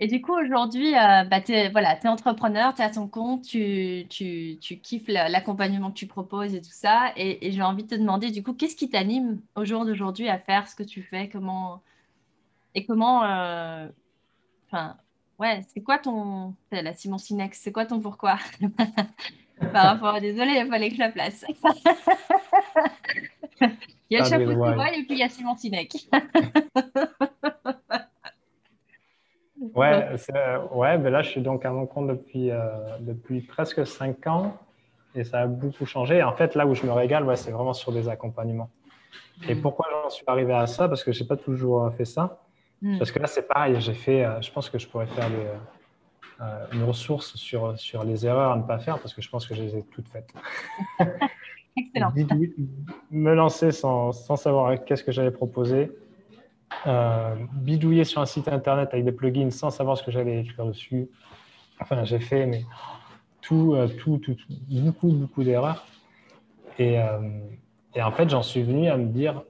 Et 0.01 0.07
du 0.07 0.23
coup, 0.23 0.33
aujourd'hui, 0.33 0.95
euh, 0.95 1.25
bah, 1.25 1.41
tu 1.41 1.53
es, 1.53 1.71
voilà, 1.71 1.99
entrepreneur, 2.05 2.73
tu 2.73 2.83
es 2.83 2.85
à 2.85 2.91
ton 2.91 3.09
compte, 3.09 3.43
tu, 3.43 4.07
tu, 4.09 4.57
tu 4.61 4.79
kiffes 4.79 5.09
l'accompagnement 5.09 5.91
que 5.91 5.97
tu 5.97 6.07
proposes 6.07 6.55
et 6.55 6.61
tout 6.61 6.71
ça. 6.71 7.13
Et, 7.17 7.51
j'ai 7.51 7.63
envie 7.63 7.83
de 7.83 7.89
te 7.89 7.95
demander, 7.97 8.31
du 8.31 8.45
coup, 8.45 8.55
qu'est-ce 8.55 8.77
qui 8.77 8.91
t'anime 8.91 9.41
au 9.57 9.65
jour 9.65 9.85
d'aujourd'hui 9.85 10.29
à 10.29 10.39
faire 10.39 10.69
ce 10.69 10.77
que 10.77 10.85
tu 10.85 11.03
fais? 11.03 11.29
Comment... 11.29 11.83
Et 12.75 12.87
comment... 12.87 13.25
Euh, 13.25 13.89
Ouais, 15.39 15.61
c'est 15.69 15.83
quoi 15.83 15.99
ton. 15.99 16.55
La 16.73 16.95
Simon 16.95 17.19
Sinex, 17.19 17.61
c'est 17.61 17.71
quoi 17.71 17.87
ton 17.87 18.01
pourquoi? 18.01 18.39
Par 19.73 19.85
rapport 19.85 20.17
à. 20.17 20.21
Désolée, 20.21 20.61
il 20.65 20.69
fallait 20.69 20.89
que 20.89 20.97
je 20.97 21.01
la 21.01 21.11
place. 21.11 21.45
il 23.61 23.71
y 24.11 24.17
a 24.17 24.21
le 24.21 24.29
chapeau 24.29 24.53
de 24.53 24.99
et 24.99 25.05
puis 25.05 25.15
il 25.15 25.19
y 25.19 25.23
a 25.23 25.29
Simon 25.29 25.57
Sinek. 25.57 26.09
Ouais, 29.75 30.15
ouais 30.73 30.99
ben 30.99 31.11
là, 31.11 31.23
je 31.23 31.31
suis 31.31 31.41
donc 31.41 31.65
à 31.65 31.73
mon 31.73 31.87
compte 31.87 32.07
depuis, 32.07 32.51
depuis 33.01 33.41
presque 33.41 33.85
cinq 33.87 34.27
ans 34.29 34.57
et 35.17 35.25
ça 35.25 35.41
a 35.41 35.47
beaucoup 35.47 35.85
changé. 35.85 36.23
En 36.23 36.33
fait, 36.33 36.55
là 36.55 36.65
où 36.65 36.75
je 36.75 36.87
me 36.87 36.93
régale, 36.93 37.25
ouais, 37.25 37.37
c'est 37.37 37.51
vraiment 37.51 37.73
sur 37.73 37.93
des 37.93 38.09
accompagnements. 38.09 38.71
Et 39.49 39.57
mm. 39.57 39.61
pourquoi 39.61 39.87
j'en 39.91 40.11
suis 40.11 40.25
arrivé 40.29 40.55
à 40.55 40.69
ça? 40.69 40.89
Parce 40.89 41.03
que 41.03 41.11
je 41.13 41.23
n'ai 41.23 41.29
pas 41.29 41.37
toujours 41.37 41.93
fait 41.93 42.05
ça. 42.05 42.41
Mm. 42.83 42.99
Parce 42.99 43.11
que 43.13 43.19
là, 43.19 43.27
c'est 43.27 43.47
pareil. 43.47 43.81
J'ai 43.81 43.95
fait, 43.95 44.27
je 44.41 44.51
pense 44.51 44.71
que 44.71 44.79
je 44.79 44.87
pourrais 44.87 45.07
faire 45.07 45.29
des, 45.29 45.47
euh, 46.41 46.67
une 46.73 46.85
ressource 46.85 47.35
sur, 47.35 47.77
sur 47.77 48.05
les 48.05 48.25
erreurs 48.25 48.53
à 48.53 48.57
ne 48.57 48.63
pas 48.63 48.79
faire 48.79 49.01
parce 49.01 49.13
que 49.13 49.21
je 49.21 49.29
pense 49.29 49.45
que 49.45 49.57
je 49.57 49.63
les 49.63 49.77
ai 49.77 49.83
toutes 49.83 50.09
faites. 50.09 50.33
Excellent. 51.77 52.13
me 53.11 53.35
lancer 53.35 53.73
sans, 53.73 54.13
sans 54.13 54.37
savoir 54.37 54.85
qu'est-ce 54.85 55.03
que 55.03 55.11
j'allais 55.11 55.33
proposer. 55.33 55.91
Euh, 56.87 57.35
bidouiller 57.53 58.05
sur 58.05 58.21
un 58.21 58.27
site 58.27 58.47
internet 58.47 58.91
avec 58.93 59.05
des 59.05 59.13
plugins 59.13 59.51
sans 59.51 59.71
savoir 59.71 59.97
ce 59.97 60.05
que 60.05 60.13
j'allais 60.13 60.43
écrire 60.43 60.67
dessus. 60.67 61.09
Enfin, 61.81 62.05
j'ai 62.05 62.21
fait 62.21 62.47
mais 62.47 62.65
tout, 63.41 63.75
euh, 63.75 63.89
tout, 63.89 64.19
tout, 64.19 64.37
beaucoup, 64.69 65.09
beaucoup 65.09 65.43
d'erreurs. 65.43 65.87
Et, 66.79 66.99
et, 67.97 68.03
en 68.03 68.13
fait, 68.13 68.31
j'en 68.31 68.45
suis 68.45 68.63
venu 68.63 68.89
à 68.89 68.97
me 68.97 69.07
dire 69.07 69.43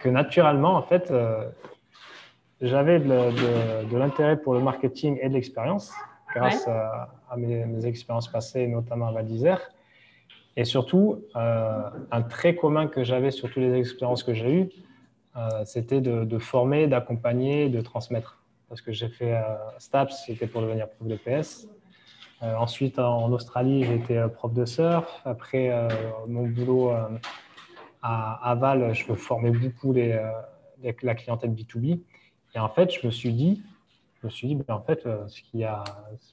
que 0.00 0.08
naturellement, 0.08 0.74
en 0.74 0.82
fait, 0.82 1.12
j'avais 2.66 2.98
de, 2.98 3.96
l'intérêt 3.96 4.36
pour 4.36 4.54
le 4.54 4.60
marketing 4.60 5.18
et 5.20 5.28
de 5.28 5.34
l'expérience 5.34 5.92
grâce 6.34 6.66
à, 6.66 7.36
mes, 7.36 7.86
expériences 7.86 8.28
passées, 8.28 8.66
notamment 8.66 9.08
à 9.08 9.12
Val 9.12 9.26
Et 10.56 10.64
surtout, 10.64 11.22
euh, 11.36 11.90
un 12.10 12.22
trait 12.22 12.54
commun 12.54 12.86
que 12.88 13.04
j'avais 13.04 13.30
sur 13.30 13.48
toutes 13.48 13.62
les 13.62 13.78
expériences 13.78 14.22
que 14.22 14.34
j'ai 14.34 14.52
eues, 14.52 14.68
euh, 15.36 15.64
c'était 15.64 16.00
de, 16.00 16.38
former, 16.38 16.86
d'accompagner, 16.86 17.68
de 17.68 17.80
transmettre. 17.80 18.40
Parce 18.68 18.80
que 18.80 18.92
j'ai 18.92 19.08
fait 19.08 19.34
euh, 19.34 19.42
STAPS, 19.78 20.24
c'était 20.26 20.46
pour 20.46 20.62
devenir 20.62 20.88
prof 20.88 21.08
de 21.08 21.16
PS. 21.16 21.68
ensuite, 22.40 22.98
en, 22.98 23.30
Australie, 23.32 23.84
j'étais 23.84 24.20
prof 24.28 24.52
de 24.52 24.64
surf. 24.64 25.20
Après, 25.24 25.70
mon 26.26 26.46
boulot 26.46 26.92
à, 28.02 28.54
Val, 28.58 28.94
je 28.94 29.12
formais 29.14 29.50
beaucoup 29.50 29.92
les, 29.92 30.18
la 31.02 31.14
clientèle 31.14 31.50
B2B. 31.50 32.00
Et 32.54 32.58
en 32.58 32.68
fait, 32.68 32.92
je 32.92 33.06
me 33.06 33.10
suis 33.10 33.32
dit, 33.32 33.62
je 34.20 34.26
me 34.26 34.30
suis 34.30 34.48
dit, 34.48 34.54
ben, 34.54 34.74
en 34.74 34.80
fait, 34.80 35.04
euh, 35.06 35.26
ce 35.26 35.42
qui 35.42 35.64
a 35.64 35.84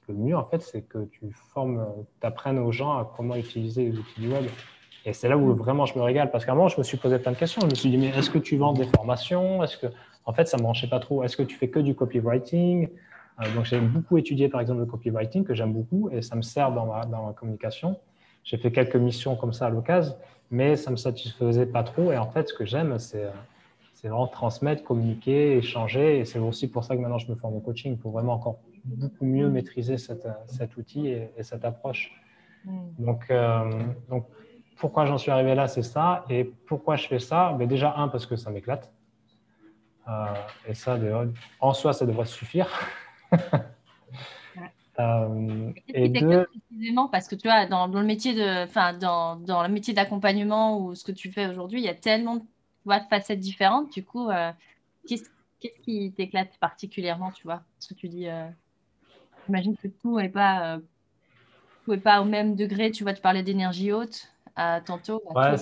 le 0.08 0.14
mieux, 0.14 0.36
en 0.36 0.44
fait, 0.44 0.62
c'est 0.62 0.82
que 0.82 1.04
tu 1.06 1.30
formes, 1.52 1.84
tu 2.20 2.26
apprennes 2.26 2.58
aux 2.58 2.72
gens 2.72 2.92
à 2.98 3.12
comment 3.16 3.34
utiliser 3.34 3.90
les 3.90 3.98
outils 3.98 4.20
du 4.20 4.28
web. 4.28 4.44
Et 5.04 5.12
c'est 5.12 5.28
là 5.28 5.36
où 5.36 5.54
vraiment 5.54 5.84
je 5.84 5.98
me 5.98 6.02
régale, 6.02 6.30
parce 6.30 6.44
qu'à 6.44 6.52
un 6.52 6.54
moment, 6.54 6.68
je 6.68 6.78
me 6.78 6.84
suis 6.84 6.96
posé 6.96 7.18
plein 7.18 7.32
de 7.32 7.36
questions. 7.36 7.60
Je 7.62 7.66
me 7.66 7.74
suis 7.74 7.90
dit, 7.90 7.96
mais 7.96 8.08
est-ce 8.08 8.30
que 8.30 8.38
tu 8.38 8.56
vends 8.56 8.72
des 8.72 8.86
formations? 8.86 9.62
Est-ce 9.64 9.76
que, 9.76 9.88
en 10.24 10.32
fait, 10.32 10.46
ça 10.46 10.56
ne 10.56 10.62
me 10.62 10.64
branchait 10.64 10.88
pas 10.88 11.00
trop. 11.00 11.24
Est-ce 11.24 11.36
que 11.36 11.42
tu 11.42 11.56
fais 11.56 11.68
que 11.68 11.80
du 11.80 11.94
copywriting? 11.94 12.88
Euh, 13.40 13.54
Donc, 13.56 13.64
j'ai 13.64 13.80
beaucoup 13.80 14.16
étudié, 14.16 14.48
par 14.48 14.60
exemple, 14.60 14.80
le 14.80 14.86
copywriting, 14.86 15.44
que 15.44 15.54
j'aime 15.54 15.72
beaucoup, 15.72 16.08
et 16.12 16.22
ça 16.22 16.36
me 16.36 16.42
sert 16.42 16.70
dans 16.70 16.86
ma, 16.86 17.04
dans 17.04 17.26
ma 17.26 17.32
communication. 17.32 17.98
J'ai 18.44 18.58
fait 18.58 18.70
quelques 18.70 18.96
missions 18.96 19.34
comme 19.34 19.52
ça 19.52 19.66
à 19.66 19.70
l'occasion, 19.70 20.14
mais 20.50 20.76
ça 20.76 20.90
ne 20.90 20.92
me 20.92 20.96
satisfaisait 20.96 21.66
pas 21.66 21.82
trop. 21.82 22.12
Et 22.12 22.16
en 22.16 22.30
fait, 22.30 22.48
ce 22.48 22.54
que 22.54 22.64
j'aime, 22.64 22.98
c'est 22.98 23.26
c'est 24.02 24.08
vraiment 24.08 24.26
transmettre, 24.26 24.82
communiquer, 24.82 25.58
échanger. 25.58 26.18
Et 26.18 26.24
c'est 26.24 26.40
aussi 26.40 26.68
pour 26.68 26.82
ça 26.82 26.96
que 26.96 27.00
maintenant 27.00 27.18
je 27.18 27.30
me 27.30 27.36
forme 27.36 27.54
au 27.54 27.60
coaching, 27.60 27.96
pour 27.96 28.10
vraiment 28.10 28.34
encore 28.34 28.58
beaucoup 28.84 29.24
mieux 29.24 29.48
mm. 29.48 29.52
maîtriser 29.52 29.96
cet 29.96 30.76
outil 30.76 31.06
et, 31.08 31.30
cette 31.42 31.64
approche. 31.64 32.10
Mm. 32.64 32.80
Donc, 32.98 33.30
euh, 33.30 33.70
donc, 34.10 34.26
pourquoi 34.76 35.06
j'en 35.06 35.18
suis 35.18 35.30
arrivé 35.30 35.54
là, 35.54 35.68
c'est 35.68 35.84
ça. 35.84 36.24
Et 36.28 36.44
pourquoi 36.44 36.96
je 36.96 37.06
fais 37.06 37.20
ça? 37.20 37.52
Ben 37.52 37.68
Déjà, 37.68 37.94
un, 37.96 38.08
parce 38.08 38.26
que 38.26 38.34
ça 38.34 38.50
m'éclate. 38.50 38.92
Euh, 40.08 40.26
et 40.66 40.74
ça, 40.74 40.98
en 41.60 41.72
soi, 41.72 41.92
ça 41.92 42.04
devrait 42.04 42.26
suffire. 42.26 42.68
Euh, 44.98 45.72
et 45.88 46.10
deux... 46.10 46.46
précisément 46.68 47.08
parce 47.08 47.26
que 47.26 47.34
tu 47.34 47.48
vois 47.48 47.64
dans, 47.64 47.88
dans 47.88 48.00
le 48.00 48.06
métier 48.06 48.34
de 48.34 48.64
enfin 48.64 48.92
dans, 48.92 49.36
dans, 49.36 49.62
le 49.62 49.70
métier 49.70 49.94
d'accompagnement 49.94 50.78
ou 50.78 50.94
ce 50.94 51.02
que 51.02 51.12
tu 51.12 51.32
fais 51.32 51.46
aujourd'hui 51.46 51.80
il 51.80 51.84
y 51.86 51.88
a 51.88 51.94
tellement 51.94 52.36
de 52.36 52.42
vois, 52.84 53.00
de 53.00 53.06
facettes 53.06 53.40
différentes. 53.40 53.92
Du 53.92 54.04
coup, 54.04 54.28
euh, 54.28 54.50
qu'est-ce 55.06 55.28
qui 55.82 56.12
t'éclate 56.12 56.56
particulièrement, 56.58 57.30
tu 57.30 57.44
vois? 57.44 57.62
Ce 57.78 57.88
que 57.88 57.94
tu 57.94 58.08
dis, 58.08 58.28
euh, 58.28 58.48
j'imagine 59.46 59.76
que 59.76 59.88
tout 59.88 60.18
n'est 60.18 60.28
pas, 60.28 60.78
euh, 61.88 61.96
pas 61.98 62.20
au 62.20 62.24
même 62.24 62.56
degré. 62.56 62.90
Tu 62.90 63.02
vois, 63.02 63.12
tu 63.12 63.22
parlais 63.22 63.42
d'énergie 63.42 63.92
haute 63.92 64.28
tantôt. 64.86 65.22
Ouais, 65.34 65.56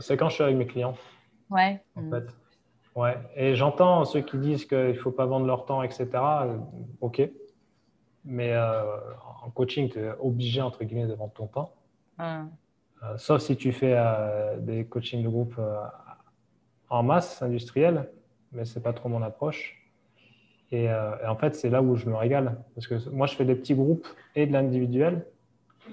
c'est 0.00 0.16
quand 0.16 0.28
je 0.28 0.34
suis 0.34 0.44
avec 0.44 0.56
mes 0.56 0.66
clients. 0.66 0.96
Ouais. 1.50 1.82
En 1.96 2.02
mm. 2.02 2.10
fait. 2.10 2.34
Ouais. 2.94 3.16
Et 3.36 3.54
j'entends 3.54 4.04
ceux 4.04 4.20
qui 4.20 4.38
disent 4.38 4.66
qu'il 4.66 4.78
ne 4.78 4.92
faut 4.94 5.12
pas 5.12 5.26
vendre 5.26 5.46
leur 5.46 5.64
temps, 5.66 5.82
etc. 5.82 6.08
Ok. 7.00 7.22
Mais 8.24 8.56
en 8.56 9.50
coaching, 9.50 9.88
tu 9.88 10.00
es 10.00 10.10
obligé, 10.20 10.60
entre 10.60 10.84
guillemets, 10.84 11.06
de 11.06 11.14
vendre 11.14 11.32
ton 11.32 11.46
temps. 11.46 11.72
Hum. 12.18 12.50
Euh, 13.04 13.16
sauf 13.16 13.40
si 13.42 13.56
tu 13.56 13.72
fais 13.72 13.94
euh, 13.96 14.58
des 14.58 14.84
coachings 14.84 15.22
de 15.22 15.28
groupe 15.28 15.54
euh, 15.58 15.78
en 16.90 17.02
masse 17.02 17.42
industrielle, 17.42 18.08
mais 18.52 18.64
ce 18.64 18.78
n'est 18.78 18.82
pas 18.82 18.92
trop 18.92 19.08
mon 19.08 19.22
approche. 19.22 19.74
Et, 20.70 20.86
en 21.26 21.34
fait, 21.36 21.54
c'est 21.54 21.70
là 21.70 21.80
où 21.80 21.96
je 21.96 22.06
me 22.06 22.14
régale. 22.14 22.58
Parce 22.74 22.86
que 22.86 23.08
moi, 23.08 23.26
je 23.26 23.34
fais 23.34 23.46
des 23.46 23.54
petits 23.54 23.74
groupes 23.74 24.06
et 24.34 24.46
de 24.46 24.52
l'individuel. 24.52 25.24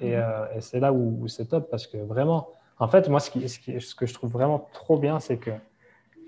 Et, 0.01 0.17
mhm. 0.17 0.25
c'est 0.59 0.81
là 0.81 0.91
où, 0.91 1.25
c'est 1.29 1.45
top 1.45 1.69
parce 1.71 1.87
que 1.87 1.95
vraiment, 1.95 2.49
en 2.79 2.89
fait, 2.89 3.07
moi, 3.07 3.21
ce, 3.21 3.29
qui, 3.29 3.47
ce, 3.47 3.95
que 3.95 4.05
je 4.05 4.13
trouve 4.13 4.31
vraiment 4.31 4.67
trop 4.73 4.97
bien, 4.97 5.21
c'est 5.21 5.37
que 5.37 5.51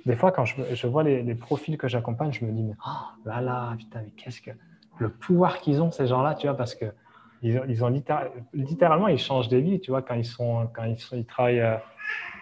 des 0.06 0.16
fois, 0.16 0.32
quand 0.32 0.46
je, 0.46 0.88
vois 0.88 1.04
les, 1.04 1.36
profils 1.36 1.78
que 1.78 1.90
j'accompagne, 1.90 2.32
je 2.32 2.46
me 2.46 2.54
dis, 2.54 2.63
mais 2.63 2.76
oh, 2.88 2.90
là 3.26 3.42
là, 3.42 3.74
putain, 3.78 4.00
mais 4.02 4.12
qu'est-ce 4.12 4.42
que. 4.42 4.52
Le 5.00 5.10
pouvoir 5.10 5.60
qu'ils 5.60 5.82
ont, 5.82 5.92
ces 5.92 6.08
gens-là, 6.08 6.34
tu 6.34 6.48
vois, 6.48 6.56
parce 6.56 6.74
que 6.74 6.86
ils, 7.41 7.84
ont 7.84 7.93
littéralement, 8.54 9.08
ils 9.08 9.19
changent 9.19 9.47
des 9.50 9.62
vies, 9.62 9.80
tu 9.80 9.91
vois, 9.91 10.02
quand 10.02 10.15
ils, 10.15 10.26
sont, 10.26 10.67
quand 10.73 10.84
ils, 10.84 10.97
ils 11.13 11.26
travaillent, 11.26 11.60
euh, 11.60 11.78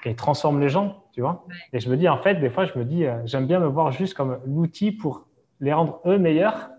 quand 0.04 0.10
ils 0.10 0.16
transforment 0.16 0.60
les 0.60 0.70
gens, 0.70 1.04
tu 1.12 1.22
vois. 1.22 1.46
Et 1.74 1.80
je 1.80 1.90
me 1.90 1.98
dis, 1.98 2.08
en 2.08 2.18
fait, 2.18 2.36
des 2.36 2.50
fois, 2.50 2.66
je 2.66 2.78
me 2.78 2.86
dis, 2.86 3.06
euh, 3.06 3.20
j'aime 3.26 3.48
bien 3.48 3.60
me 3.60 3.68
voir 3.68 3.92
juste 3.92 4.14
comme 4.14 4.40
l'outil 4.46 4.92
pour 4.92 5.26
les 5.60 5.74
rendre 5.74 6.02
eux 6.06 6.18
meilleurs, 6.18 6.70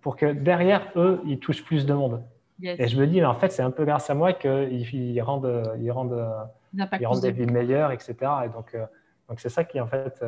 pour 0.00 0.16
que 0.16 0.32
derrière 0.32 0.90
eux, 0.96 1.20
ils 1.26 1.38
touchent 1.38 1.64
plus 1.64 1.86
de 1.86 1.94
monde. 1.94 2.22
Et 2.62 2.86
je 2.86 3.00
me 3.00 3.06
dis, 3.06 3.24
en 3.24 3.34
fait, 3.34 3.50
c'est 3.50 3.62
un 3.62 3.72
peu 3.72 3.84
grâce 3.84 4.08
à 4.08 4.14
moi 4.14 4.32
qu'ils 4.32 4.94
ils 4.94 5.20
rendent, 5.20 5.72
ils 5.80 5.90
rendent, 5.90 6.28
ils 6.74 7.06
rendent 7.06 7.20
des 7.20 7.32
vies 7.32 7.46
meilleures, 7.46 7.90
etc. 7.90 8.14
Et 8.44 8.48
donc, 8.48 8.74
euh, 8.74 8.86
donc 9.28 9.40
c'est 9.40 9.48
ça 9.48 9.64
qui, 9.64 9.80
en 9.80 9.86
fait, 9.86 10.24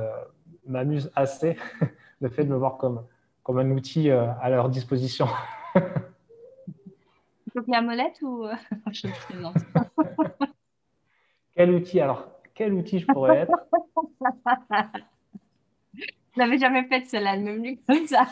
m'amuse 0.67 1.13
assez, 1.15 1.57
le 2.21 2.29
fait 2.29 2.45
de 2.45 2.51
me 2.51 2.57
voir 2.57 2.77
comme, 2.77 3.03
comme 3.45 3.59
un 3.59 3.71
outil 3.71 4.11
à 4.11 4.51
leur 4.51 4.69
disposition. 4.69 5.27
la 7.69 7.83
molette 7.83 8.21
ou 8.23 8.47
je 8.93 9.09
Quel 11.55 11.71
outil 11.71 12.01
alors 12.01 12.29
Quel 12.55 12.73
outil 12.73 12.99
je 13.01 13.07
pourrais 13.07 13.39
être? 13.39 13.53
Je 16.35 16.41
n'avais 16.41 16.59
jamais 16.59 16.85
fait 16.85 17.01
de 17.01 17.07
cela, 17.07 17.37
même 17.37 17.57
venu 17.57 17.79
comme 17.89 18.07
ça. 18.07 18.27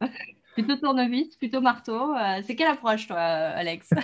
plutôt 0.54 0.76
tournevis, 0.76 1.36
plutôt 1.36 1.60
marteau. 1.60 2.14
Euh, 2.14 2.40
c'est 2.42 2.56
quelle 2.56 2.72
approche, 2.72 3.06
toi, 3.06 3.18
Alex? 3.18 3.90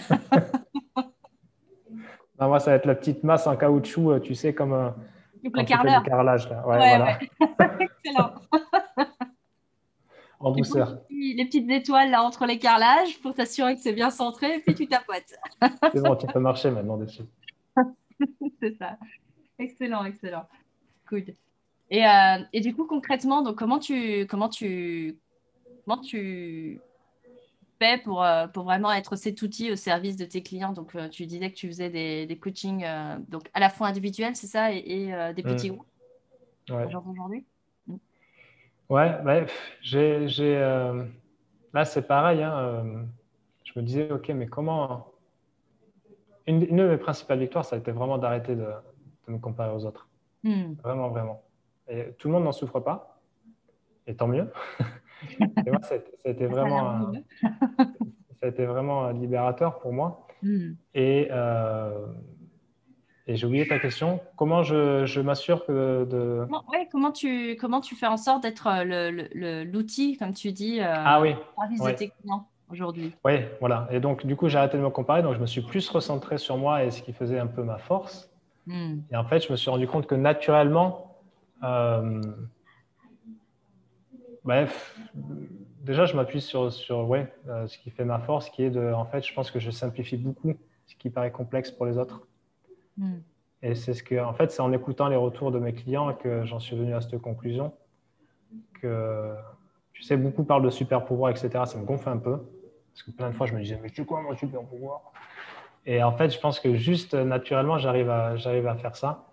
Moi, 2.41 2.61
ça 2.61 2.71
va 2.73 2.77
être 2.77 2.87
la 2.87 2.95
petite 2.95 3.25
masse 3.25 3.47
en 3.47 3.57
caoutchouc, 3.57 4.13
euh, 4.13 4.21
tu 4.21 4.35
sais, 4.35 4.55
comme 4.55 4.73
euh, 4.73 4.91
le 5.43 5.65
carrelage. 6.05 6.49
Là. 6.51 6.67
Ouais, 6.67 6.77
voilà. 6.77 7.19
Excellent 7.81 8.35
en 10.45 10.53
douceur. 10.53 10.99
Les 11.11 11.45
petites 11.45 11.71
étoiles 11.71 12.11
là 12.11 12.23
entre 12.23 12.47
les 12.47 12.59
carrelages 12.59 13.19
pour 13.21 13.35
t'assurer 13.35 13.75
que 13.75 13.81
c'est 13.81 13.93
bien 13.93 14.11
centré, 14.11 14.57
et 14.57 14.61
puis 14.61 14.75
tu 14.75 14.87
tapotes. 14.87 15.35
c'est 15.93 16.03
bon, 16.03 16.17
tu 16.17 16.27
peux 16.27 16.41
marcher 16.41 16.71
maintenant 16.71 16.97
dessus. 16.97 17.23
c'est 18.61 18.77
ça. 18.79 18.99
Excellent, 19.59 20.05
excellent. 20.05 20.47
Good. 21.09 21.35
Et, 21.91 22.07
euh, 22.07 22.39
et, 22.53 22.61
du 22.61 22.75
coup, 22.75 22.87
concrètement, 22.87 23.43
donc, 23.43 23.57
comment, 23.57 23.79
tu, 23.79 24.27
comment, 24.27 24.49
tu, 24.49 25.19
comment 25.85 26.01
tu 26.01 26.81
fais 27.79 27.99
pour, 27.99 28.23
euh, 28.23 28.47
pour 28.49 28.65
vraiment 28.65 28.93
être 28.93 29.17
cet 29.17 29.43
outil 29.43 29.71
au 29.71 29.77
service 29.77 30.17
de 30.17 30.25
tes 30.25 30.43
clients? 30.43 30.73
Donc, 30.73 30.95
euh, 30.95 31.09
tu 31.09 31.27
disais 31.27 31.51
que 31.51 31.57
tu 31.57 31.69
faisais 31.69 31.91
des, 31.91 32.27
des 32.27 32.39
coachings 32.39 32.87
donc 33.29 33.49
à 33.55 33.61
la 33.61 33.71
fois 33.71 33.89
individuels, 33.89 34.37
c'est 34.37 34.47
ça, 34.47 34.73
et, 34.73 35.33
des 35.35 35.43
petits 35.43 35.71
mmh. 35.71 35.75
groupes 35.75 35.87
ouais. 36.71 36.87
aujourd'hui? 36.87 37.45
Ouais, 38.91 39.19
bah, 39.25 39.47
j'ai, 39.81 40.27
euh, 40.41 41.05
là 41.73 41.85
c'est 41.85 42.07
pareil. 42.07 42.43
Hein, 42.43 42.59
euh, 42.59 43.03
je 43.65 43.79
me 43.79 43.85
disais, 43.85 44.11
ok, 44.11 44.29
mais 44.31 44.47
comment. 44.47 45.11
Une, 46.47 46.61
de 46.61 46.89
mes 46.89 46.99
principales 46.99 47.39
victoires, 47.39 47.65
ça 47.65 47.77
a 47.77 47.79
été 47.79 47.91
vraiment 47.91 48.19
d'arrêter 48.19 48.55
de, 48.55 48.67
me 49.29 49.39
comparer 49.39 49.75
aux 49.75 49.87
autres. 49.87 50.09
Hmm. 50.43 50.75
Vraiment, 50.83 51.09
vraiment. 51.09 51.43
Et 51.89 52.13
tout 52.19 52.29
le 52.29 52.35
monde 52.35 52.45
n'en 52.45 52.53
souffre 52.53 52.81
pas, 52.81 53.19
et 54.07 54.15
tant 54.15 54.27
mieux. 54.29 54.51
et 55.41 55.71
moi, 55.71 55.81
ça, 55.83 55.95
a 56.27 56.29
été 56.29 56.47
vraiment, 56.47 57.13
ça 57.43 58.43
a 58.43 58.47
été 58.49 58.67
vraiment 58.67 59.09
libérateur 59.11 59.79
pour 59.79 59.95
moi. 59.95 60.27
Hmm. 60.43 60.73
Et, 60.93 61.29
euh, 61.31 62.07
Et 63.27 63.37
j'ai 63.37 63.47
oublié 63.47 63.67
ta 63.67 63.79
question. 63.79 64.21
Comment 64.37 64.63
je, 64.63 65.07
je 65.07 65.21
m'assure 65.21 65.65
que 65.65 66.05
de. 66.05 66.45
Comment, 66.45 66.65
ouais, 66.71 66.89
comment, 66.93 67.11
tu, 67.11 67.57
comment 67.59 67.81
tu 67.81 67.95
fais 67.95 68.07
en 68.07 68.19
sorte 68.19 68.43
d'être 68.43 68.69
l'outil, 69.65 70.19
comme 70.19 70.35
tu 70.35 70.53
dis, 70.53 70.81
euh, 70.81 70.93
ah, 70.95 71.21
oui. 71.23 71.35
service 71.59 71.83
de 71.83 71.91
tes 71.93 72.09
clients 72.11 72.47
aujourd'hui? 72.71 73.15
Oui, 73.25 73.33
voilà. 73.61 73.89
Et 73.91 73.99
donc, 73.99 74.27
du 74.27 74.37
coup, 74.37 74.49
j'ai 74.49 74.59
arrêté 74.59 74.77
de 74.77 74.83
me 74.83 74.91
comparer. 74.91 75.23
Donc, 75.23 75.35
je 75.37 75.41
me 75.41 75.47
suis 75.47 75.63
plus 75.63 75.89
recentré 75.89 76.37
sur 76.37 76.59
moi 76.59 76.85
et 76.85 76.91
ce 76.91 77.03
qui 77.03 77.15
faisait 77.15 77.39
un 77.39 77.47
peu 77.47 77.63
ma 77.63 77.79
force. 77.79 78.31
Hmm. 78.67 78.99
Et 79.11 79.17
en 79.17 79.25
fait, 79.25 79.41
je 79.41 79.51
me 79.51 79.57
suis 79.57 79.71
rendu 79.71 79.87
compte 79.87 80.07
que 80.07 80.15
naturellement, 80.15 81.17
euh, 81.63 82.21
bref, 84.45 84.99
déjà, 85.83 86.05
je 86.05 86.15
m'appuie 86.15 86.43
sur, 86.43 86.71
sur 86.71 87.09
ouais, 87.09 87.33
euh, 87.49 87.67
ce 87.67 87.79
qui 87.79 87.91
fait 87.91 88.05
ma 88.05 88.19
force, 88.19 88.51
qui 88.51 88.65
est 88.65 88.71
de, 88.71 88.93
en 88.93 89.07
fait, 89.07 89.27
je 89.27 89.33
pense 89.33 89.51
que 89.51 89.61
je 89.61 89.71
simplifie 89.71 90.19
beaucoup 90.19 90.55
ce 90.87 90.95
qui 90.97 91.09
paraît 91.09 91.33
complexe 91.33 91.71
pour 91.71 91.87
les 91.87 91.97
autres. 91.97 92.27
Hmm. 92.97 93.19
Et 93.63 93.75
c'est 93.75 93.95
ce 93.95 94.03
que, 94.03 94.23
en 94.23 94.35
fait, 94.35 94.51
c'est 94.51 94.61
en 94.61 94.73
écoutant 94.73 95.09
les 95.09 95.17
retours 95.17 95.51
de 95.51 95.59
mes 95.59 95.73
clients 95.73 96.13
que 96.15 96.45
j'en 96.45 96.61
suis 96.61 96.77
venu 96.77 96.95
à 96.95 97.01
cette 97.01 97.19
conclusion. 97.19 97.73
Que, 98.81 99.35
tu 99.95 100.03
sais, 100.03 100.17
beaucoup 100.17 100.45
parlent 100.45 100.65
de 100.65 100.71
super 100.71 101.05
pouvoir, 101.05 101.31
etc. 101.31 101.65
Ça 101.65 101.79
me 101.79 101.85
gonfle 101.85 102.11
un 102.11 102.19
peu. 102.19 102.39
Parce 102.93 103.03
que 103.03 103.11
plein 103.11 103.31
de 103.31 103.35
fois, 103.35 103.47
je 103.47 103.55
me 103.55 103.61
disais, 103.61 103.79
mais 103.83 103.89
c'est 103.95 104.05
quoi 104.05 104.21
mon 104.21 104.37
super 104.37 104.61
pouvoir? 104.63 105.13
Et 105.87 106.03
en 106.03 106.13
fait, 106.13 106.31
je 106.31 106.39
pense 106.39 106.61
que 106.61 106.75
juste 106.75 107.15
naturellement, 107.15 107.79
j'arrive 107.79 108.11
à, 108.11 108.37
j'arrive 108.37 108.67
à 108.67 108.75
faire 108.77 108.97
ça. 108.97 109.27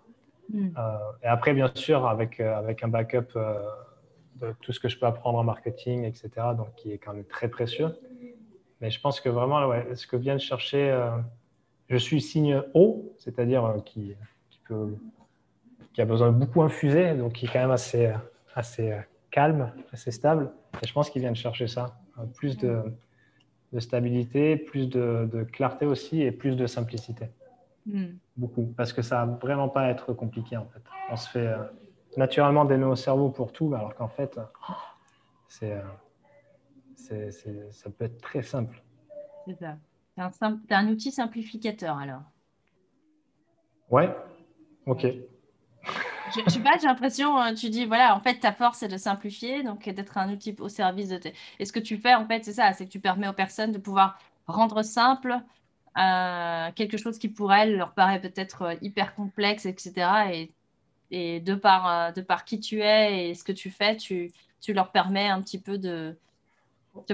Hmm. 0.50 0.70
Euh, 0.76 0.98
et 1.22 1.26
après, 1.26 1.52
bien 1.52 1.70
sûr, 1.74 2.06
avec, 2.06 2.40
euh, 2.40 2.56
avec 2.56 2.82
un 2.82 2.88
backup 2.88 3.36
euh, 3.36 3.60
de 4.36 4.54
tout 4.60 4.72
ce 4.72 4.80
que 4.80 4.88
je 4.88 4.98
peux 4.98 5.06
apprendre 5.06 5.38
en 5.38 5.44
marketing, 5.44 6.04
etc., 6.04 6.30
donc 6.56 6.74
qui 6.76 6.92
est 6.92 6.98
quand 6.98 7.12
même 7.12 7.24
très 7.24 7.48
précieux. 7.48 7.94
Mais 8.80 8.90
je 8.90 9.00
pense 9.00 9.20
que 9.20 9.28
vraiment, 9.28 9.66
ouais, 9.66 9.94
ce 9.94 10.06
que 10.06 10.16
vient 10.16 10.34
de 10.34 10.40
chercher 10.40 10.90
je 11.92 11.98
suis 11.98 12.22
signe 12.22 12.62
O, 12.72 13.12
c'est-à-dire 13.18 13.64
euh, 13.66 13.78
qui, 13.80 14.16
qui, 15.92 16.00
a 16.00 16.06
besoin 16.06 16.32
de 16.32 16.36
beaucoup 16.38 16.62
infuser, 16.62 17.14
donc 17.14 17.34
qui 17.34 17.44
est 17.44 17.48
quand 17.52 17.60
même 17.60 17.70
assez, 17.70 18.10
assez 18.54 18.96
calme, 19.30 19.72
assez 19.92 20.10
stable. 20.10 20.50
Et 20.82 20.86
je 20.86 20.92
pense 20.94 21.10
qu'il 21.10 21.20
vient 21.20 21.32
de 21.32 21.36
chercher 21.36 21.68
ça. 21.68 22.00
Euh, 22.18 22.24
plus 22.24 22.56
de, 22.56 22.82
stabilité, 23.78 24.56
plus 24.56 24.88
de, 24.88 25.46
clarté 25.52 25.84
aussi 25.84 26.22
et 26.22 26.32
plus 26.32 26.56
de 26.56 26.66
simplicité. 26.66 27.26
Hmm. 27.84 28.14
Beaucoup. 28.36 28.72
Parce 28.74 28.94
que 28.94 29.02
ça 29.02 29.26
va 29.26 29.38
vraiment 29.42 29.68
pas 29.68 29.88
être 29.88 30.14
compliqué 30.14 30.56
en 30.56 30.66
fait. 30.66 30.82
On 31.10 31.16
se 31.16 31.28
fait 31.28 31.46
euh, 31.46 31.58
naturellement 32.16 32.64
des 32.64 32.78
nœuds 32.78 32.88
au 32.88 32.96
cerveau 32.96 33.28
pour 33.28 33.52
tout, 33.52 33.74
alors 33.74 33.94
qu'en 33.94 34.08
fait, 34.08 34.40
c'est, 35.48 35.76
ça 37.70 37.90
peut 37.90 38.06
être 38.06 38.20
très 38.22 38.42
simple. 38.42 38.82
C'est 39.46 39.58
ça. 39.58 39.76
C'est 40.14 40.22
un, 40.44 40.58
un, 40.70 40.88
outil 40.88 41.10
simplificateur 41.10 41.96
alors. 41.96 42.22
Ouais, 43.90 44.14
ok. 44.86 45.06
Je, 46.34 46.50
sais 46.50 46.60
pas, 46.60 46.78
j'ai 46.80 46.86
l'impression, 46.86 47.36
hein, 47.36 47.54
tu 47.54 47.68
dis, 47.68 47.84
voilà, 47.84 48.16
en 48.16 48.20
fait, 48.20 48.38
ta 48.38 48.52
force, 48.52 48.78
c'est 48.78 48.88
de 48.88 48.96
simplifier, 48.96 49.62
donc 49.62 49.88
d'être 49.88 50.16
un 50.18 50.32
outil 50.32 50.54
au 50.60 50.68
service 50.68 51.08
de 51.08 51.18
tes... 51.18 51.34
Et 51.58 51.64
ce 51.64 51.72
que 51.72 51.80
tu 51.80 51.98
fais, 51.98 52.14
en 52.14 52.26
fait, 52.26 52.44
c'est 52.44 52.54
ça, 52.54 52.72
c'est 52.72 52.86
que 52.86 52.90
tu 52.90 53.00
permets 53.00 53.28
aux 53.28 53.34
personnes 53.34 53.72
de 53.72 53.78
pouvoir 53.78 54.18
rendre 54.46 54.82
simple 54.82 55.40
euh, 55.98 56.70
quelque 56.74 56.96
chose 56.96 57.18
qui, 57.18 57.28
pour 57.28 57.52
elles, 57.52 57.76
leur 57.76 57.92
paraît 57.92 58.20
peut-être 58.20 58.62
euh, 58.62 58.74
hyper 58.80 59.14
complexe, 59.14 59.66
etc. 59.66 59.92
Et, 60.32 60.50
et 61.10 61.40
de, 61.40 61.54
par, 61.54 61.88
euh, 61.88 62.12
de 62.12 62.22
par 62.22 62.44
qui 62.44 62.60
tu 62.60 62.80
es 62.80 63.30
et 63.30 63.34
ce 63.34 63.44
que 63.44 63.52
tu 63.52 63.70
fais, 63.70 63.96
tu, 63.96 64.32
tu 64.60 64.72
leur 64.72 64.90
permets 64.90 65.28
un 65.28 65.42
petit 65.42 65.60
peu 65.60 65.76
de, 65.76 66.16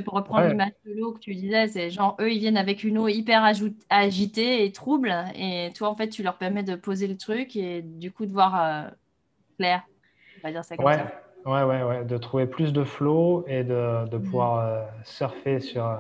pour 0.05 0.15
reprendre 0.15 0.49
l'image 0.49 0.73
de 0.85 0.93
l'eau 0.93 1.13
que 1.13 1.21
tu 1.21 1.35
disais, 1.35 1.69
c'est 1.69 1.91
genre 1.91 2.17
eux, 2.21 2.33
ils 2.33 2.39
viennent 2.39 2.57
avec 2.57 2.83
une 2.85 2.99
eau 2.99 3.09
hyper 3.09 3.45
agitée 3.91 4.65
et 4.65 4.73
trouble. 4.73 5.15
Et 5.35 5.71
toi, 5.75 5.89
en 5.89 5.95
fait, 5.95 6.09
tu 6.09 6.23
leur 6.23 6.37
permets 6.37 6.63
de 6.63 6.75
poser 6.75 7.07
le 7.07 7.17
truc 7.17 7.57
et 7.57 7.83
du 7.83 8.11
coup 8.11 8.27
de 8.27 8.33
voir 8.33 8.61
euh, 8.61 8.91
clair. 9.57 9.83
On 10.39 10.49
va 10.49 10.53
dire 10.53 10.65
ça 10.65 10.77
comme 10.77 10.93
ça. 10.93 11.23
Ouais, 11.47 11.63
ouais, 11.63 11.83
ouais. 11.83 12.05
De 12.05 12.19
trouver 12.19 12.47
plus 12.47 12.73
de 12.73 12.85
flow 12.85 13.45
et 13.47 13.63
de, 13.65 14.09
de 14.09 14.19
mm. 14.19 14.23
pouvoir 14.23 14.59
euh, 14.59 14.85
surfer 15.05 15.61
sur 15.61 15.87
euh, 15.87 15.97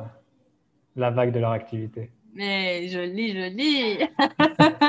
la 0.96 1.10
vague 1.10 1.32
de 1.32 1.38
leur 1.38 1.52
activité. 1.52 2.10
Mais 2.34 2.88
joli, 2.88 3.32
joli. 3.32 3.98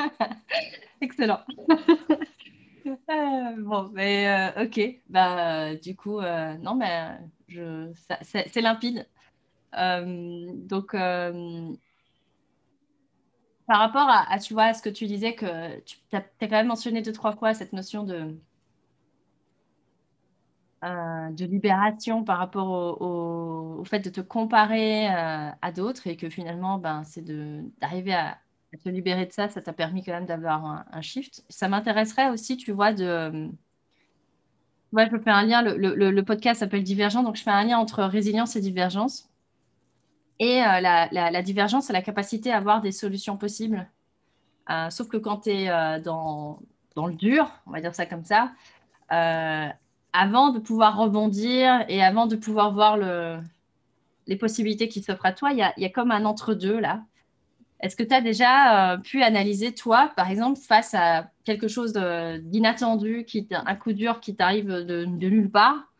Excellent. 1.01 1.39
bon, 3.59 3.89
mais 3.93 4.51
ok. 4.61 4.81
Bah, 5.07 5.75
du 5.75 5.95
coup, 5.95 6.19
non, 6.19 6.75
mais 6.75 7.17
c'est 8.21 8.61
limpide. 8.61 9.07
Euh, 9.77 10.51
donc, 10.55 10.93
euh, 10.93 11.73
par 13.67 13.79
rapport 13.79 14.07
à, 14.09 14.39
tu 14.39 14.53
vois, 14.53 14.73
ce 14.73 14.81
que 14.81 14.89
tu 14.89 15.05
disais, 15.05 15.35
que 15.35 15.79
tu 15.81 15.97
as, 16.13 16.21
quand 16.21 16.49
même 16.49 16.67
mentionné 16.67 17.01
deux, 17.01 17.13
trois 17.13 17.35
fois 17.35 17.53
cette 17.53 17.73
notion 17.73 18.03
de, 18.03 18.35
euh, 20.83 21.29
de 21.31 21.45
libération 21.45 22.23
par 22.23 22.39
rapport 22.39 23.01
au, 23.01 23.83
fait 23.85 23.99
de 23.99 24.09
te 24.09 24.21
comparer 24.21 25.07
à 25.07 25.71
d'autres 25.71 26.07
et 26.07 26.17
que 26.17 26.29
finalement, 26.29 26.79
ben, 26.79 27.03
c'est 27.03 27.23
d'arriver 27.79 28.13
à, 28.13 28.39
te 28.83 28.89
libérer 28.89 29.25
de 29.25 29.31
ça, 29.31 29.49
ça 29.49 29.61
t'a 29.61 29.73
permis 29.73 30.03
quand 30.03 30.13
même 30.13 30.25
d'avoir 30.25 30.85
un, 30.91 31.01
shift. 31.01 31.43
Ça 31.49 31.67
m'intéresserait 31.69 32.29
aussi, 32.29 32.57
tu 32.57 32.71
vois, 32.71 32.93
de 32.93 33.49
Ouais, 34.91 35.07
je 35.11 35.17
fais 35.17 35.29
un 35.29 35.43
lien. 35.43 35.61
Le, 35.61 36.21
podcast 36.21 36.61
s'appelle 36.61 36.83
Divergent, 36.83 37.23
donc 37.23 37.35
je 37.35 37.43
fais 37.43 37.51
un 37.51 37.63
lien 37.63 37.77
entre 37.77 38.03
résilience 38.03 38.55
et 38.55 38.61
divergence. 38.61 39.29
Et 40.39 40.63
euh, 40.63 40.79
la, 40.81 41.41
divergence, 41.41 41.87
c'est 41.87 41.93
la 41.93 42.01
capacité 42.01 42.51
à 42.51 42.57
avoir 42.57 42.81
des 42.81 42.91
solutions 42.91 43.37
possibles. 43.37 43.87
Euh, 44.69 44.89
sauf 44.89 45.07
que 45.07 45.17
quand 45.17 45.41
tu 45.41 45.49
es 45.51 45.69
euh, 45.69 45.99
dans, 45.99 46.59
le 46.95 47.13
dur, 47.13 47.51
on 47.67 47.71
va 47.71 47.81
dire 47.81 47.93
ça 47.93 48.05
comme 48.05 48.23
ça, 48.23 48.51
avant 49.09 50.49
de 50.51 50.59
pouvoir 50.59 50.97
rebondir 50.97 51.85
et 51.87 52.03
avant 52.03 52.25
de 52.25 52.35
pouvoir 52.35 52.73
voir 52.73 52.97
les 54.27 54.35
possibilités 54.35 54.87
qui 54.87 55.03
s'offrent 55.03 55.25
à 55.25 55.33
toi, 55.33 55.51
il 55.51 55.57
y 55.57 55.85
a, 55.85 55.89
comme 55.89 56.11
un 56.11 56.25
entre-deux 56.25 56.79
là. 56.79 57.03
Est-ce 57.81 57.95
que 57.95 58.03
tu 58.03 58.13
as 58.13 58.21
déjà 58.21 58.93
euh, 58.93 58.97
pu 58.97 59.23
analyser, 59.23 59.73
toi, 59.73 60.11
par 60.15 60.29
exemple, 60.29 60.59
face 60.59 60.93
à 60.93 61.31
quelque 61.45 61.67
chose 61.67 61.93
d'inattendu, 61.93 63.25
un 63.51 63.75
coup 63.75 63.93
dur 63.93 64.19
qui 64.19 64.35
t'arrive 64.35 64.67
de, 64.67 65.05
nulle 65.05 65.49
part? 65.49 65.91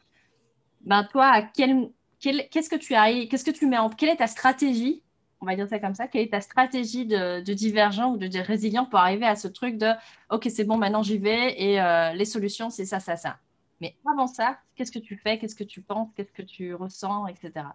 Ben, 0.81 1.05
Toi, 1.05 1.41
qu'est-ce 1.55 2.69
que 2.69 2.75
tu 2.75 2.93
que 2.93 3.51
tu 3.51 3.67
mets 3.67 3.77
en, 3.77 3.89
quelle 3.89 4.09
est 4.09 4.17
ta 4.17 4.27
stratégie 4.27 5.03
on 5.41 5.45
va 5.45 5.55
dire 5.55 5.67
ça 5.67 5.79
comme 5.79 5.95
ça, 5.95 6.07
quelle 6.07 6.23
est 6.23 6.31
ta 6.31 6.41
stratégie 6.41 7.05
de, 7.05 7.41
divergent 7.53 8.11
ou 8.11 8.17
de, 8.17 8.39
résilient 8.39 8.85
pour 8.85 8.99
arriver 8.99 9.25
à 9.25 9.35
ce 9.35 9.47
truc 9.47 9.77
de 9.77 9.91
OK, 10.29 10.47
c'est 10.49 10.65
bon, 10.65 10.77
maintenant 10.77 11.01
j'y 11.01 11.17
vais 11.17 11.55
et 11.61 11.81
euh, 11.81 12.13
les 12.13 12.25
solutions, 12.25 12.69
c'est 12.69 12.85
ça, 12.85 12.99
ça, 12.99 13.15
ça. 13.15 13.39
Mais 13.79 13.95
avant 14.05 14.27
ça, 14.27 14.59
qu'est-ce 14.75 14.91
que 14.91 14.99
tu 14.99 15.15
fais, 15.15 15.39
qu'est-ce 15.39 15.55
que 15.55 15.63
tu 15.63 15.81
penses, 15.81 16.09
qu'est-ce 16.15 16.33
que 16.33 16.41
tu 16.41 16.73
ressens, 16.73 17.27
etc. 17.27 17.67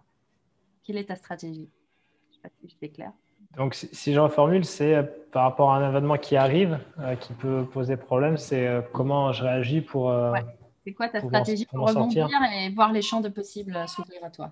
Quelle 0.83 0.97
est 0.97 1.05
ta 1.05 1.15
stratégie? 1.15 1.69
Je 2.29 2.29
ne 2.29 2.33
sais 2.35 2.41
pas 2.43 2.49
si 2.61 2.69
j'étais 2.69 2.89
claire. 2.89 3.13
Donc, 3.57 3.73
si, 3.73 4.13
je 4.13 4.19
reformule, 4.19 4.65
c'est 4.65 4.95
euh, 4.95 5.03
par 5.31 5.43
rapport 5.43 5.71
à 5.71 5.77
un 5.77 5.89
événement 5.89 6.17
qui 6.17 6.35
arrive, 6.35 6.79
euh, 6.99 7.15
qui 7.15 7.33
peut 7.33 7.65
poser 7.65 7.95
problème, 7.95 8.37
c'est 8.37 8.67
euh, 8.67 8.81
comment 8.93 9.31
je 9.31 9.43
réagis 9.43 9.81
pour. 9.81 10.13
C'est 10.83 10.93
quoi 10.93 11.07
ta 11.09 11.19
stratégie 11.19 11.65
pour, 11.65 11.87
rebondir 11.87 12.29
et 12.53 12.69
voir 12.69 12.91
les 12.91 13.01
champs 13.01 13.21
de 13.21 13.29
possibles 13.29 13.75
s'ouvrir 13.87 14.23
à 14.23 14.29
toi? 14.29 14.51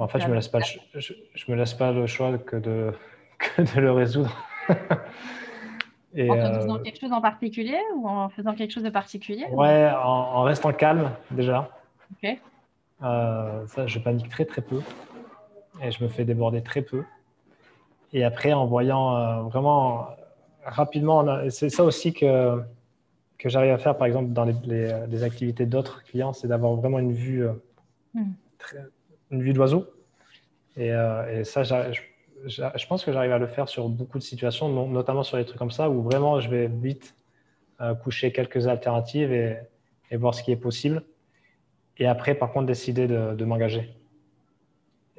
En 0.00 0.06
fait, 0.08 0.20
je 0.20 0.24
ne 0.24 0.30
me, 0.30 0.34
laisse 0.36 0.48
pas, 0.48 0.60
je, 0.60 1.50
me 1.50 1.56
laisse 1.56 1.74
pas 1.74 1.92
le 1.92 2.06
choix 2.06 2.36
que 2.38 2.56
de, 2.56 2.92
de 3.58 3.80
le 3.80 3.92
résoudre. 3.92 4.36
et, 6.14 6.30
en 6.30 6.60
faisant 6.60 6.78
quelque 6.78 7.00
chose 7.00 7.12
en 7.12 7.20
particulier 7.20 7.78
ou 7.94 8.08
en 8.08 8.28
faisant 8.28 8.54
quelque 8.54 8.72
chose 8.72 8.82
de 8.82 8.90
particulier 8.90 9.46
Ouais, 9.50 9.90
en, 9.92 10.08
en 10.08 10.42
restant 10.42 10.72
calme 10.72 11.12
déjà. 11.30 11.70
Ok. 12.12 12.38
Euh, 13.02 13.66
ça, 13.68 13.86
je 13.86 13.98
panique 13.98 14.28
très 14.28 14.44
très 14.44 14.62
peu 14.62 14.80
et 15.82 15.90
je 15.90 16.02
me 16.02 16.08
fais 16.08 16.24
déborder 16.24 16.62
très 16.62 16.82
peu. 16.82 17.04
Et 18.12 18.24
après, 18.24 18.52
en 18.52 18.66
voyant 18.66 19.16
euh, 19.16 19.42
vraiment 19.42 20.08
rapidement, 20.64 21.48
c'est 21.50 21.68
ça 21.68 21.84
aussi 21.84 22.12
que, 22.12 22.60
que 23.38 23.48
j'arrive 23.48 23.72
à 23.72 23.78
faire, 23.78 23.96
par 23.96 24.06
exemple, 24.06 24.32
dans 24.32 24.44
les, 24.44 24.54
les, 25.06 25.22
activités 25.22 25.66
d'autres 25.66 26.02
clients, 26.04 26.32
c'est 26.32 26.48
d'avoir 26.48 26.74
vraiment 26.74 26.98
une 26.98 27.12
vue, 27.12 27.46
euh, 27.46 27.52
une 29.30 29.42
vue 29.42 29.52
d'oiseau. 29.52 29.86
Et, 30.76 30.88
et, 30.88 31.44
ça, 31.44 31.62
je, 31.64 32.00
je, 32.46 32.86
pense 32.86 33.04
que 33.04 33.12
j'arrive 33.12 33.32
à 33.32 33.38
le 33.38 33.46
faire 33.46 33.68
sur 33.68 33.88
beaucoup 33.88 34.18
de 34.18 34.22
situations, 34.22 34.68
notamment 34.88 35.22
sur 35.22 35.36
les 35.36 35.44
trucs 35.44 35.58
comme 35.58 35.70
ça, 35.70 35.90
où 35.90 36.02
vraiment 36.02 36.40
je 36.40 36.48
vais 36.48 36.66
vite 36.66 37.14
coucher 38.02 38.32
quelques 38.32 38.66
alternatives 38.66 39.32
et, 39.32 39.58
et 40.10 40.16
voir 40.16 40.34
ce 40.34 40.42
qui 40.42 40.52
est 40.52 40.56
possible. 40.56 41.02
Et 41.98 42.06
après, 42.06 42.34
par 42.34 42.52
contre, 42.52 42.66
décider 42.66 43.06
de, 43.06 43.44
m'engager 43.44 43.94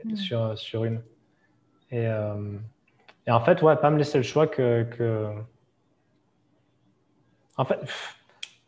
hmm. 0.04 0.16
sur, 0.16 0.58
sur 0.58 0.86
une. 0.86 1.02
Et, 1.92 2.08
euh, 2.08 2.58
et, 3.28 3.32
en 3.32 3.42
fait, 3.42 3.62
ouais, 3.62 3.76
pas 3.76 3.90
me 3.90 3.98
laisser 3.98 4.18
le 4.18 4.24
choix 4.24 4.48
que. 4.48 4.84
que... 4.84 5.30
En 7.58 7.66
fait, 7.66 7.80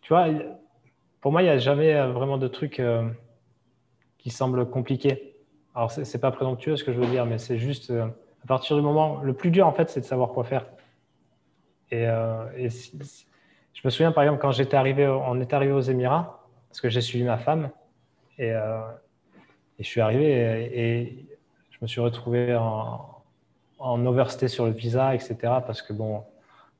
tu 0.01 0.13
vois, 0.13 0.27
pour 1.21 1.31
moi, 1.31 1.41
il 1.41 1.45
n'y 1.45 1.51
a 1.51 1.57
jamais 1.57 1.93
vraiment 2.07 2.37
de 2.37 2.47
truc 2.47 2.79
euh, 2.79 3.07
qui 4.17 4.29
semble 4.29 4.69
compliqué. 4.69 5.35
Alors, 5.73 5.91
c'est 5.91 6.19
pas 6.19 6.31
présomptueux 6.31 6.75
ce 6.75 6.83
que 6.83 6.91
je 6.91 6.99
veux 6.99 7.07
dire, 7.07 7.25
mais 7.25 7.37
c'est 7.37 7.57
juste. 7.57 7.91
Euh, 7.91 8.07
à 8.43 8.47
partir 8.47 8.75
du 8.75 8.81
moment, 8.81 9.21
le 9.21 9.33
plus 9.33 9.51
dur 9.51 9.67
en 9.67 9.71
fait, 9.71 9.91
c'est 9.91 9.99
de 9.99 10.05
savoir 10.05 10.29
quoi 10.29 10.43
faire. 10.43 10.65
Et, 11.91 12.07
je 12.07 13.87
me 13.87 13.89
souviens 13.91 14.11
par 14.11 14.23
exemple 14.23 14.41
quand 14.41 14.51
j'étais 14.51 14.75
arrivé, 14.75 15.07
on 15.07 15.39
est 15.39 15.53
arrivé 15.53 15.71
aux 15.71 15.81
Émirats, 15.81 16.47
parce 16.67 16.81
que 16.81 16.89
j'ai 16.89 17.01
suivi 17.01 17.23
ma 17.23 17.37
femme, 17.37 17.69
et, 18.41 18.51
euh, 18.51 18.81
et 19.77 19.83
je 19.83 19.87
suis 19.87 20.01
arrivé 20.01 20.69
et, 20.73 21.25
je 21.69 21.77
me 21.81 21.87
suis 21.87 22.01
retrouvé 22.01 22.55
en, 22.55 23.23
en 23.79 24.05
overstay 24.05 24.47
sur 24.47 24.65
le 24.65 24.71
visa, 24.71 25.15
etc. 25.15 25.35
Parce 25.65 25.81
que 25.81 25.93
bon, 25.93 26.23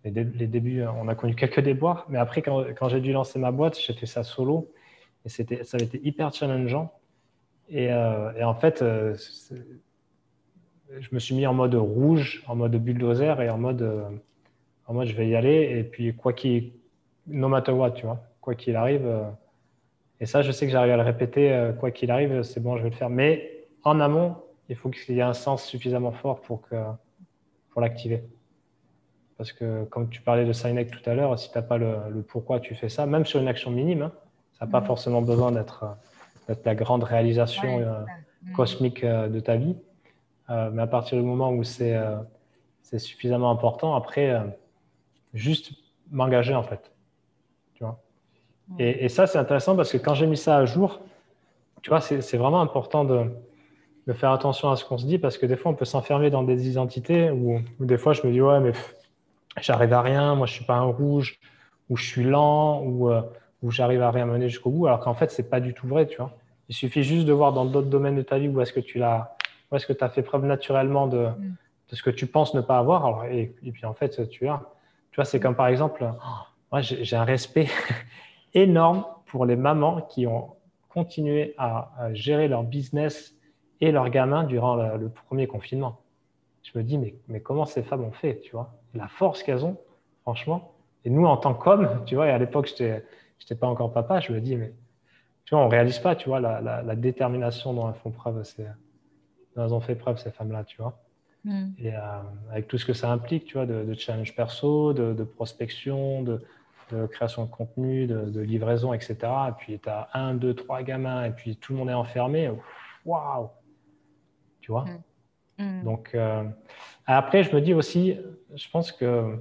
les, 0.03 0.11
débuts, 0.13 0.83
on 0.83 1.07
a 1.07 1.15
connu 1.15 1.33
quelques 1.33 1.61
déboires, 1.61 2.05
mais 2.09 2.19
après 2.19 2.43
quand, 2.43 2.89
j'ai 2.89 3.01
dû 3.01 3.11
lancer 3.11 3.39
ma 3.39 3.51
boîte, 3.51 3.79
j'ai 3.79 3.93
fait 3.93 4.05
ça 4.05 4.21
solo, 4.21 4.71
et 5.25 5.29
ça 5.29 5.43
avait 5.73 5.85
été 5.85 5.99
hyper 6.03 6.31
challengeant. 6.33 6.91
Et, 7.69 7.91
euh, 7.91 8.45
en 8.45 8.53
fait, 8.53 8.83
je 8.83 9.15
me 11.11 11.19
suis 11.19 11.33
mis 11.33 11.47
en 11.47 11.53
mode 11.53 11.75
rouge, 11.75 12.43
en 12.47 12.55
mode 12.55 12.75
bulldozer 12.75 13.41
et 13.41 13.49
en 13.49 13.57
mode, 13.57 13.81
euh, 13.81 14.03
en 14.85 14.93
mode 14.93 15.07
je 15.07 15.15
vais 15.15 15.27
y 15.27 15.35
aller. 15.35 15.79
Et 15.79 15.83
puis, 15.83 16.15
quoi 16.15 16.33
qu'il, 16.33 16.73
no 17.25 17.47
matter 17.47 17.71
what, 17.71 17.91
tu 17.91 18.05
vois, 18.05 18.23
quoi 18.39 18.53
qu'il 18.53 18.75
arrive. 18.75 19.07
Euh, 20.21 20.23
et 20.23 20.25
ça, 20.25 20.41
je 20.41 20.51
sais 20.51 20.65
que 20.65 20.71
j'arrive 20.71 20.93
à 20.93 20.97
le 20.97 21.03
répéter, 21.03 21.51
euh, 21.51 21.73
quoi 21.73 21.91
qu'il 21.91 22.11
arrive, 22.11 22.43
c'est 22.43 22.59
bon, 22.59 22.77
je 22.77 22.83
vais 22.83 22.89
le 22.89 22.95
faire. 22.95 23.09
Mais 23.09 23.65
en 23.83 23.99
amont, 23.99 24.35
il 24.69 24.75
faut 24.75 24.89
qu'il 24.89 25.15
y 25.15 25.19
ait 25.19 25.23
un 25.23 25.33
sens 25.33 25.65
suffisamment 25.65 26.11
fort 26.11 26.41
pour, 26.41 26.61
que, 26.61 26.75
pour 27.71 27.81
l'activer. 27.81 28.23
Parce 29.37 29.51
que, 29.51 29.85
comme 29.85 30.09
tu 30.09 30.21
parlais 30.21 30.45
de 30.45 30.53
Sinek 30.53 30.91
tout 30.91 31.09
à 31.09 31.15
l'heure, 31.15 31.37
si 31.39 31.51
tu 31.51 31.57
n'as 31.57 31.63
pas 31.63 31.77
le, 31.77 32.23
pourquoi 32.27 32.59
tu 32.59 32.75
fais 32.75 32.89
ça, 32.89 33.05
même 33.05 33.25
sur 33.25 33.39
une 33.39 33.47
action 33.47 33.71
minime, 33.71 34.03
hein, 34.03 34.11
ça 34.59 34.65
n'a 34.65 34.71
pas 34.71 34.81
forcément 34.81 35.21
besoin 35.21 35.51
d'être, 35.51 35.85
la 36.65 36.75
grande 36.75 37.03
réalisation 37.03 37.83
cosmique 38.53 39.03
de 39.05 39.39
ta 39.39 39.55
vie. 39.55 39.75
Euh, 40.51 40.69
mais 40.71 40.81
à 40.81 40.87
partir 40.87 41.17
du 41.17 41.23
moment 41.23 41.51
où 41.51 41.63
c'est 41.63 41.95
euh, 41.95 42.17
suffisamment 42.97 43.51
important, 43.51 43.95
après, 43.95 44.31
euh, 44.31 44.43
juste 45.33 45.71
m'engager 46.11 46.53
en 46.53 46.63
fait. 46.63 46.90
Et, 48.79 49.09
ça, 49.09 49.27
c'est 49.27 49.37
intéressant 49.37 49.75
parce 49.75 49.91
que 49.91 49.97
quand 49.97 50.13
j'ai 50.13 50.27
mis 50.27 50.37
ça 50.37 50.57
à 50.57 50.65
jour, 50.65 51.01
tu 51.81 51.89
vois, 51.89 52.01
c'est 52.01 52.37
vraiment 52.37 52.61
important 52.61 53.03
de, 53.03 53.25
de, 54.07 54.13
faire 54.13 54.31
attention 54.31 54.69
à 54.69 54.75
ce 54.75 54.85
qu'on 54.85 54.97
se 54.97 55.05
dit 55.05 55.17
parce 55.17 55.37
que 55.37 55.45
des 55.45 55.55
fois, 55.55 55.71
on 55.71 55.75
peut 55.75 55.85
s'enfermer 55.85 56.29
dans 56.29 56.43
des 56.43 56.69
identités 56.69 57.31
où, 57.31 57.59
des 57.79 57.97
fois, 57.97 58.13
je 58.13 58.25
me 58.25 58.31
dis, 58.31 58.41
ouais, 58.41 58.59
mais 58.59 58.71
j'arrive 59.61 59.93
à 59.93 60.01
rien, 60.01 60.35
moi, 60.35 60.47
je 60.47 60.53
suis 60.53 60.65
pas 60.65 60.75
un 60.75 60.83
rouge, 60.83 61.39
ou 61.89 61.97
je 61.97 62.05
suis 62.05 62.23
lent, 62.23 62.81
ou, 62.83 63.11
ou 63.61 63.71
j'arrive 63.71 64.01
à 64.01 64.11
rien 64.11 64.25
mener 64.25 64.49
jusqu'au 64.49 64.69
bout, 64.69 64.87
alors 64.87 64.99
qu'en 64.99 65.13
fait, 65.13 65.31
c'est 65.31 65.49
pas 65.49 65.59
du 65.59 65.73
tout 65.73 65.87
vrai, 65.87 66.07
tu 66.07 66.17
vois. 66.17 66.31
Il 66.69 66.75
suffit 66.75 67.03
juste 67.03 67.25
de 67.25 67.33
voir 67.33 67.53
dans 67.53 67.65
d'autres 67.65 67.89
domaines 67.89 68.15
de 68.15 68.21
ta 68.21 68.39
vie 68.39 68.47
où 68.47 68.61
est-ce 68.61 68.73
que 68.73 68.79
tu 68.79 68.97
l'as 68.97 69.35
où 69.71 69.75
est-ce 69.75 69.87
que 69.87 69.93
tu 69.93 70.03
as 70.03 70.09
fait 70.09 70.21
preuve 70.21 70.45
naturellement 70.45 71.07
de, 71.07 71.27
mm. 71.27 71.55
de, 71.89 71.95
ce 71.95 72.03
que 72.03 72.09
tu 72.09 72.27
penses 72.27 72.53
ne 72.53 72.61
pas 72.61 72.77
avoir 72.77 73.05
alors, 73.05 73.25
et, 73.25 73.53
puis 73.71 73.85
en 73.85 73.93
fait, 73.93 74.27
tu 74.29 74.47
as. 74.47 74.61
Tu 75.11 75.15
vois, 75.17 75.25
c'est 75.25 75.39
comme 75.39 75.55
par 75.55 75.67
exemple, 75.67 76.09
moi 76.71 76.81
j'ai 76.81 77.15
un 77.15 77.25
respect 77.25 77.67
énorme 78.53 79.05
pour 79.25 79.45
les 79.45 79.55
mamans 79.55 80.01
qui 80.01 80.27
ont 80.27 80.55
continué 80.89 81.53
à, 81.57 81.89
gérer 82.13 82.47
leur 82.47 82.63
business 82.63 83.35
et 83.79 83.91
leurs 83.91 84.09
gamins 84.09 84.43
durant 84.43 84.75
le, 84.75 85.09
premier 85.09 85.47
confinement. 85.47 86.01
Je 86.63 86.77
me 86.77 86.83
dis, 86.83 86.97
mais, 86.97 87.15
mais 87.27 87.39
comment 87.39 87.65
ces 87.65 87.81
femmes 87.81 88.03
ont 88.03 88.11
fait, 88.11 88.39
tu 88.41 88.51
vois? 88.51 88.73
La 88.93 89.07
force 89.07 89.41
qu'elles 89.41 89.65
ont, 89.65 89.77
franchement. 90.21 90.73
Et 91.05 91.09
nous, 91.09 91.25
en 91.25 91.37
tant 91.37 91.53
qu'hommes, 91.53 92.01
tu 92.05 92.15
vois, 92.15 92.27
et 92.27 92.31
à 92.31 92.37
l'époque, 92.37 92.69
je 92.77 92.83
n'étais 92.83 93.55
pas 93.55 93.67
encore 93.67 93.93
papa, 93.93 94.19
je 94.19 94.31
me 94.31 94.41
dis, 94.41 94.55
mais 94.55 94.73
tu 95.45 95.55
vois, 95.55 95.63
on 95.63 95.67
ne 95.67 95.71
réalise 95.71 95.99
pas, 95.99 96.15
tu 96.15 96.29
vois, 96.29 96.39
la, 96.39 96.61
la, 96.61 96.95
détermination 96.95 97.73
dont 97.73 97.87
elles 97.89 97.95
font 97.95 98.11
preuve. 98.11 98.43
C'est 98.43 98.67
elles 99.57 99.73
ont 99.73 99.81
fait 99.81 99.95
preuve, 99.95 100.17
ces 100.17 100.31
femmes-là, 100.31 100.63
tu 100.63 100.77
vois? 100.81 100.97
Mm. 101.43 101.69
Et 101.79 101.93
euh, 101.93 101.99
avec 102.51 102.67
tout 102.67 102.77
ce 102.77 102.85
que 102.85 102.93
ça 102.93 103.11
implique, 103.11 103.45
tu 103.45 103.55
vois, 103.55 103.65
de, 103.65 103.93
challenge 103.93 104.35
perso, 104.35 104.93
de, 104.93 105.23
prospection, 105.23 106.23
de, 106.23 106.41
création 107.11 107.45
de 107.45 107.49
contenu, 107.49 108.07
de, 108.07 108.39
livraison, 108.41 108.93
etc. 108.93 109.17
Et 109.49 109.51
puis 109.57 109.79
tu 109.79 109.89
as 109.89 110.09
un, 110.13 110.33
deux, 110.35 110.53
trois 110.53 110.83
gamins, 110.83 111.25
et 111.25 111.31
puis 111.31 111.55
tout 111.55 111.73
le 111.73 111.79
monde 111.79 111.89
est 111.89 111.93
enfermé. 111.93 112.51
Waouh 113.05 113.49
Tu 114.61 114.71
vois? 114.71 114.85
Mm. 114.85 115.01
Mm. 115.61 115.83
Donc, 115.83 116.11
euh, 116.15 116.43
après, 117.05 117.43
je 117.43 117.55
me 117.55 117.61
dis 117.61 117.73
aussi, 117.73 118.17
je 118.55 118.69
pense 118.69 118.91
que 118.91 119.37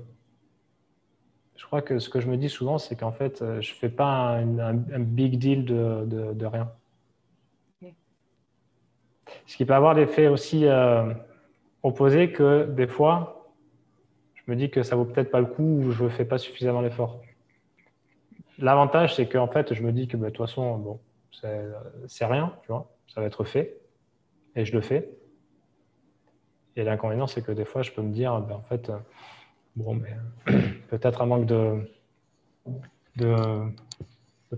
je 1.61 1.67
crois 1.67 1.83
que 1.83 1.99
ce 1.99 2.09
que 2.09 2.21
je 2.21 2.29
me 2.29 2.37
dis 2.37 2.49
souvent, 2.49 2.79
c'est 2.79 2.97
qu'en 2.97 3.13
fait, 3.13 3.43
euh, 3.43 3.61
je 3.61 3.73
ne 3.73 3.77
fais 3.77 3.91
pas 3.91 4.39
un, 4.39 4.59
un, 4.59 5.01
big 5.01 5.39
deal 5.39 5.65
de, 5.65 6.47
rien. 6.47 6.73
Ce 9.47 9.57
qui 9.57 9.65
peut 9.65 9.75
avoir 9.75 9.95
l'effet 9.95 10.27
aussi 10.27 10.67
euh, 10.67 11.13
opposé 11.83 12.33
que 12.33 12.65
des 12.65 12.87
fois, 12.87 13.53
je 14.35 14.43
me 14.51 14.57
dis 14.57 14.71
que 14.71 14.83
ça 14.83 14.97
vaut 14.97 15.05
peut-être 15.05 15.31
pas 15.31 15.41
le 15.41 15.47
coup 15.47 15.63
ou 15.63 15.91
je 15.91 16.05
ne 16.05 16.09
fais 16.09 16.25
pas 16.25 16.39
suffisamment 16.39 16.81
l'effort. 16.81 17.21
L'avantage, 18.61 19.15
c'est 19.15 19.27
qu'en 19.27 19.49
fait, 19.49 19.75
je 19.75 19.83
me 19.83 19.93
dis 19.93 20.07
que 20.07 20.17
bah, 20.17 20.29
de 20.29 20.33
toute 20.33 20.47
façon, 20.47 20.79
bon, 20.79 21.01
c'est 22.07 22.25
rien, 22.25 22.55
tu 22.63 22.69
vois, 22.69 22.91
ça 23.13 23.21
va 23.21 23.27
être 23.27 23.45
fait 23.45 23.81
et 24.57 24.65
je 24.65 24.73
le 24.73 24.81
fais. 24.81 25.09
Et 26.77 26.85
l'inconvénient, 26.85 27.27
c'est 27.27 27.43
que 27.43 27.53
des 27.53 27.65
fois, 27.65 27.83
je 27.83 27.91
peux 27.91 28.03
me 28.03 28.13
dire, 28.13 28.39
ben, 28.41 28.57
en 28.57 28.63
fait, 28.63 28.91
euh, 28.91 28.99
bon, 29.77 29.95
mais 29.95 30.17
peut-être 30.89 31.23
un 31.23 31.27
manque 31.27 31.47
de, 31.47 31.91
de, 33.17 33.73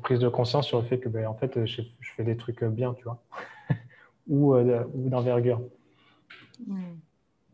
prise 0.03 0.21
de 0.21 0.29
conscience 0.29 0.67
sur 0.67 0.79
le 0.79 0.85
fait 0.85 0.99
que, 0.99 1.09
ben, 1.09 1.27
en 1.27 1.35
fait, 1.35 1.65
je, 1.65 1.83
je, 2.01 2.13
fais 2.13 2.25
des 2.25 2.37
trucs 2.37 2.63
bien, 2.65 2.95
tu 2.95 3.05
vois. 3.05 3.23
Euh, 4.31 4.85
ou, 4.95 5.09
d'envergure. 5.09 5.61
Hmm. 6.65 6.95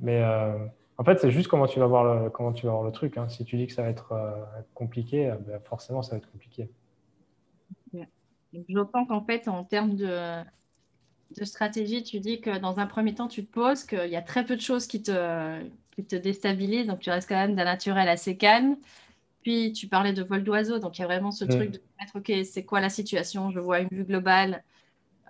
Mais 0.01 0.23
euh, 0.23 0.67
en 0.99 1.05
fait, 1.05 1.21
c'est 1.21 1.31
juste 1.31 1.49
comment 1.49 1.67
tu 1.67 1.79
vas 1.79 1.87
voir 1.87 2.05
le, 2.05 2.31
comment 2.31 2.53
tu 2.53 2.67
vas 2.67 2.73
voir 2.73 2.85
le 2.85 2.93
truc. 2.93 3.17
Hein. 3.17 3.29
Si 3.29 3.45
tu 3.45 3.57
dis 3.57 3.67
que 3.67 3.73
ça 3.73 3.83
va 3.83 3.89
être 3.89 4.13
euh, 4.13 4.35
compliqué, 4.75 5.33
ben 5.47 5.61
forcément, 5.61 6.03
ça 6.03 6.13
va 6.13 6.17
être 6.19 6.31
compliqué. 6.31 6.69
J'entends 8.69 9.07
qu'en 9.07 9.25
fait, 9.25 9.47
en 9.47 9.65
termes 9.65 9.95
de, 9.95 10.43
de, 11.37 11.45
stratégie, 11.45 12.03
tu 12.03 12.19
dis 12.19 12.41
que 12.41 12.59
dans 12.59 12.79
un 12.79 12.87
premier 12.87 13.15
temps, 13.15 13.29
tu 13.29 13.45
te 13.45 13.53
poses 13.53 13.85
qu'il 13.85 14.09
y 14.09 14.17
a 14.17 14.23
très 14.23 14.45
peu 14.45 14.57
de 14.57 14.61
choses 14.61 14.87
qui 14.87 15.03
te, 15.03 15.61
qui 15.91 16.05
te 16.05 16.17
déstabilisent, 16.17 16.87
donc 16.87 17.01
tu 17.01 17.11
restes 17.11 17.29
quand 17.29 17.37
même 17.37 17.55
d'un 17.55 17.65
naturel 17.65 18.09
assez 18.09 18.37
calme. 18.37 18.77
Puis 19.43 19.73
tu 19.73 19.87
parlais 19.87 20.13
de 20.13 20.23
vol 20.23 20.43
d'oiseau, 20.43 20.79
donc 20.79 20.99
il 20.99 21.03
y 21.03 21.05
a 21.05 21.07
vraiment 21.07 21.31
ce 21.31 21.45
hmm. 21.45 21.49
truc 21.49 21.71
de 21.73 21.81
mettre, 22.01 22.17
OK, 22.17 22.33
c'est 22.45 22.65
quoi 22.65 22.81
la 22.81 22.89
situation? 22.89 23.51
Je 23.51 23.61
vois 23.61 23.81
une 23.81 23.89
vue 23.91 24.05
globale, 24.05 24.65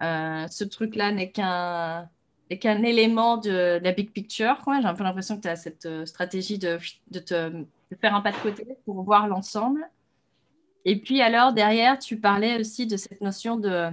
euh, 0.00 0.46
ce 0.48 0.64
truc-là 0.64 1.12
n'est 1.12 1.30
qu'un 1.30 2.08
qu'un 2.56 2.82
élément 2.82 3.36
de, 3.36 3.78
la 3.82 3.92
big 3.92 4.10
picture. 4.10 4.56
J'ai 4.66 4.86
un 4.86 4.94
peu 4.94 5.04
l'impression 5.04 5.36
que 5.36 5.42
tu 5.42 5.48
as 5.48 5.56
cette 5.56 5.86
euh, 5.86 6.06
stratégie 6.06 6.58
de, 6.58 6.78
faire 8.00 8.14
un 8.14 8.20
pas 8.22 8.32
de 8.32 8.36
côté 8.38 8.66
pour 8.84 9.02
voir 9.02 9.28
l'ensemble. 9.28 9.86
Et 10.84 10.98
puis 10.98 11.20
alors, 11.20 11.52
derrière, 11.52 11.98
tu 11.98 12.18
parlais 12.18 12.58
aussi 12.58 12.86
de 12.86 12.96
cette 12.96 13.20
notion 13.20 13.56
de, 13.56 13.90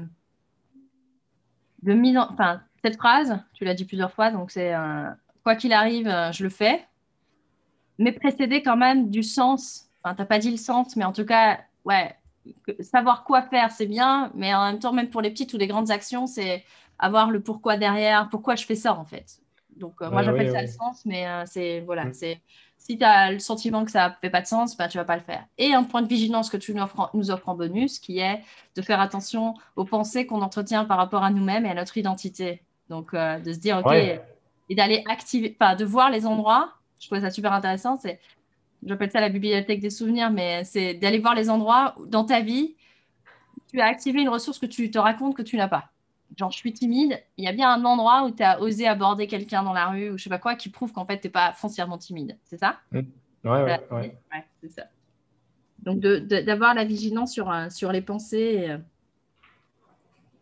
mise 1.83 2.17
en... 2.17 2.31
Enfin, 2.31 2.61
cette 2.81 2.95
phrase, 2.95 3.37
tu 3.53 3.65
l'as 3.65 3.73
dit 3.73 3.85
plusieurs 3.85 4.11
fois, 4.11 4.31
donc 4.31 4.51
c'est 4.51 4.73
quoi 5.45 5.55
qu'il 5.55 5.73
arrive, 5.73 6.07
euh, 6.07 6.31
je 6.31 6.43
le 6.43 6.49
fais, 6.49 6.85
mais 7.99 8.11
précédé 8.11 8.63
quand 8.63 8.75
même 8.75 9.09
du 9.09 9.23
sens. 9.23 9.89
Enfin, 10.03 10.15
tu 10.15 10.21
n'as 10.21 10.25
pas 10.25 10.39
dit 10.39 10.51
le 10.51 10.57
sens, 10.57 10.95
mais 10.95 11.05
en 11.05 11.13
tout 11.13 11.25
cas, 11.25 11.59
ouais, 11.85 12.15
savoir 12.79 13.23
quoi 13.23 13.43
faire, 13.43 13.71
c'est 13.71 13.85
bien, 13.85 14.31
mais 14.33 14.53
en 14.53 14.65
même 14.65 14.79
temps, 14.79 14.91
même 14.91 15.09
pour 15.09 15.21
les 15.21 15.29
petites 15.29 15.53
ou 15.53 15.57
les 15.57 15.67
grandes 15.67 15.91
actions, 15.91 16.27
c'est 16.27 16.63
avoir 16.99 17.31
le 17.31 17.41
pourquoi 17.41 17.77
derrière, 17.77 18.29
pourquoi 18.29 18.55
je 18.55 18.65
fais 18.65 18.75
ça 18.75 18.95
en 18.95 19.05
fait. 19.05 19.39
Donc, 19.75 19.95
euh, 20.01 20.09
moi, 20.09 20.23
j'appelle 20.23 20.51
ça 20.51 20.61
le 20.61 20.67
sens, 20.67 21.05
mais 21.05 21.27
euh, 21.27 21.43
c'est 21.45 21.81
voilà, 21.81 22.05
mm. 22.05 22.13
c'est 22.13 22.41
si 22.77 22.97
tu 22.97 23.03
as 23.03 23.31
le 23.31 23.39
sentiment 23.39 23.83
que 23.83 23.91
ça 23.91 24.09
ne 24.09 24.13
fait 24.21 24.29
pas 24.29 24.41
de 24.41 24.47
sens, 24.47 24.77
bah, 24.77 24.87
tu 24.87 24.97
ne 24.97 25.01
vas 25.01 25.05
pas 25.05 25.17
le 25.17 25.23
faire. 25.23 25.45
Et 25.57 25.73
un 25.73 25.83
point 25.83 26.01
de 26.01 26.07
vigilance 26.07 26.49
que 26.49 26.57
tu 26.57 26.73
nous 26.73 26.81
offres, 26.81 26.99
en, 26.99 27.09
nous 27.13 27.31
offres 27.31 27.49
en 27.49 27.55
bonus, 27.55 27.99
qui 27.99 28.19
est 28.19 28.41
de 28.75 28.81
faire 28.81 29.01
attention 29.01 29.55
aux 29.75 29.85
pensées 29.85 30.25
qu'on 30.25 30.41
entretient 30.41 30.85
par 30.85 30.97
rapport 30.97 31.23
à 31.23 31.31
nous-mêmes 31.31 31.65
et 31.65 31.69
à 31.69 31.73
notre 31.73 31.97
identité. 31.97 32.61
Donc, 32.89 33.13
euh, 33.13 33.39
de 33.39 33.51
se 33.51 33.59
dire, 33.59 33.81
OK, 33.83 33.93
et 34.67 34.75
d'aller 34.75 35.03
activer, 35.09 35.55
enfin, 35.59 35.75
de 35.75 35.85
voir 35.85 36.09
les 36.09 36.25
endroits, 36.25 36.73
je 36.99 37.07
trouvais 37.07 37.21
ça 37.21 37.29
super 37.29 37.53
intéressant, 37.53 37.97
c'est 37.97 38.19
j'appelle 38.83 39.11
ça 39.11 39.19
la 39.19 39.29
bibliothèque 39.29 39.79
des 39.79 39.89
souvenirs, 39.89 40.31
mais 40.31 40.63
c'est 40.63 40.93
d'aller 40.93 41.19
voir 41.19 41.35
les 41.35 41.49
endroits 41.49 41.95
où, 41.97 42.05
dans 42.05 42.23
ta 42.23 42.41
vie, 42.41 42.75
tu 43.71 43.81
as 43.81 43.85
activé 43.85 44.21
une 44.21 44.29
ressource 44.29 44.59
que 44.59 44.65
tu 44.65 44.89
te 44.89 44.97
racontes 44.97 45.35
que 45.35 45.41
tu 45.41 45.57
n'as 45.57 45.67
pas. 45.67 45.89
Genre, 46.37 46.51
je 46.51 46.57
suis 46.57 46.73
timide, 46.73 47.21
il 47.37 47.45
y 47.45 47.47
a 47.47 47.53
bien 47.53 47.71
un 47.71 47.85
endroit 47.85 48.23
où 48.25 48.31
tu 48.31 48.43
as 48.43 48.59
osé 48.59 48.87
aborder 48.87 49.27
quelqu'un 49.27 49.63
dans 49.63 49.73
la 49.73 49.87
rue 49.87 50.09
ou 50.09 50.17
je 50.17 50.23
sais 50.23 50.29
pas 50.29 50.39
quoi 50.39 50.55
qui 50.55 50.69
prouve 50.69 50.91
qu'en 50.91 51.05
fait, 51.05 51.19
tu 51.19 51.27
n'es 51.27 51.31
pas 51.31 51.53
foncièrement 51.53 51.97
timide. 51.97 52.37
C'est 52.43 52.57
ça? 52.57 52.79
Mmh. 52.91 52.99
Ouais, 53.45 53.63
ouais, 53.63 53.87
ouais. 53.91 54.17
c'est 54.61 54.69
ça. 54.69 54.83
Donc, 55.79 55.99
d'avoir 55.99 56.73
la 56.73 56.83
vigilance 56.83 57.31
sur, 57.31 57.51
euh, 57.51 57.69
sur 57.69 57.91
les 57.91 58.01
pensées, 58.01 58.69
euh, 58.69 58.77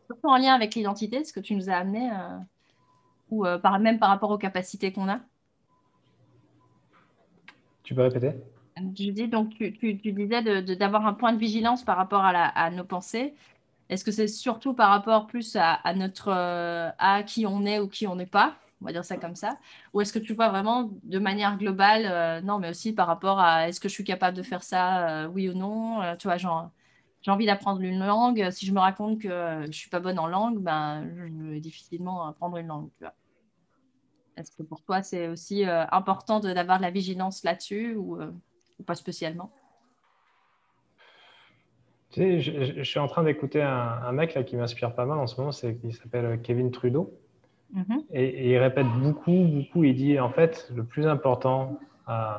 surtout 0.07 0.29
en 0.29 0.37
lien 0.37 0.53
avec 0.53 0.73
l'identité, 0.73 1.23
ce 1.25 1.33
que 1.33 1.41
tu 1.41 1.53
nous 1.55 1.69
as 1.69 1.75
amené, 1.75 2.09
euh, 2.09 2.39
ou 3.29 3.45
par, 3.61 3.79
même 3.79 3.99
par 3.99 4.09
rapport 4.09 4.31
aux 4.31 4.37
capacités 4.37 4.93
qu'on 4.93 5.09
a. 5.09 5.19
Tu 7.81 7.93
peux 7.93 8.03
répéter? 8.03 8.31
Je 8.77 9.11
dis 9.11 9.27
donc, 9.27 9.55
tu, 9.57 9.93
disais 9.93 10.41
d'avoir 10.75 11.05
un 11.07 11.13
point 11.13 11.33
de 11.33 11.37
vigilance 11.37 11.83
par 11.83 11.97
rapport 11.97 12.23
à, 12.23 12.69
nos 12.71 12.83
pensées. 12.83 13.33
Est-ce 13.89 14.03
que 14.03 14.11
c'est 14.11 14.27
surtout 14.27 14.73
par 14.73 14.89
rapport 14.89 15.27
plus 15.27 15.55
à, 15.59 15.79
notre 15.93 16.29
euh, 16.29 16.89
à 16.97 17.23
qui 17.23 17.45
on 17.45 17.65
est 17.65 17.79
ou 17.79 17.87
qui 17.87 18.07
on 18.07 18.15
n'est 18.15 18.25
pas? 18.25 18.55
On 18.81 18.85
va 18.85 18.91
dire 18.91 19.05
ça 19.05 19.17
comme 19.17 19.35
ça 19.35 19.57
Ou 19.93 20.01
est-ce 20.01 20.11
que 20.11 20.19
tu 20.19 20.33
vois 20.33 20.49
vraiment 20.49 20.89
de 21.03 21.19
manière 21.19 21.57
globale, 21.57 22.05
euh, 22.05 22.41
non, 22.41 22.59
mais 22.59 22.69
aussi 22.69 22.93
par 22.93 23.07
rapport 23.07 23.39
à 23.39 23.67
est-ce 23.67 23.79
que 23.79 23.87
je 23.87 23.93
suis 23.93 24.03
capable 24.03 24.35
de 24.35 24.43
faire 24.43 24.63
ça, 24.63 25.23
euh, 25.23 25.27
oui 25.27 25.49
ou 25.49 25.53
non? 25.53 26.01
Tu 26.17 26.27
vois, 26.27 26.37
j'ai 26.37 27.31
envie 27.31 27.45
d'apprendre 27.45 27.81
une 27.81 28.05
langue. 28.05 28.49
Si 28.51 28.65
je 28.65 28.73
me 28.73 28.79
raconte 28.79 29.19
que 29.21 29.29
je 29.29 29.67
ne 29.67 29.71
suis 29.71 29.89
pas 29.89 29.99
bonne 29.99 30.19
en 30.19 30.27
langue, 30.27 30.59
ben, 30.59 31.09
je 31.15 31.51
vais 31.51 31.59
difficilement 31.59 32.27
apprendre 32.27 32.57
une 32.57 32.67
langue. 32.67 32.89
Est-ce 34.35 34.51
que 34.55 34.63
pour 34.63 34.81
toi, 34.81 35.01
c'est 35.03 35.27
aussi 35.27 35.63
important 35.65 36.39
d'avoir 36.39 36.79
la 36.79 36.89
vigilance 36.89 37.43
là-dessus 37.43 37.95
ou 37.95 38.17
pas 38.85 38.95
spécialement? 38.95 39.51
Tu 42.13 42.41
sais, 42.41 42.75
je, 42.77 42.83
suis 42.83 42.99
en 42.99 43.07
train 43.07 43.23
d'écouter 43.23 43.61
un, 43.61 44.11
mec 44.11 44.35
là 44.35 44.43
qui 44.43 44.55
m'inspire 44.55 44.93
pas 44.93 45.05
mal 45.05 45.17
en 45.17 45.25
ce 45.25 45.39
moment, 45.39 45.51
c'est 45.51 45.77
il 45.83 45.95
s'appelle 45.95 46.39
Kevin 46.43 46.69
Trudeau. 46.69 47.11
Mm-hmm. 47.75 48.03
Et, 48.13 48.51
il 48.51 48.57
répète 48.59 48.85
beaucoup, 49.01 49.31
beaucoup. 49.31 49.83
Il 49.83 49.95
dit 49.95 50.19
en 50.19 50.29
fait, 50.29 50.71
le 50.75 50.83
plus 50.83 51.07
important, 51.07 51.79
euh, 52.07 52.35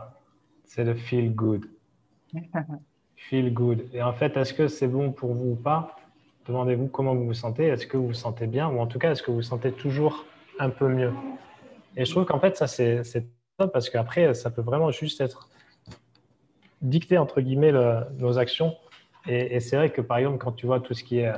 c'est 0.64 0.84
de 0.84 0.94
feel 0.94 1.34
good. 1.34 1.66
feel 3.16 3.52
good. 3.52 3.84
Et 3.92 4.00
en 4.00 4.12
fait, 4.12 4.36
est-ce 4.36 4.54
que 4.54 4.68
c'est 4.68 4.86
bon 4.86 5.10
pour 5.10 5.34
vous 5.34 5.50
ou 5.50 5.56
pas? 5.56 5.96
Demandez-vous 6.46 6.86
comment 6.86 7.14
vous 7.16 7.26
vous 7.26 7.34
sentez. 7.34 7.66
Est-ce 7.66 7.88
que 7.88 7.96
vous 7.96 8.08
vous 8.08 8.14
sentez 8.14 8.46
bien? 8.46 8.68
Ou 8.68 8.78
en 8.78 8.86
tout 8.86 9.00
cas, 9.00 9.10
est-ce 9.10 9.24
que 9.24 9.32
vous 9.32 9.38
vous 9.38 9.42
sentez 9.42 9.72
toujours 9.72 10.24
un 10.60 10.70
peu 10.70 10.86
mieux? 10.86 11.12
Et 11.96 12.04
je 12.04 12.10
trouve 12.12 12.26
qu'en 12.26 12.38
fait, 12.38 12.56
ça, 12.56 12.68
c'est 12.68 13.02
top 13.58 13.72
parce 13.72 13.90
qu'après, 13.90 14.34
ça 14.34 14.50
peut 14.50 14.62
vraiment 14.62 14.92
juste 14.92 15.20
être 15.20 15.48
dicter, 16.80 17.18
entre 17.18 17.40
guillemets, 17.40 17.72
nos 18.18 18.38
actions 18.38 18.76
et, 19.26 19.60
c'est 19.60 19.76
vrai 19.76 19.90
que 19.90 20.00
par 20.00 20.18
exemple, 20.18 20.38
quand 20.38 20.52
tu 20.52 20.66
vois 20.66 20.80
tout 20.80 20.94
ce 20.94 21.04
qui 21.04 21.18
est 21.18 21.32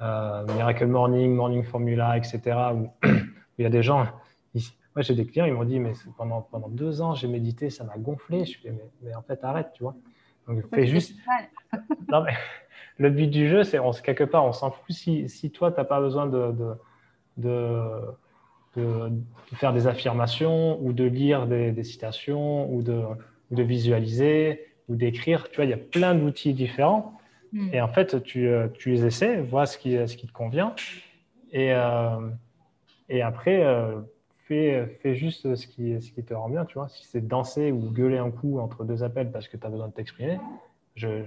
euh, 0.00 0.44
Miracle 0.54 0.86
Morning, 0.86 1.34
Morning 1.34 1.64
Formula, 1.64 2.16
etc., 2.16 2.40
où, 2.74 2.88
il 3.58 3.62
y 3.62 3.66
a 3.66 3.70
des 3.70 3.82
gens, 3.82 4.06
moi 4.94 5.02
j'ai 5.02 5.14
des 5.14 5.26
clients, 5.26 5.46
ils 5.46 5.52
m'ont 5.52 5.64
dit, 5.64 5.80
mais 5.80 5.92
pendant, 6.16 6.42
pendant 6.42 6.68
deux 6.68 7.00
ans, 7.00 7.14
j'ai 7.14 7.28
médité, 7.28 7.70
ça 7.70 7.84
m'a 7.84 7.96
gonflé. 7.96 8.44
Je 8.44 8.58
fais, 8.58 8.70
mais, 8.70 8.90
mais, 9.02 9.14
en 9.14 9.22
fait, 9.22 9.42
arrête, 9.44 9.70
tu 9.74 9.82
vois. 9.82 9.94
Donc, 10.46 10.62
fais 10.74 10.86
juste. 10.86 11.16
non, 12.08 12.22
mais, 12.22 12.34
le 12.98 13.10
but 13.10 13.28
du 13.28 13.48
jeu, 13.48 13.64
c'est 13.64 13.80
quelque 14.02 14.24
part, 14.24 14.44
on 14.44 14.52
s'en 14.52 14.70
fout 14.70 14.94
si, 14.94 15.28
si 15.28 15.50
toi, 15.50 15.72
tu 15.72 15.78
n'as 15.78 15.84
pas 15.84 16.00
besoin 16.00 16.26
de, 16.26 16.54
de, 17.36 18.00
de, 18.76 19.10
faire 19.54 19.72
des 19.72 19.86
affirmations 19.86 20.80
ou 20.80 20.92
de 20.92 21.04
lire 21.04 21.46
des, 21.46 21.72
des 21.72 21.84
citations 21.84 22.72
ou 22.72 22.82
de, 22.82 23.02
de 23.50 23.62
visualiser 23.62 24.66
ou 24.88 24.96
d'écrire. 24.96 25.48
Tu 25.50 25.56
vois, 25.56 25.64
il 25.64 25.70
y 25.70 25.74
a 25.74 25.78
plein 25.78 26.14
d'outils 26.14 26.54
différents. 26.54 27.18
Hmm. 27.54 27.68
Et 27.72 27.80
en 27.80 27.88
fait, 27.88 28.22
tu, 28.24 28.48
euh, 28.48 28.66
tu, 28.68 28.90
les 28.90 29.06
essaies, 29.06 29.40
vois 29.40 29.64
ce 29.64 29.78
qui, 29.78 29.96
ce 30.08 30.16
qui 30.16 30.26
te 30.26 30.32
convient. 30.32 30.74
Et, 31.52 31.72
euh, 31.72 32.28
et 33.08 33.22
après, 33.22 33.64
euh, 33.64 34.00
fais, 34.48 34.98
fais, 35.00 35.14
juste 35.14 35.54
ce 35.54 35.66
qui, 35.68 36.02
ce 36.02 36.10
qui 36.10 36.24
te 36.24 36.34
rend 36.34 36.48
bien. 36.48 36.64
Tu 36.64 36.74
vois. 36.74 36.88
Si 36.88 37.06
c'est 37.06 37.26
danser 37.26 37.70
ou 37.70 37.90
gueuler 37.90 38.18
un 38.18 38.32
coup 38.32 38.58
entre 38.58 38.84
deux 38.84 39.04
appels 39.04 39.30
parce 39.30 39.46
que 39.46 39.56
tu 39.56 39.64
as 39.64 39.70
besoin 39.70 39.86
de 39.86 39.92
t'exprimer, 39.92 40.38
j'aime 40.96 41.24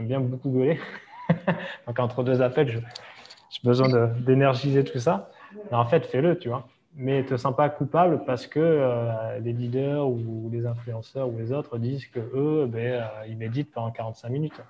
bien 0.00 0.18
beaucoup 0.20 0.50
gueuler. 0.50 0.80
Donc, 1.86 1.98
entre 2.00 2.24
deux 2.24 2.42
appels, 2.42 2.68
j'ai 2.68 3.60
besoin 3.62 4.08
d'énergiser 4.18 4.82
tout 4.82 4.98
ça. 4.98 5.30
Mais 5.70 5.76
en 5.76 5.86
fait, 5.86 6.06
fais-le, 6.06 6.36
tu 6.40 6.48
vois. 6.48 6.66
Mais 6.96 7.22
te 7.22 7.36
sens 7.36 7.54
pas 7.54 7.68
coupable 7.68 8.24
parce 8.26 8.48
que 8.48 9.38
les 9.40 9.52
leaders 9.52 10.08
ou 10.08 10.50
les 10.52 10.66
influenceurs 10.66 11.28
ou 11.28 11.38
les 11.38 11.52
autres 11.52 11.78
disent 11.78 12.06
que 12.06 12.18
eux, 12.18 12.66
ben, 12.66 13.04
ils 13.28 13.36
méditent 13.36 13.70
pendant 13.70 13.92
45 13.92 14.30
minutes 14.30 14.60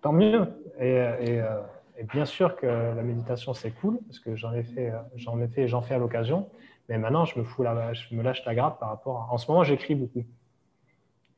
tant 0.00 0.12
mieux. 0.12 0.46
Euh, 0.80 1.62
et, 1.96 2.04
bien 2.04 2.24
sûr 2.24 2.56
que 2.56 2.66
la 2.66 3.02
méditation, 3.02 3.54
c'est 3.54 3.72
cool, 3.72 3.98
parce 4.06 4.20
que 4.20 4.36
j'en 4.36 4.52
ai 4.52 4.62
fait, 4.62 4.92
j'en 5.16 5.40
ai 5.40 5.48
fait 5.48 5.62
et 5.62 5.68
j'en 5.68 5.82
fais 5.82 5.94
à 5.94 5.98
l'occasion. 5.98 6.48
Mais 6.88 6.96
maintenant, 6.96 7.24
je 7.24 7.38
me, 7.38 7.44
fous 7.44 7.62
la, 7.62 7.92
je 7.92 8.14
me 8.14 8.22
lâche 8.22 8.44
la 8.46 8.54
grappe 8.54 8.80
par 8.80 8.88
rapport 8.88 9.28
à... 9.28 9.34
En 9.34 9.38
ce 9.38 9.50
moment, 9.50 9.62
j'écris 9.62 9.94
beaucoup. 9.94 10.24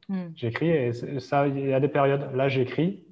Hmm. 0.08 0.28
J'écris 0.36 0.68
et 0.68 1.20
ça, 1.20 1.48
il 1.48 1.66
y 1.66 1.72
a 1.72 1.80
des 1.80 1.88
périodes. 1.88 2.34
Là, 2.34 2.48
j'écris 2.48 3.04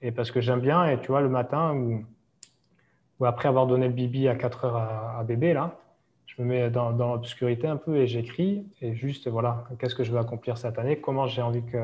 et 0.00 0.12
parce 0.12 0.30
que 0.30 0.40
j'aime 0.40 0.60
bien. 0.60 0.86
Et 0.86 1.00
tu 1.00 1.08
vois, 1.08 1.20
le 1.20 1.28
matin 1.28 1.74
ou, 1.74 3.24
après 3.24 3.48
avoir 3.48 3.66
donné 3.66 3.88
le 3.88 3.94
bibi 3.94 4.28
à 4.28 4.34
4 4.34 4.64
heures 4.64 4.76
à, 4.76 5.24
bébé, 5.24 5.54
là, 5.54 5.78
je 6.26 6.40
me 6.42 6.46
mets 6.46 6.70
dans, 6.70 6.92
dans 6.92 7.14
l'obscurité 7.14 7.66
un 7.66 7.76
peu 7.76 7.96
et 7.96 8.06
j'écris. 8.06 8.66
Et 8.80 8.94
juste, 8.94 9.28
voilà, 9.28 9.64
qu'est-ce 9.78 9.94
que 9.94 10.04
je 10.04 10.12
veux 10.12 10.18
accomplir 10.18 10.58
cette 10.58 10.78
année? 10.78 11.00
Comment 11.00 11.26
j'ai 11.26 11.42
envie 11.42 11.62
de 11.62 11.82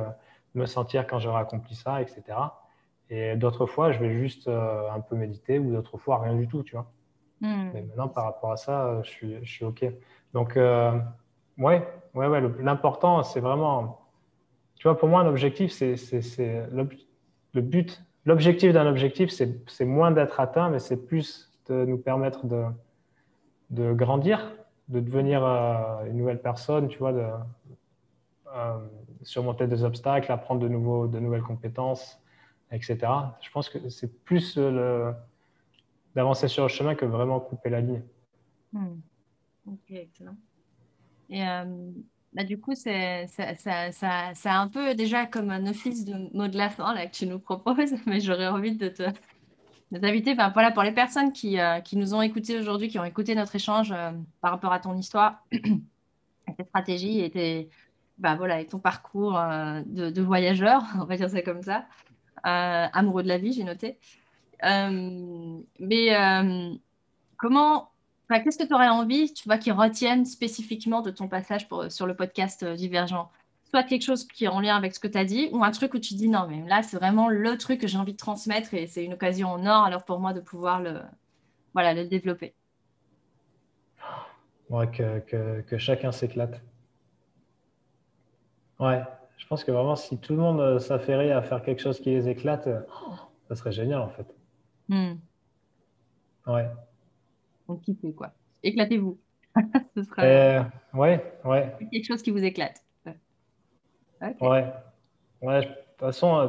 me 0.54 0.66
sentir 0.66 1.06
quand 1.06 1.18
j'aurai 1.18 1.40
accompli 1.40 1.74
ça, 1.74 2.00
etc. 2.00 2.22
Et 3.14 3.36
d'autres 3.36 3.66
fois, 3.66 3.92
je 3.92 3.98
vais 3.98 4.14
juste 4.14 4.48
euh, 4.48 4.90
un 4.90 5.00
peu 5.00 5.16
méditer 5.16 5.58
ou 5.58 5.70
d'autres 5.70 5.98
fois, 5.98 6.20
rien 6.20 6.34
du 6.34 6.48
tout, 6.48 6.62
tu 6.62 6.72
vois. 6.72 6.90
Hmm. 7.42 7.68
Mais 7.74 7.82
maintenant, 7.82 8.08
par 8.08 8.24
rapport 8.24 8.52
à 8.52 8.56
ça, 8.56 9.02
je 9.02 9.10
suis, 9.10 9.36
je 9.44 9.52
suis 9.52 9.66
OK. 9.66 9.84
Donc, 10.32 10.56
euh, 10.56 10.98
ouais, 11.58 11.86
ouais, 12.14 12.26
ouais 12.26 12.40
l'important, 12.60 13.22
c'est 13.22 13.40
vraiment, 13.40 14.00
tu 14.76 14.84
vois, 14.88 14.96
pour 14.96 15.10
moi, 15.10 15.20
un 15.20 15.26
objectif, 15.26 15.72
c'est 15.72 15.94
le 16.72 17.60
but. 17.60 18.02
L'objectif 18.24 18.72
d'un 18.72 18.86
objectif, 18.86 19.28
c'est 19.30 19.84
moins 19.84 20.10
d'être 20.10 20.40
atteint, 20.40 20.70
mais 20.70 20.78
c'est 20.78 21.06
plus 21.06 21.52
de 21.68 21.84
nous 21.84 21.98
permettre 21.98 22.46
de, 22.46 22.64
de 23.68 23.92
grandir, 23.92 24.54
de 24.88 25.00
devenir 25.00 25.44
euh, 25.44 26.06
une 26.06 26.16
nouvelle 26.16 26.40
personne, 26.40 26.88
tu 26.88 26.98
vois, 26.98 27.12
de 27.12 27.26
surmonter 29.22 29.66
des 29.66 29.84
obstacles, 29.84 30.32
apprendre 30.32 30.62
de, 30.62 30.68
nouveaux, 30.68 31.06
de 31.06 31.18
nouvelles 31.18 31.42
compétences, 31.42 32.21
etc. 32.72 32.98
Je 33.40 33.50
pense 33.50 33.68
que 33.68 33.88
c'est 33.88 34.24
plus 34.24 34.54
euh, 34.56 35.12
d'avancer 36.14 36.48
sur 36.48 36.64
le 36.64 36.68
chemin 36.68 36.94
que 36.94 37.04
vraiment 37.04 37.38
couper 37.40 37.70
la 37.70 37.80
ligne. 37.80 38.02
Hmm. 38.72 39.00
Ok, 39.66 39.90
excellent. 39.90 40.36
Et 41.28 41.46
euh, 41.46 41.64
bah, 42.32 42.44
du 42.44 42.58
coup, 42.58 42.74
c'est 42.74 43.26
un 44.44 44.68
peu 44.68 44.94
déjà 44.94 45.26
comme 45.26 45.50
un 45.50 45.66
office 45.66 46.04
de 46.04 46.36
mot 46.36 46.48
de 46.48 46.56
la 46.56 46.70
fin 46.70 46.94
là, 46.94 47.06
que 47.06 47.14
tu 47.14 47.26
nous 47.26 47.38
proposes, 47.38 47.94
mais 48.06 48.20
j'aurais 48.20 48.48
envie 48.48 48.76
de 48.76 48.88
te 48.88 49.04
t'inviter. 49.98 50.32
Enfin, 50.32 50.50
voilà, 50.50 50.70
pour 50.70 50.82
les 50.82 50.92
personnes 50.92 51.32
qui, 51.32 51.60
euh, 51.60 51.80
qui 51.80 51.96
nous 51.96 52.14
ont 52.14 52.22
écoutés 52.22 52.58
aujourd'hui, 52.58 52.88
qui 52.88 52.98
ont 52.98 53.04
écouté 53.04 53.34
notre 53.34 53.54
échange 53.54 53.94
par 54.40 54.50
rapport 54.50 54.72
à 54.72 54.80
ton 54.80 54.96
histoire, 54.96 55.44
à 56.46 56.52
tes 56.52 56.64
stratégies 56.64 57.20
et 57.20 57.30
tes, 57.30 57.68
bah, 58.16 58.34
voilà, 58.36 58.60
et 58.60 58.66
ton 58.66 58.78
parcours 58.78 59.34
de, 59.34 60.08
de, 60.10 60.22
voyageur, 60.22 60.82
on 60.98 61.04
va 61.04 61.16
dire 61.18 61.28
ça 61.28 61.42
comme 61.42 61.62
ça. 61.62 61.86
Euh, 62.44 62.86
amoureux 62.92 63.22
de 63.22 63.28
la 63.28 63.38
vie, 63.38 63.52
j'ai 63.52 63.64
noté. 63.64 63.98
Euh, 64.64 65.60
mais 65.78 66.16
euh, 66.16 66.74
comment, 67.36 67.90
qu'est-ce 68.28 68.58
que 68.58 68.66
tu 68.66 68.74
aurais 68.74 68.88
envie, 68.88 69.32
tu 69.32 69.44
vois, 69.44 69.58
qui 69.58 69.70
retiennent 69.70 70.24
spécifiquement 70.24 71.02
de 71.02 71.10
ton 71.10 71.28
passage 71.28 71.68
sur 71.88 72.06
le 72.06 72.16
podcast 72.16 72.64
Divergent? 72.64 73.30
Soit 73.70 73.84
quelque 73.84 74.02
chose 74.02 74.26
qui 74.26 74.44
est 74.44 74.48
en 74.48 74.60
lien 74.60 74.76
avec 74.76 74.94
ce 74.94 75.00
que 75.00 75.08
tu 75.08 75.16
as 75.16 75.24
dit, 75.24 75.48
ou 75.52 75.64
un 75.64 75.70
truc 75.70 75.94
où 75.94 75.98
tu 75.98 76.14
dis 76.14 76.28
non, 76.28 76.46
mais 76.48 76.68
là, 76.68 76.82
c'est 76.82 76.96
vraiment 76.96 77.28
le 77.28 77.56
truc 77.56 77.80
que 77.80 77.86
j'ai 77.86 77.96
envie 77.96 78.12
de 78.12 78.18
transmettre 78.18 78.74
et 78.74 78.86
c'est 78.86 79.04
une 79.04 79.14
occasion 79.14 79.48
en 79.48 79.64
or 79.64 79.84
alors 79.84 80.04
pour 80.04 80.18
moi 80.18 80.32
de 80.32 80.40
pouvoir 80.40 80.82
le, 80.82 81.00
voilà, 81.72 81.94
le 81.94 82.04
développer. 82.06 82.54
Ouais, 84.68 84.90
que, 84.90 85.20
que, 85.20 85.60
que 85.62 85.78
chacun 85.78 86.12
s'éclate. 86.12 86.60
Ouais, 88.78 89.02
je 89.42 89.48
pense 89.48 89.64
que 89.64 89.72
vraiment, 89.72 89.96
si 89.96 90.18
tout 90.18 90.34
le 90.34 90.38
monde 90.38 90.60
euh, 90.60 90.78
s'affairait 90.78 91.32
à 91.32 91.42
faire 91.42 91.62
quelque 91.62 91.82
chose 91.82 91.98
qui 91.98 92.10
les 92.10 92.28
éclate, 92.28 92.68
euh, 92.68 92.80
ça 93.48 93.56
serait 93.56 93.72
génial 93.72 94.00
en 94.00 94.08
fait. 94.08 94.26
Hmm. 94.88 95.14
Ouais. 96.46 96.68
Donc, 97.68 97.82
kiffez 97.82 98.12
quoi. 98.12 98.30
Éclatez-vous. 98.62 99.18
Ce 99.96 100.04
serait. 100.04 100.60
Euh, 100.60 100.62
ouais, 100.94 101.34
ouais. 101.44 101.74
Quelque 101.90 102.06
chose 102.06 102.22
qui 102.22 102.30
vous 102.30 102.42
éclate. 102.42 102.84
Ouais. 103.04 104.36
Ouais. 105.42 105.60
De 105.60 105.66
toute 105.66 105.98
façon, 105.98 106.48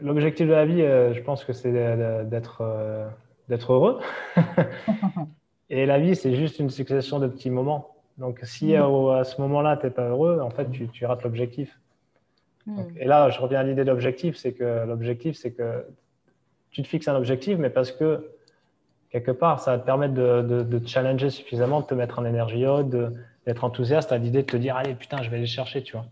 l'objectif 0.00 0.48
de 0.48 0.52
la 0.52 0.66
vie, 0.66 0.80
je 0.80 1.20
pense 1.20 1.44
que 1.44 1.52
c'est 1.52 1.70
d'être 1.72 3.12
d'être 3.48 3.72
heureux. 3.72 4.00
Et 5.70 5.86
la 5.86 6.00
vie, 6.00 6.16
c'est 6.16 6.34
juste 6.34 6.58
une 6.58 6.70
succession 6.70 7.20
de 7.20 7.28
petits 7.28 7.50
moments. 7.50 7.91
Donc, 8.18 8.40
si 8.42 8.74
mm. 8.74 9.10
à, 9.10 9.24
ce 9.24 9.40
moment-là, 9.40 9.76
tu 9.76 9.86
n'es 9.86 9.90
pas 9.90 10.08
heureux, 10.08 10.40
en 10.40 10.50
fait, 10.50 10.68
tu, 10.70 11.06
rates 11.06 11.22
l'objectif. 11.22 11.80
Mm. 12.66 12.82
Et 12.96 13.04
là, 13.04 13.30
je 13.30 13.40
reviens 13.40 13.60
à 13.60 13.62
l'idée 13.62 13.84
d'objectif, 13.84 14.36
c'est 14.36 14.52
que 14.52 14.86
l'objectif, 14.86 15.36
c'est 15.36 15.52
que 15.52 15.84
tu 16.70 16.82
te 16.82 16.88
fixes 16.88 17.08
un 17.08 17.16
objectif, 17.16 17.58
mais 17.58 17.70
parce 17.70 17.92
que 17.92 18.30
quelque 19.10 19.30
part, 19.30 19.60
ça 19.60 19.72
va 19.72 19.78
te 19.78 19.84
permettre 19.84 20.14
de, 20.14 20.78
te 20.78 20.86
challenger 20.86 21.30
suffisamment, 21.30 21.80
de 21.80 21.86
te 21.86 21.94
mettre 21.94 22.18
en 22.18 22.24
énergie 22.24 22.66
haute, 22.66 22.88
d'être 23.46 23.64
enthousiaste 23.64 24.12
à 24.12 24.18
l'idée 24.18 24.42
de 24.42 24.46
te 24.46 24.56
dire, 24.56 24.76
allez, 24.76 24.94
putain, 24.94 25.22
je 25.22 25.30
vais 25.30 25.36
aller 25.36 25.46
chercher, 25.46 25.82
tu 25.82 25.92
vois. 25.92 26.06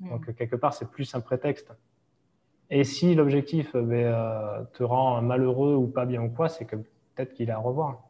Mm. 0.00 0.10
Donc, 0.10 0.34
quelque 0.34 0.56
part, 0.56 0.74
c'est 0.74 0.90
plus 0.90 1.14
un 1.14 1.20
prétexte. 1.20 1.72
Et 2.70 2.84
si 2.84 3.14
l'objectif 3.14 3.76
ben, 3.76 3.92
euh, 3.92 4.62
te 4.72 4.82
rend 4.82 5.20
malheureux 5.20 5.74
ou 5.74 5.86
pas 5.86 6.06
bien 6.06 6.22
ou 6.22 6.30
quoi, 6.30 6.48
c'est 6.48 6.64
que 6.64 6.76
peut-être 6.76 7.34
qu'il 7.34 7.50
est 7.50 7.52
à 7.52 7.58
revoir. 7.58 8.02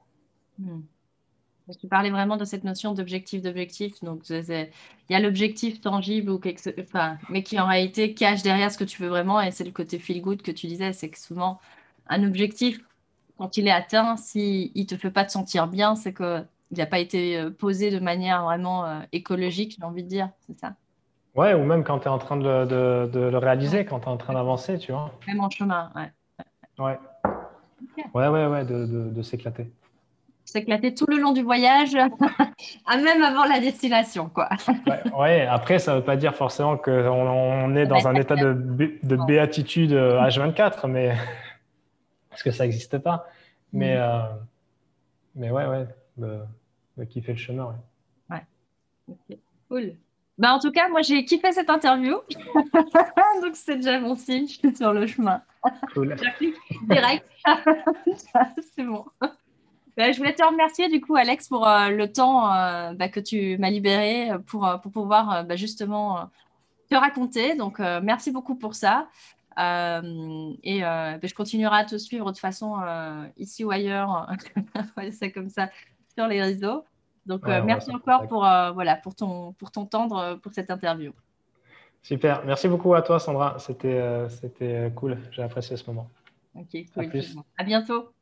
Tu 1.80 1.88
parlais 1.88 2.10
vraiment 2.10 2.36
de 2.36 2.44
cette 2.44 2.64
notion 2.64 2.92
d'objectif, 2.94 3.42
d'objectif. 3.42 4.02
Donc, 4.02 4.28
il 4.28 4.68
y 5.10 5.14
a 5.14 5.20
l'objectif 5.20 5.80
tangible, 5.80 6.30
ou 6.30 6.38
quelque... 6.38 6.60
enfin, 6.80 7.18
mais 7.28 7.42
qui 7.42 7.58
en 7.58 7.66
réalité 7.66 8.14
cache 8.14 8.42
derrière 8.42 8.70
ce 8.70 8.78
que 8.78 8.84
tu 8.84 9.02
veux 9.02 9.08
vraiment. 9.08 9.40
Et 9.40 9.50
c'est 9.50 9.64
le 9.64 9.72
côté 9.72 9.98
feel 9.98 10.20
good 10.22 10.42
que 10.42 10.50
tu 10.50 10.66
disais. 10.66 10.92
C'est 10.92 11.10
que 11.10 11.18
souvent, 11.18 11.60
un 12.08 12.24
objectif 12.24 12.80
quand 13.38 13.56
il 13.56 13.66
est 13.66 13.72
atteint, 13.72 14.16
s'il 14.16 14.70
ne 14.76 14.84
te 14.84 14.96
fait 14.96 15.10
pas 15.10 15.24
te 15.24 15.32
sentir 15.32 15.66
bien, 15.66 15.96
c'est 15.96 16.14
qu'il 16.14 16.46
n'a 16.70 16.86
pas 16.86 16.98
été 17.00 17.50
posé 17.58 17.90
de 17.90 17.98
manière 17.98 18.44
vraiment 18.44 19.02
écologique, 19.10 19.76
j'ai 19.78 19.84
envie 19.84 20.04
de 20.04 20.08
dire, 20.08 20.28
c'est 20.46 20.58
ça 20.58 20.74
Ouais, 21.34 21.54
ou 21.54 21.64
même 21.64 21.82
quand 21.82 21.98
tu 22.00 22.04
es 22.04 22.08
en 22.08 22.18
train 22.18 22.36
de 22.36 22.44
le, 22.44 23.30
le 23.30 23.38
réaliser, 23.38 23.86
quand 23.86 24.00
tu 24.00 24.06
es 24.06 24.10
en 24.10 24.18
train 24.18 24.34
d'avancer, 24.34 24.78
tu 24.78 24.92
vois. 24.92 25.10
Même 25.26 25.40
en 25.40 25.48
chemin, 25.48 25.90
ouais. 25.96 26.12
Ouais. 26.78 26.98
Ouais, 28.14 28.28
ouais, 28.28 28.46
ouais, 28.46 28.64
de, 28.64 29.10
de, 29.10 29.22
s'éclater. 29.22 29.70
S'éclater 30.52 30.92
tout 30.92 31.06
le 31.08 31.16
long 31.16 31.32
du 31.32 31.42
voyage, 31.42 31.94
même 32.86 33.22
avant 33.22 33.46
la 33.46 33.58
destination, 33.58 34.28
quoi. 34.28 34.50
ouais, 35.18 35.46
après, 35.46 35.78
ça 35.78 35.92
ne 35.92 35.96
veut 35.96 36.04
pas 36.04 36.16
dire 36.16 36.34
forcément 36.34 36.76
qu'on 36.76 36.92
on 36.92 37.74
est 37.74 37.86
dans 37.86 38.06
un 38.06 38.14
état 38.16 38.36
de, 38.36 38.52
de 39.02 39.16
béatitude 39.26 39.92
H24, 39.94 40.88
mais 40.88 41.16
parce 42.28 42.42
que 42.42 42.50
ça 42.50 42.64
n'existe 42.64 42.98
pas. 42.98 43.26
Mais, 43.72 43.96
mm. 43.96 44.00
euh, 44.00 44.22
mais 45.36 45.50
ouais, 45.50 45.66
ouais, 45.66 45.86
de, 46.18 47.04
kiffer 47.04 47.32
le 47.32 47.38
chemin. 47.38 47.74
Ouais. 48.28 48.42
ouais. 49.08 49.38
Cool. 49.70 49.94
Bah, 50.36 50.52
en 50.52 50.58
tout 50.58 50.70
cas, 50.70 50.90
moi, 50.90 51.00
j'ai 51.00 51.24
kiffé 51.24 51.52
cette 51.52 51.70
interview. 51.70 52.16
Donc, 53.42 53.54
c'est 53.54 53.76
déjà 53.76 53.98
mon 54.00 54.16
signe, 54.16 54.48
je 54.48 54.58
suis 54.58 54.76
sur 54.76 54.92
le 54.92 55.06
chemin. 55.06 55.40
Cool. 55.94 56.14
direct. 56.90 57.26
c'est 58.76 58.84
bon. 58.84 59.06
Bah, 59.96 60.10
je 60.10 60.16
voulais 60.16 60.34
te 60.34 60.44
remercier, 60.44 60.88
du 60.88 61.00
coup, 61.00 61.16
Alex, 61.16 61.48
pour 61.48 61.68
euh, 61.68 61.88
le 61.88 62.10
temps 62.10 62.52
euh, 62.52 62.94
bah, 62.94 63.08
que 63.08 63.20
tu 63.20 63.58
m'as 63.58 63.70
libéré 63.70 64.30
pour, 64.46 64.68
pour 64.82 64.92
pouvoir 64.92 65.44
bah, 65.44 65.56
justement 65.56 66.30
te 66.90 66.94
raconter. 66.94 67.54
Donc, 67.56 67.78
merci 67.78 68.30
beaucoup 68.30 68.54
pour 68.54 68.74
ça. 68.74 69.08
et 69.58 70.80
je 70.80 71.34
continuerai 71.34 71.78
à 71.80 71.84
te 71.84 71.96
suivre 71.98 72.26
de 72.26 72.30
toute 72.30 72.40
façon 72.40 72.76
ici 73.36 73.64
ou 73.64 73.70
ailleurs, 73.70 74.30
c'est 75.12 75.32
comme 75.32 75.48
ça, 75.48 75.68
sur 76.14 76.26
les 76.26 76.42
réseaux. 76.42 76.84
Donc, 77.26 77.46
euh, 77.46 77.62
merci 77.62 77.90
encore 77.94 78.26
pour, 78.26 78.44
euh, 78.44 78.72
voilà, 78.72 78.96
pour, 78.96 79.14
ton, 79.14 79.52
pour 79.52 79.70
ton 79.70 79.86
temps 79.86 80.18
euh, 80.18 80.36
pour 80.36 80.52
cette 80.52 80.70
interview. 80.70 81.12
Super. 82.02 82.44
Merci 82.44 82.66
beaucoup 82.66 82.94
à 82.94 83.02
toi, 83.02 83.20
Sandra. 83.20 83.58
C'était 83.58 84.28
c'était 84.28 84.90
cool. 84.96 85.18
J'ai 85.30 85.42
apprécié 85.42 85.76
ce 85.76 85.88
moment. 85.88 86.10
Ok, 86.54 86.70
cool. 86.94 87.04
À, 87.04 87.08
plus. 87.08 87.36
à 87.56 87.64
bientôt. 87.64 88.12